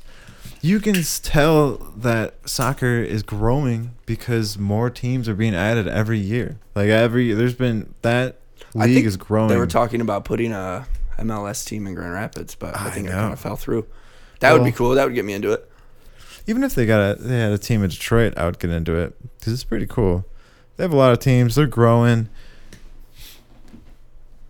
You 0.63 0.79
can 0.79 0.95
tell 1.23 1.77
that 1.97 2.35
soccer 2.47 3.01
is 3.01 3.23
growing 3.23 3.95
because 4.05 4.57
more 4.59 4.89
teams 4.91 5.27
are 5.27 5.33
being 5.33 5.55
added 5.55 5.87
every 5.87 6.19
year. 6.19 6.57
Like 6.75 6.89
every, 6.89 7.33
there's 7.33 7.55
been 7.55 7.93
that 8.03 8.37
I 8.75 8.85
league 8.85 8.93
think 8.95 9.07
is 9.07 9.17
growing. 9.17 9.49
They 9.49 9.57
were 9.57 9.65
talking 9.67 10.01
about 10.01 10.23
putting 10.23 10.51
a 10.53 10.85
MLS 11.17 11.65
team 11.65 11.87
in 11.87 11.95
Grand 11.95 12.13
Rapids, 12.13 12.53
but 12.55 12.77
I, 12.77 12.87
I 12.87 12.89
think 12.91 13.07
it 13.07 13.11
kind 13.11 13.33
of 13.33 13.39
fell 13.39 13.55
through. 13.55 13.87
That 14.39 14.53
would 14.53 14.63
be 14.63 14.71
cool. 14.71 14.91
That 14.91 15.05
would 15.05 15.15
get 15.15 15.25
me 15.25 15.33
into 15.33 15.51
it. 15.51 15.69
even 16.47 16.63
if 16.63 16.75
they 16.75 16.85
got 16.85 17.17
a 17.17 17.21
they 17.21 17.39
had 17.39 17.51
a 17.51 17.57
team 17.57 17.83
in 17.83 17.89
Detroit, 17.89 18.33
I 18.37 18.45
would 18.45 18.59
get 18.59 18.69
into 18.71 18.95
it 18.95 19.15
because 19.39 19.53
it's 19.53 19.63
pretty 19.63 19.87
cool. 19.87 20.25
They 20.77 20.83
have 20.83 20.93
a 20.93 20.95
lot 20.95 21.11
of 21.11 21.19
teams. 21.19 21.55
They're 21.55 21.67
growing, 21.67 22.29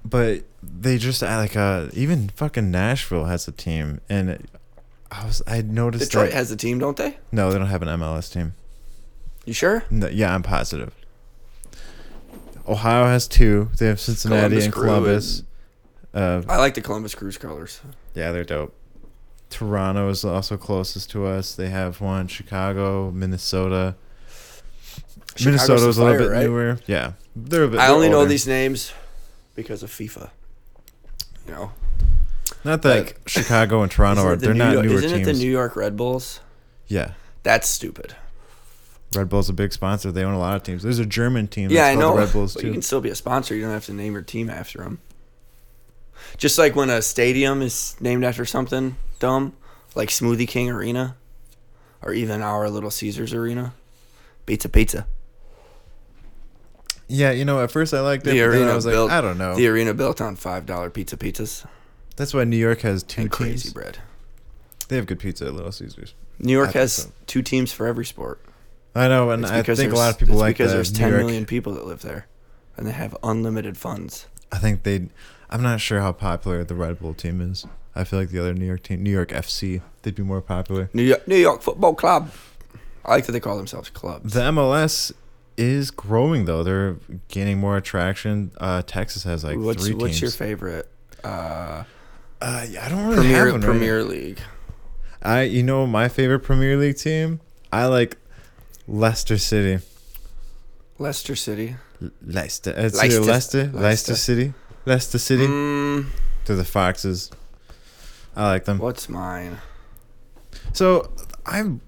but 0.05 0.43
they 0.63 0.97
just 0.97 1.23
add 1.23 1.37
like 1.37 1.55
uh 1.55 1.87
even 1.93 2.29
fucking 2.29 2.69
Nashville 2.71 3.25
has 3.25 3.47
a 3.47 3.51
team, 3.51 4.01
and 4.09 4.29
it- 4.29 4.45
I 5.11 5.25
was 5.25 5.41
I 5.45 5.61
noticed 5.61 6.05
Detroit 6.05 6.29
that 6.29 6.37
has 6.37 6.51
a 6.51 6.55
team, 6.57 6.79
don't 6.79 6.95
they? 6.97 7.17
no, 7.31 7.51
they 7.51 7.57
don't 7.57 7.67
have 7.67 7.81
an 7.81 7.89
MLS 7.89 8.31
team. 8.31 8.53
You 9.45 9.53
sure? 9.53 9.83
No, 9.89 10.07
yeah, 10.07 10.33
I'm 10.33 10.43
positive. 10.43 10.93
Ohio 12.67 13.05
has 13.05 13.27
two. 13.27 13.69
They 13.77 13.87
have 13.87 13.99
Cincinnati 13.99 14.41
Columbus 14.41 14.65
and 14.65 14.73
Columbus. 14.73 15.43
Uh, 16.13 16.41
I 16.47 16.57
like 16.57 16.75
the 16.75 16.81
Columbus 16.81 17.15
Crew's 17.15 17.37
colors. 17.37 17.81
yeah, 18.13 18.31
they're 18.31 18.43
dope. 18.43 18.75
Toronto 19.49 20.09
is 20.09 20.23
also 20.23 20.55
closest 20.57 21.09
to 21.11 21.25
us. 21.25 21.55
They 21.55 21.69
have 21.69 21.99
one. 21.99 22.27
Chicago, 22.27 23.11
Minnesota. 23.11 23.95
Chicago's 25.35 25.45
Minnesota's 25.45 25.95
the 25.97 26.03
a 26.03 26.05
little 26.05 26.19
bit 26.19 26.31
right? 26.31 26.45
newer. 26.45 26.79
Yeah, 26.87 27.13
they're. 27.35 27.63
A 27.63 27.67
bit, 27.67 27.79
I 27.79 27.87
only 27.87 28.09
know 28.09 28.25
these 28.25 28.47
names 28.47 28.93
because 29.55 29.83
of 29.83 29.89
FIFA. 29.89 30.29
You 31.47 31.51
know, 31.53 31.71
Not 32.63 32.81
that 32.83 32.95
like- 33.05 33.19
Chicago 33.27 33.81
and 33.81 33.91
Toronto 33.91 34.23
are. 34.23 34.35
The 34.35 34.45
they're 34.47 34.53
New 34.53 34.59
not 34.59 34.73
York- 34.73 34.85
newer 34.85 34.95
Isn't 34.99 35.09
teams. 35.17 35.27
it 35.27 35.33
the 35.33 35.39
New 35.39 35.49
York 35.51 35.75
Red 35.75 35.97
Bulls? 35.97 36.39
yeah, 36.87 37.11
That's 37.43 37.67
stupid. 37.67 38.15
Red 39.15 39.27
Bull's 39.29 39.49
a 39.49 39.53
big 39.53 39.73
sponsor. 39.73 40.11
They 40.11 40.23
own 40.23 40.33
a 40.33 40.39
lot 40.39 40.55
of 40.55 40.63
teams. 40.63 40.83
There's 40.83 40.99
a 40.99 41.05
German 41.05 41.47
team. 41.47 41.69
yeah, 41.69 41.85
I 41.87 41.95
know. 41.95 42.13
The 42.13 42.19
Red 42.21 42.31
Bulls 42.33 42.53
too. 42.55 42.67
you 42.67 42.71
can 42.73 42.81
still 42.81 43.01
be 43.01 43.09
a 43.09 43.15
sponsor. 43.15 43.55
You 43.55 43.63
don't 43.63 43.71
have 43.71 43.85
to 43.87 43.93
name 43.93 44.13
your 44.13 44.21
team 44.21 44.49
after 44.49 44.79
them. 44.79 44.99
Just 46.37 46.57
like 46.57 46.75
when 46.77 46.89
a 46.89 47.01
stadium 47.01 47.61
is 47.61 47.95
named 47.99 48.23
after 48.23 48.45
something 48.45 48.95
dumb, 49.19 49.53
like 49.95 50.07
Smoothie 50.09 50.47
King 50.47 50.69
Arena, 50.69 51.17
or 52.01 52.13
even 52.13 52.41
our 52.41 52.69
Little 52.69 52.89
Caesars 52.91 53.33
Arena. 53.33 53.73
Pizza, 54.45 54.69
pizza. 54.69 55.07
yeah, 57.07 57.31
you 57.31 57.43
know, 57.43 57.61
at 57.61 57.69
first 57.71 57.93
I 57.93 57.99
liked 57.99 58.25
it, 58.25 58.31
The 58.31 58.41
arena 58.43 58.71
I 58.71 58.75
was 58.75 58.85
like. 58.85 58.95
I 58.95 59.19
don't 59.19 59.37
know. 59.37 59.55
The 59.55 59.67
arena 59.67 59.93
built 59.93 60.21
on 60.21 60.35
five 60.37 60.65
dollar 60.65 60.89
pizza 60.89 61.17
pizzas 61.17 61.65
That's 62.15 62.33
why 62.33 62.43
New 62.43 62.57
York 62.57 62.81
has 62.81 63.03
two 63.03 63.21
and 63.21 63.31
crazy 63.31 63.63
teams. 63.63 63.73
bread. 63.73 63.97
They 64.87 64.97
have 64.97 65.05
good 65.05 65.19
pizza 65.19 65.45
at 65.45 65.53
Little 65.53 65.71
Caesars. 65.71 66.13
New 66.39 66.53
York 66.53 66.75
I 66.75 66.79
has 66.79 66.93
so. 66.93 67.11
two 67.27 67.41
teams 67.41 67.71
for 67.71 67.87
every 67.87 68.05
sport. 68.05 68.41
I 68.93 69.07
know, 69.07 69.29
and 69.29 69.45
I 69.45 69.61
think 69.63 69.93
a 69.93 69.95
lot 69.95 70.13
of 70.13 70.19
people 70.19 70.35
like 70.35 70.57
because 70.57 70.71
that. 70.71 70.75
there's 70.75 70.91
New 70.91 70.99
10 70.99 71.09
York, 71.09 71.21
million 71.21 71.45
people 71.45 71.73
that 71.75 71.85
live 71.85 72.01
there, 72.01 72.27
and 72.75 72.85
they 72.85 72.91
have 72.91 73.15
unlimited 73.23 73.77
funds. 73.77 74.27
I 74.51 74.57
think 74.57 74.83
they. 74.83 75.07
I'm 75.49 75.61
not 75.61 75.79
sure 75.79 76.01
how 76.01 76.11
popular 76.11 76.63
the 76.63 76.75
Red 76.75 76.99
Bull 76.99 77.13
team 77.13 77.39
is. 77.41 77.65
I 77.95 78.03
feel 78.03 78.19
like 78.19 78.29
the 78.29 78.39
other 78.39 78.53
New 78.53 78.65
York 78.65 78.83
team, 78.83 79.03
New 79.03 79.11
York 79.11 79.29
FC, 79.29 79.81
they'd 80.01 80.15
be 80.15 80.23
more 80.23 80.41
popular. 80.41 80.89
New 80.93 81.03
York, 81.03 81.27
New 81.27 81.35
York 81.37 81.61
Football 81.61 81.93
Club. 81.93 82.31
I 83.05 83.11
like 83.11 83.25
that 83.25 83.31
they 83.31 83.39
call 83.39 83.57
themselves 83.57 83.89
clubs. 83.89 84.33
The 84.33 84.41
MLS 84.41 85.11
is 85.57 85.91
growing 85.91 86.45
though. 86.45 86.63
They're 86.63 86.97
gaining 87.29 87.59
more 87.59 87.77
attraction. 87.77 88.51
Uh, 88.57 88.81
Texas 88.85 89.23
has 89.23 89.43
like 89.43 89.57
what's 89.57 89.85
three 89.85 89.93
what's 89.93 90.19
teams. 90.19 90.21
your 90.21 90.31
favorite 90.31 90.89
uh, 91.23 91.83
Uh, 92.41 92.65
yeah, 92.69 92.85
I 92.85 92.89
don't 92.89 93.03
really 93.05 93.15
Premier 93.17 93.37
have 93.45 93.51
one 93.53 93.61
right 93.61 93.65
Premier 93.67 94.03
League? 94.03 94.39
I 95.21 95.43
you 95.43 95.61
know 95.63 95.85
my 95.85 96.07
favorite 96.09 96.39
Premier 96.39 96.75
League 96.77 96.97
team. 96.97 97.39
I 97.71 97.85
like 97.85 98.17
Leicester 98.87 99.37
City. 99.37 99.83
Leicester 100.97 101.35
City. 101.35 101.75
Leicester. 102.25 102.73
It's 102.75 102.97
Leicester. 102.97 103.21
Leicester. 103.21 103.63
Leicester. 103.65 103.79
Leicester. 103.79 104.15
City. 104.15 104.53
Leicester 104.85 105.17
City. 105.19 105.45
Mm, 105.47 106.07
They're 106.45 106.55
the 106.55 106.65
Foxes. 106.65 107.29
I 108.35 108.47
like 108.49 108.65
them. 108.65 108.79
what's 108.79 109.07
mine? 109.07 109.57
So 110.73 111.11
I'm. 111.45 111.81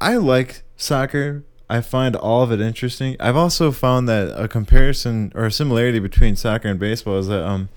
I 0.00 0.16
like 0.16 0.62
soccer. 0.76 1.44
I 1.68 1.80
find 1.82 2.16
all 2.16 2.42
of 2.42 2.50
it 2.50 2.60
interesting. 2.60 3.16
I've 3.20 3.36
also 3.36 3.70
found 3.70 4.08
that 4.08 4.32
a 4.36 4.48
comparison 4.48 5.30
or 5.36 5.44
a 5.44 5.52
similarity 5.52 6.00
between 6.00 6.34
soccer 6.34 6.66
and 6.66 6.80
baseball 6.80 7.18
is 7.18 7.28
that 7.28 7.44
um 7.44 7.68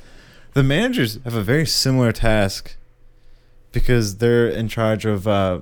the 0.54 0.64
managers 0.64 1.20
have 1.24 1.36
a 1.36 1.44
very 1.44 1.66
similar 1.66 2.12
task 2.12 2.76
because 3.72 4.18
they're 4.18 4.48
in 4.48 4.68
charge 4.68 5.06
of 5.06 5.28
uh 5.28 5.62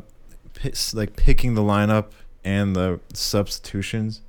like 0.93 1.15
picking 1.15 1.55
the 1.55 1.61
lineup 1.61 2.11
and 2.43 2.75
the 2.75 2.99
substitutions. 3.13 4.21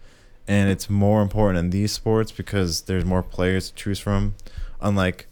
And 0.48 0.70
it's 0.70 0.90
more 0.90 1.22
important 1.22 1.58
in 1.58 1.70
these 1.70 1.92
sports 1.92 2.32
because 2.32 2.82
there's 2.82 3.04
more 3.04 3.22
players 3.22 3.70
to 3.70 3.74
choose 3.74 3.98
from. 3.98 4.34
Unlike 4.80 5.28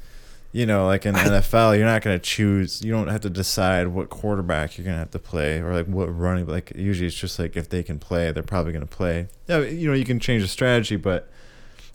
you 0.52 0.66
know 0.66 0.86
like 0.86 1.06
in 1.06 1.14
NFL 1.16 1.76
you're 1.76 1.86
not 1.86 2.02
going 2.02 2.18
to 2.18 2.22
choose 2.24 2.82
you 2.82 2.90
don't 2.90 3.06
have 3.06 3.20
to 3.20 3.30
decide 3.30 3.86
what 3.86 4.10
quarterback 4.10 4.76
you're 4.76 4.84
going 4.84 4.94
to 4.94 4.98
have 4.98 5.10
to 5.12 5.18
play 5.18 5.60
or 5.60 5.72
like 5.72 5.86
what 5.86 6.06
running 6.06 6.44
like 6.46 6.72
usually 6.74 7.06
it's 7.06 7.14
just 7.14 7.38
like 7.38 7.56
if 7.56 7.68
they 7.68 7.84
can 7.84 8.00
play 8.00 8.32
they're 8.32 8.42
probably 8.42 8.72
going 8.72 8.86
to 8.86 8.96
play. 8.96 9.28
Yeah 9.46 9.60
you 9.60 9.86
know 9.88 9.94
you 9.94 10.04
can 10.04 10.18
change 10.18 10.42
the 10.42 10.48
strategy 10.48 10.96
but 10.96 11.30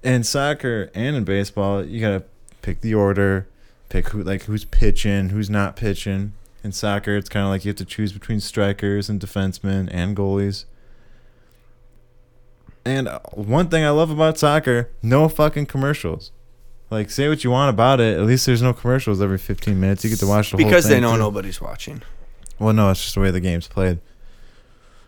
in 0.04 0.24
soccer 0.24 0.90
and 0.96 1.18
in 1.18 1.26
baseball 1.26 1.84
you 1.84 2.00
got 2.00 2.18
to 2.18 2.24
pick 2.66 2.82
the 2.82 2.94
order 2.94 3.48
pick 3.90 4.10
who 4.10 4.24
like 4.24 4.44
who's 4.44 4.66
pitching 4.66 5.30
who's 5.30 5.50
not 5.50 5.76
pitching 5.76 6.34
in 6.64 6.72
soccer 6.72 7.16
it's 7.16 7.30
kind 7.30 7.46
of 7.46 7.50
like 7.52 7.64
you 7.64 7.70
have 7.70 7.76
to 7.76 7.86
choose 7.86 8.12
between 8.12 8.40
strikers 8.40 9.10
and 9.10 9.22
defensemen 9.22 9.88
and 9.92 10.18
goalies 10.18 10.66
and 12.86 13.08
uh, 13.08 13.20
one 13.34 13.68
thing 13.70 13.84
I 13.84 13.90
love 13.90 14.12
about 14.12 14.38
soccer, 14.38 14.92
no 15.02 15.28
fucking 15.28 15.66
commercials. 15.66 16.32
Like, 16.92 17.10
say 17.10 17.28
what 17.28 17.44
you 17.44 17.50
want 17.50 17.72
about 17.72 18.00
it. 18.00 18.16
At 18.18 18.26
least 18.26 18.46
there's 18.46 18.62
no 18.62 18.74
commercials 18.74 19.22
every 19.22 19.40
15 19.40 19.80
minutes. 19.80 20.04
You 20.04 20.12
get 20.12 20.20
to 20.20 20.28
watch 20.28 20.52
the 20.52 20.58
whole 20.58 20.66
Because 20.66 20.88
they 20.88 21.00
know 21.00 21.14
too. 21.14 21.18
nobody's 21.18 21.60
watching. 21.60 22.04
Well, 22.60 22.74
no, 22.74 22.92
it's 22.92 23.02
just 23.02 23.16
the 23.16 23.22
way 23.22 23.32
the 23.32 23.40
game's 23.40 23.68
played. 23.68 24.00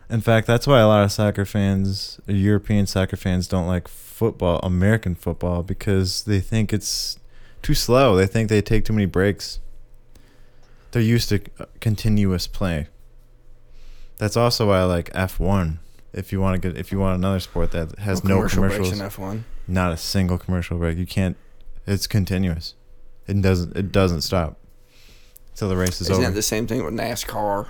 In 0.10 0.22
fact, 0.22 0.47
that's 0.47 0.66
why 0.66 0.80
a 0.80 0.88
lot 0.88 1.03
of 1.03 1.12
soccer 1.12 1.45
fans, 1.45 2.20
European 2.26 2.88
soccer 2.88 3.16
fans, 3.16 3.47
don't 3.47 3.68
like 3.68 3.88
football, 3.88 4.60
American 4.64 5.14
football, 5.14 5.62
because 5.62 6.24
they 6.24 6.39
think 6.39 6.74
it's 6.74 7.20
too 7.62 7.74
slow. 7.74 8.16
They 8.16 8.28
think 8.28 8.49
they 8.49 8.62
take 8.62 8.86
too 8.86 8.93
many 8.93 9.05
breaks. 9.05 9.60
They're 10.91 11.01
used 11.01 11.30
to 11.30 11.39
continuous 11.80 12.47
play. 12.47 12.88
That's 14.18 14.38
also 14.38 14.68
why 14.70 14.80
I 14.80 14.84
like 14.84 15.12
F1. 15.14 15.78
If 16.14 16.32
you 16.32 16.41
want 16.41 16.62
to 16.62 16.70
get, 16.70 16.78
if 16.78 16.91
you 16.91 16.99
want 16.99 17.18
another 17.18 17.39
sport 17.39 17.72
that 17.72 17.99
has 17.99 18.24
no, 18.24 18.36
commercial 18.38 18.64
commercials, 18.64 18.97
breaks 18.97 19.18
in 19.18 19.24
F1. 19.24 19.43
not 19.68 19.91
a 19.91 19.97
single 19.97 20.38
commercial 20.38 20.78
break. 20.78 20.97
You 20.97 21.05
can't. 21.05 21.38
It's 21.86 22.08
continuous. 22.08 22.74
It 23.28 23.41
doesn't. 23.41 23.76
It 23.76 23.91
doesn't 23.91 24.22
stop. 24.22 24.58
till 25.55 25.70
the 25.70 25.78
race 25.78 26.01
is 26.01 26.10
over. 26.10 26.14
Isn't 26.14 26.26
over. 26.26 26.32
it 26.32 26.36
the 26.36 26.41
same 26.41 26.66
thing 26.66 26.84
with 26.84 26.93
NASCAR? 26.93 27.68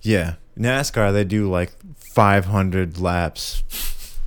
Yeah, 0.00 0.34
NASCAR 0.58 1.12
they 1.12 1.24
do 1.24 1.50
like 1.50 1.72
500 1.96 2.98
laps. 2.98 3.62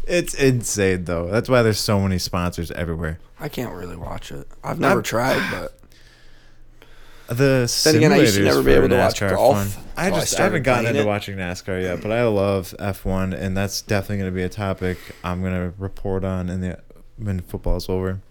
It's 0.08 0.34
insane 0.34 1.06
though. 1.06 1.28
That's 1.28 1.49
why 1.49 1.62
there's 1.64 1.80
so 1.80 1.99
many 1.99 2.18
sponsors 2.20 2.72
everywhere. 2.72 3.20
I 3.39 3.49
can't 3.49 3.74
really 3.74 3.95
watch 3.95 4.32
it. 4.32 4.47
I've 4.64 4.80
never 4.80 4.99
I've- 4.99 5.08
tried, 5.08 5.51
but 5.51 5.80
The 7.28 7.82
Then 7.84 7.95
again, 7.95 8.12
I 8.14 8.18
used 8.18 8.36
to 8.36 8.43
never 8.43 8.62
be 8.62 8.74
able 8.74 8.89
to 8.89 8.97
watch 8.97 9.20
NASCAR 9.20 9.36
golf. 9.36 9.78
I 9.97 10.06
until 10.06 10.18
I 10.18 10.20
just 10.20 10.39
I 10.39 10.43
haven't 10.43 10.62
gotten 10.62 10.86
into 10.86 11.01
it. 11.01 11.08
watching 11.08 11.38
NASCAR 11.38 11.82
yet, 11.82 12.01
but 12.01 12.12
I 12.12 12.24
love 12.28 12.76
F1, 12.80 13.34
and 13.34 13.58
that's 13.58 13.82
definitely 13.82 14.18
going 14.18 14.32
to 14.32 14.36
be 14.36 14.43
a 14.43 14.49
topic 14.49 14.99
I'm 15.24 15.41
going 15.41 15.53
to 15.53 15.74
report 15.80 16.24
on 16.24 16.49
in 16.49 16.62
the 16.62 16.80
when 17.18 17.39
football's 17.39 17.89
over. 17.89 18.22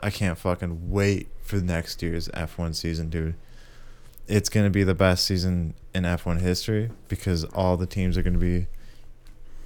I 0.00 0.10
can't 0.10 0.38
fucking 0.38 0.88
wait 0.90 1.28
for 1.42 1.56
next 1.56 2.00
year's 2.00 2.28
F1 2.28 2.76
season, 2.76 3.10
dude. 3.10 3.34
It's 4.28 4.48
going 4.48 4.66
to 4.66 4.70
be 4.70 4.84
the 4.84 4.94
best 4.94 5.24
season 5.24 5.74
in 5.92 6.04
F1 6.04 6.40
history 6.40 6.90
because 7.08 7.42
all 7.44 7.76
the 7.76 7.86
teams 7.86 8.16
are 8.16 8.22
going 8.22 8.34
to 8.34 8.38
be 8.38 8.68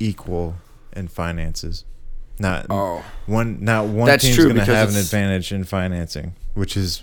equal 0.01 0.57
in 0.93 1.09
finances. 1.09 1.85
Not 2.41 2.67
oh, 2.71 3.05
one. 3.27 3.65
Not 3.65 3.87
one 3.87 4.07
That's 4.07 4.23
team's 4.23 4.37
true 4.37 4.45
going 4.53 4.65
to 4.65 4.75
have 4.75 4.91
an 4.91 4.97
advantage 4.97 5.51
in 5.53 5.65
financing, 5.65 6.35
which 6.55 6.77
is 6.77 7.03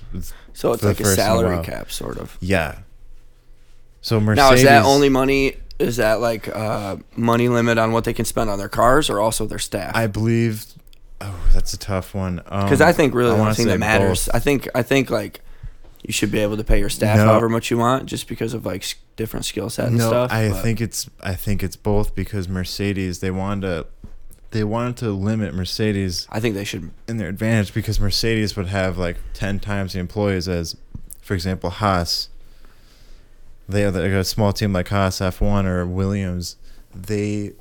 so 0.53 0.71
it's 0.71 0.83
like 0.83 0.99
a 1.01 1.05
salary 1.05 1.63
cap, 1.63 1.91
sort 1.91 2.17
of. 2.17 2.37
yeah. 2.39 2.79
So 4.01 4.19
Mercedes. 4.21 4.49
Now, 4.49 4.53
is 4.53 4.63
that 4.63 4.85
only 4.85 5.09
money? 5.09 5.57
Is 5.77 5.97
that 5.97 6.21
like 6.21 6.47
uh, 6.47 6.97
money 7.17 7.49
limit 7.49 7.77
on 7.77 7.91
what 7.91 8.05
they 8.05 8.13
can 8.13 8.23
spend 8.23 8.49
on 8.49 8.57
their 8.59 8.69
cars, 8.69 9.09
or 9.09 9.19
also 9.19 9.45
their 9.45 9.59
staff? 9.59 9.95
I 9.95 10.07
believe. 10.07 10.65
Oh, 11.19 11.35
that's 11.53 11.73
a 11.73 11.77
tough 11.77 12.13
one. 12.13 12.37
Because 12.37 12.81
Um, 12.81 12.87
I 12.87 12.93
think 12.93 13.13
really 13.13 13.31
the 13.35 13.41
only 13.41 13.55
thing 13.55 13.67
that 13.67 13.79
matters. 13.79 14.27
both. 14.27 14.35
I 14.35 14.39
think 14.39 14.69
I 14.75 14.83
think 14.83 15.09
like 15.09 15.41
you 16.07 16.13
should 16.13 16.31
be 16.31 16.39
able 16.39 16.57
to 16.57 16.63
pay 16.63 16.79
your 16.79 16.89
staff 16.89 17.17
No. 17.17 17.25
however 17.25 17.49
much 17.49 17.71
you 17.71 17.77
want, 17.77 18.05
just 18.05 18.27
because 18.27 18.53
of 18.53 18.65
like 18.65 18.83
different 19.15 19.45
skill 19.45 19.69
set 19.69 19.87
and 19.87 19.97
no, 19.97 20.07
stuff. 20.09 20.31
I 20.31 20.49
but- 20.49 20.61
think 20.61 20.81
it's 20.81 21.09
I 21.23 21.35
think 21.35 21.63
it's 21.63 21.75
both 21.75 22.13
because 22.15 22.47
Mercedes 22.47 23.19
they 23.19 23.31
wanted 23.31 23.61
to 23.67 23.87
they 24.51 24.63
wanted 24.63 24.95
to 24.97 25.11
limit 25.11 25.53
Mercedes 25.53 26.27
I 26.31 26.39
think 26.39 26.55
they 26.55 26.63
should. 26.63 26.91
in 27.07 27.17
their 27.17 27.27
advantage 27.29 27.73
because 27.73 27.99
Mercedes 27.99 28.55
would 28.55 28.67
have 28.67 28.97
like 28.97 29.17
ten 29.33 29.59
times 29.59 29.93
the 29.93 29.99
employees 29.99 30.47
as, 30.47 30.77
for 31.21 31.33
example, 31.33 31.69
Haas. 31.69 32.29
They 33.67 33.81
have 33.81 33.95
like 33.95 34.11
a 34.11 34.23
small 34.23 34.53
team 34.53 34.71
like 34.73 34.89
Haas 34.89 35.19
F1 35.19 35.65
or 35.65 35.85
Williams. 35.85 36.55
They 36.93 37.53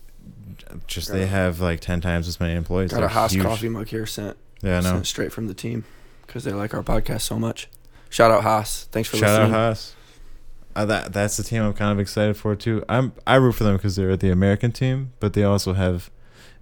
just 0.86 1.11
they 1.11 1.22
a- 1.22 1.26
have 1.26 1.61
like 1.61 1.80
ten 1.80 2.01
times 2.01 2.28
as 2.28 2.38
many 2.38 2.55
employees. 2.55 2.90
Got 2.90 2.99
a 2.99 3.01
They're 3.01 3.09
Haas 3.09 3.32
huge. 3.32 3.42
coffee 3.45 3.68
mug 3.70 3.88
here 3.88 4.07
sent, 4.07 4.36
Yeah, 4.62 4.78
I 4.78 4.80
know. 4.82 4.90
sent 4.90 5.07
straight 5.07 5.32
from 5.32 5.47
the 5.49 5.55
team 5.55 5.84
because 6.26 6.45
they 6.45 6.53
like 6.53 6.74
our 6.74 6.82
podcast 6.82 7.22
so 7.22 7.38
much. 7.38 7.68
Shout 8.15 8.31
out 8.31 8.45
Haas. 8.45 8.85
Thanks 8.93 9.09
for 9.09 9.17
listening. 9.17 9.33
Shout 9.35 9.43
out. 9.43 9.51
Haas. 9.51 9.97
Uh, 10.77 10.85
that 10.85 11.12
that's 11.12 11.37
the 11.37 11.43
team 11.43 11.62
I'm 11.62 11.73
kind 11.73 11.91
of 11.91 11.99
excited 11.99 12.37
for 12.37 12.55
too. 12.55 12.85
I'm 12.89 13.12
I 13.27 13.35
root 13.35 13.57
for 13.57 13.65
them 13.65 13.77
because 13.77 13.97
they're 13.97 14.17
the 14.17 14.31
American 14.31 14.71
team, 14.71 15.12
but 15.19 15.33
they 15.33 15.43
also 15.43 15.73
have 15.73 16.12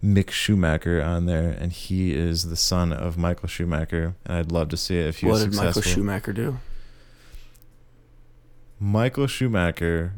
Mick 0.03 0.31
Schumacher 0.31 1.03
on 1.03 1.27
there, 1.27 1.51
and 1.51 1.71
he 1.71 2.15
is 2.15 2.49
the 2.49 2.57
son 2.57 2.91
of 2.91 3.19
Michael 3.19 3.49
Schumacher, 3.49 4.15
and 4.25 4.39
I'd 4.39 4.51
love 4.51 4.71
to 4.71 4.79
see 4.79 4.99
it 4.99 5.09
if 5.09 5.19
he 5.19 5.27
What 5.27 5.33
was 5.33 5.45
did. 5.45 5.55
Michael 5.55 5.83
Schumacher 5.83 6.33
do? 6.33 6.59
Michael 8.81 9.27
Schumacher 9.27 10.15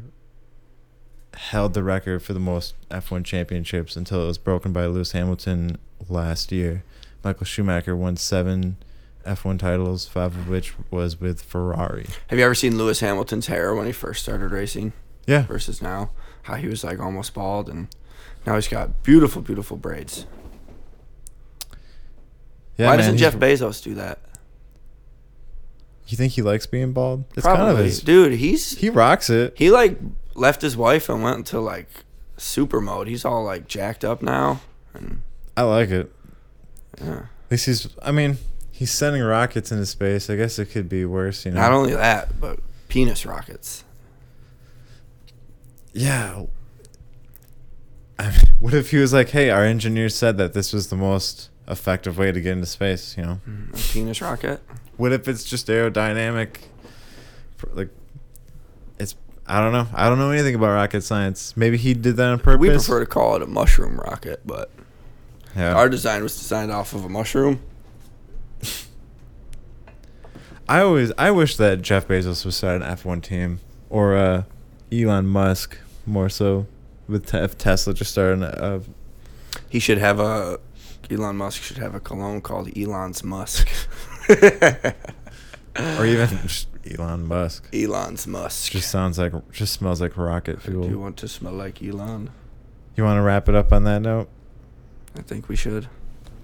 held 1.33 1.73
the 1.73 1.83
record 1.83 2.23
for 2.23 2.31
the 2.31 2.39
most 2.39 2.75
F1 2.89 3.25
championships 3.25 3.97
until 3.97 4.23
it 4.23 4.27
was 4.27 4.37
broken 4.37 4.71
by 4.71 4.85
Lewis 4.85 5.11
Hamilton 5.11 5.79
last 6.07 6.53
year. 6.53 6.85
Michael 7.25 7.45
Schumacher 7.45 7.93
won 7.93 8.15
seven 8.15 8.77
F1 9.25 9.59
titles, 9.59 10.07
five 10.07 10.35
of 10.35 10.47
which 10.47 10.73
was 10.91 11.19
with 11.19 11.41
Ferrari. 11.41 12.05
Have 12.27 12.37
you 12.39 12.45
ever 12.45 12.55
seen 12.55 12.77
Lewis 12.77 12.99
Hamilton's 12.99 13.47
hair 13.47 13.73
when 13.75 13.85
he 13.85 13.91
first 13.91 14.23
started 14.23 14.51
racing 14.51 14.93
Yeah, 15.25 15.43
versus 15.43 15.81
now? 15.81 16.11
How 16.43 16.55
he 16.55 16.67
was 16.67 16.83
like 16.83 16.99
almost 16.99 17.33
bald 17.33 17.67
and 17.69 17.87
now 18.45 18.55
he's 18.55 18.67
got 18.67 19.01
beautiful, 19.03 19.41
beautiful 19.41 19.77
braids. 19.77 20.25
yeah. 22.77 22.85
Why 22.87 22.91
man, 22.91 22.97
doesn't 22.99 23.17
Jeff 23.17 23.35
Bezos 23.35 23.81
do 23.83 23.95
that? 23.95 24.19
You 26.07 26.17
think 26.17 26.33
he 26.33 26.41
likes 26.43 26.67
being 26.67 26.91
bald? 26.93 27.25
It's 27.35 27.41
Probably, 27.41 27.65
kind 27.65 27.79
of 27.79 27.85
his. 27.85 27.99
dude. 28.01 28.33
He's 28.33 28.77
He 28.77 28.89
rocks 28.91 29.29
it. 29.29 29.53
he 29.57 29.71
like 29.71 29.97
left 30.35 30.61
his 30.61 30.77
wife 30.77 31.09
and 31.09 31.23
went 31.23 31.37
into 31.37 31.59
like 31.59 31.87
super 32.37 32.79
mode. 32.79 33.07
He's 33.07 33.25
all 33.25 33.43
like 33.43 33.67
jacked 33.67 34.05
up 34.05 34.21
now, 34.21 34.61
and 34.93 35.21
I 35.57 35.63
like 35.63 35.89
it. 35.89 36.13
yeah. 37.01 37.13
At 37.45 37.51
least 37.51 37.65
he's. 37.65 37.87
I 38.03 38.11
mean, 38.11 38.37
he's 38.75 38.91
sending 38.91 39.21
rockets 39.23 39.71
into 39.71 39.85
space. 39.85 40.29
I 40.29 40.35
guess 40.35 40.59
it 40.59 40.65
could 40.65 40.89
be 40.89 41.05
worse. 41.05 41.45
You 41.45 41.51
know. 41.51 41.61
Not 41.61 41.71
only 41.71 41.93
that, 41.93 42.39
but 42.41 42.59
penis 42.89 43.25
rockets. 43.25 43.85
Yeah. 45.93 46.43
I 48.19 48.29
mean, 48.29 48.39
what 48.59 48.73
if 48.73 48.91
he 48.91 48.97
was 48.97 49.13
like, 49.13 49.29
"Hey, 49.29 49.49
our 49.49 49.63
engineers 49.63 50.15
said 50.15 50.37
that 50.37 50.53
this 50.53 50.73
was 50.73 50.89
the 50.89 50.95
most 50.97 51.49
effective 51.67 52.17
way 52.17 52.31
to 52.31 52.41
get 52.41 52.51
into 52.53 52.65
space." 52.65 53.15
You 53.17 53.23
know. 53.23 53.41
Mm, 53.47 53.73
a 53.73 53.93
penis 53.93 54.21
rocket. 54.21 54.61
What 54.97 55.11
if 55.13 55.27
it's 55.27 55.43
just 55.43 55.67
aerodynamic? 55.67 56.57
Like, 57.73 57.89
it's. 58.99 59.15
I 59.47 59.61
don't 59.61 59.71
know. 59.73 59.87
I 59.93 60.09
don't 60.09 60.17
know 60.19 60.31
anything 60.31 60.55
about 60.55 60.73
rocket 60.73 61.01
science. 61.01 61.55
Maybe 61.55 61.77
he 61.77 61.93
did 61.93 62.17
that 62.17 62.27
on 62.27 62.39
purpose. 62.39 62.59
We 62.59 62.69
prefer 62.69 62.99
to 62.99 63.05
call 63.05 63.35
it 63.35 63.41
a 63.41 63.47
mushroom 63.47 63.97
rocket, 63.99 64.41
but 64.45 64.69
Yeah. 65.55 65.73
our 65.75 65.87
design 65.87 66.23
was 66.23 66.35
designed 66.37 66.71
off 66.71 66.93
of 66.93 67.05
a 67.05 67.09
mushroom. 67.09 67.59
I 70.67 70.79
always 70.81 71.11
I 71.17 71.31
wish 71.31 71.57
that 71.57 71.81
Jeff 71.81 72.07
Bezos 72.07 72.45
was 72.45 72.55
starting 72.55 72.85
an 72.87 72.95
F1 72.97 73.21
team 73.21 73.59
or 73.89 74.15
uh, 74.15 74.43
Elon 74.91 75.27
Musk 75.27 75.77
more 76.05 76.29
so 76.29 76.67
with 77.07 77.27
te- 77.27 77.37
if 77.37 77.57
Tesla 77.57 77.93
just 77.93 78.11
started 78.11 78.43
a 78.43 78.81
He 79.69 79.79
should 79.79 79.97
have 79.99 80.19
a. 80.19 80.59
Elon 81.09 81.35
Musk 81.37 81.61
should 81.61 81.77
have 81.77 81.93
a 81.93 81.99
cologne 81.99 82.41
called 82.41 82.75
Elon's 82.75 83.23
Musk. 83.23 83.69
or 84.29 86.05
even 86.05 86.29
Elon 86.89 87.27
Musk. 87.27 87.69
Elon's 87.73 88.25
Musk. 88.25 88.71
Just 88.71 88.89
sounds 88.89 89.19
like 89.19 89.33
just 89.51 89.73
smells 89.73 90.01
like 90.01 90.17
rocket 90.17 90.61
fuel. 90.61 90.83
Do 90.83 90.89
you 90.89 90.99
want 90.99 91.17
to 91.17 91.27
smell 91.27 91.53
like 91.53 91.83
Elon? 91.83 92.31
You 92.95 93.03
want 93.03 93.17
to 93.17 93.21
wrap 93.21 93.47
it 93.49 93.55
up 93.55 93.71
on 93.71 93.83
that 93.83 94.01
note? 94.01 94.29
I 95.17 95.21
think 95.21 95.47
we 95.47 95.55
should. 95.55 95.87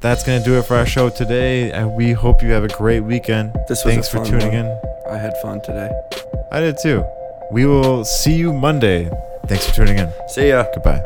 That's 0.02 0.24
gonna 0.24 0.44
do 0.44 0.58
it 0.58 0.64
for 0.66 0.76
our 0.76 0.86
show 0.86 1.10
today, 1.10 1.72
and 1.72 1.94
we 1.94 2.12
hope 2.12 2.42
you 2.42 2.50
have 2.52 2.64
a 2.64 2.68
great 2.70 3.02
weekend. 3.02 3.54
This 3.68 3.86
was 3.86 3.94
Thanks 3.94 4.10
for 4.10 4.26
tuning 4.26 4.48
one. 4.48 4.66
in. 4.66 4.82
I 5.08 5.18
had 5.18 5.38
fun 5.44 5.62
today. 5.62 5.92
I 6.52 6.60
did 6.60 6.78
too. 6.82 7.06
We 7.52 7.68
will 7.68 8.04
see 8.04 8.34
you 8.34 8.52
Monday. 8.52 9.12
Thanks 9.46 9.68
for 9.70 9.76
tuning 9.76 10.00
in. 10.00 10.10
See 10.28 10.50
ya. 10.50 10.66
Goodbye. 10.74 11.04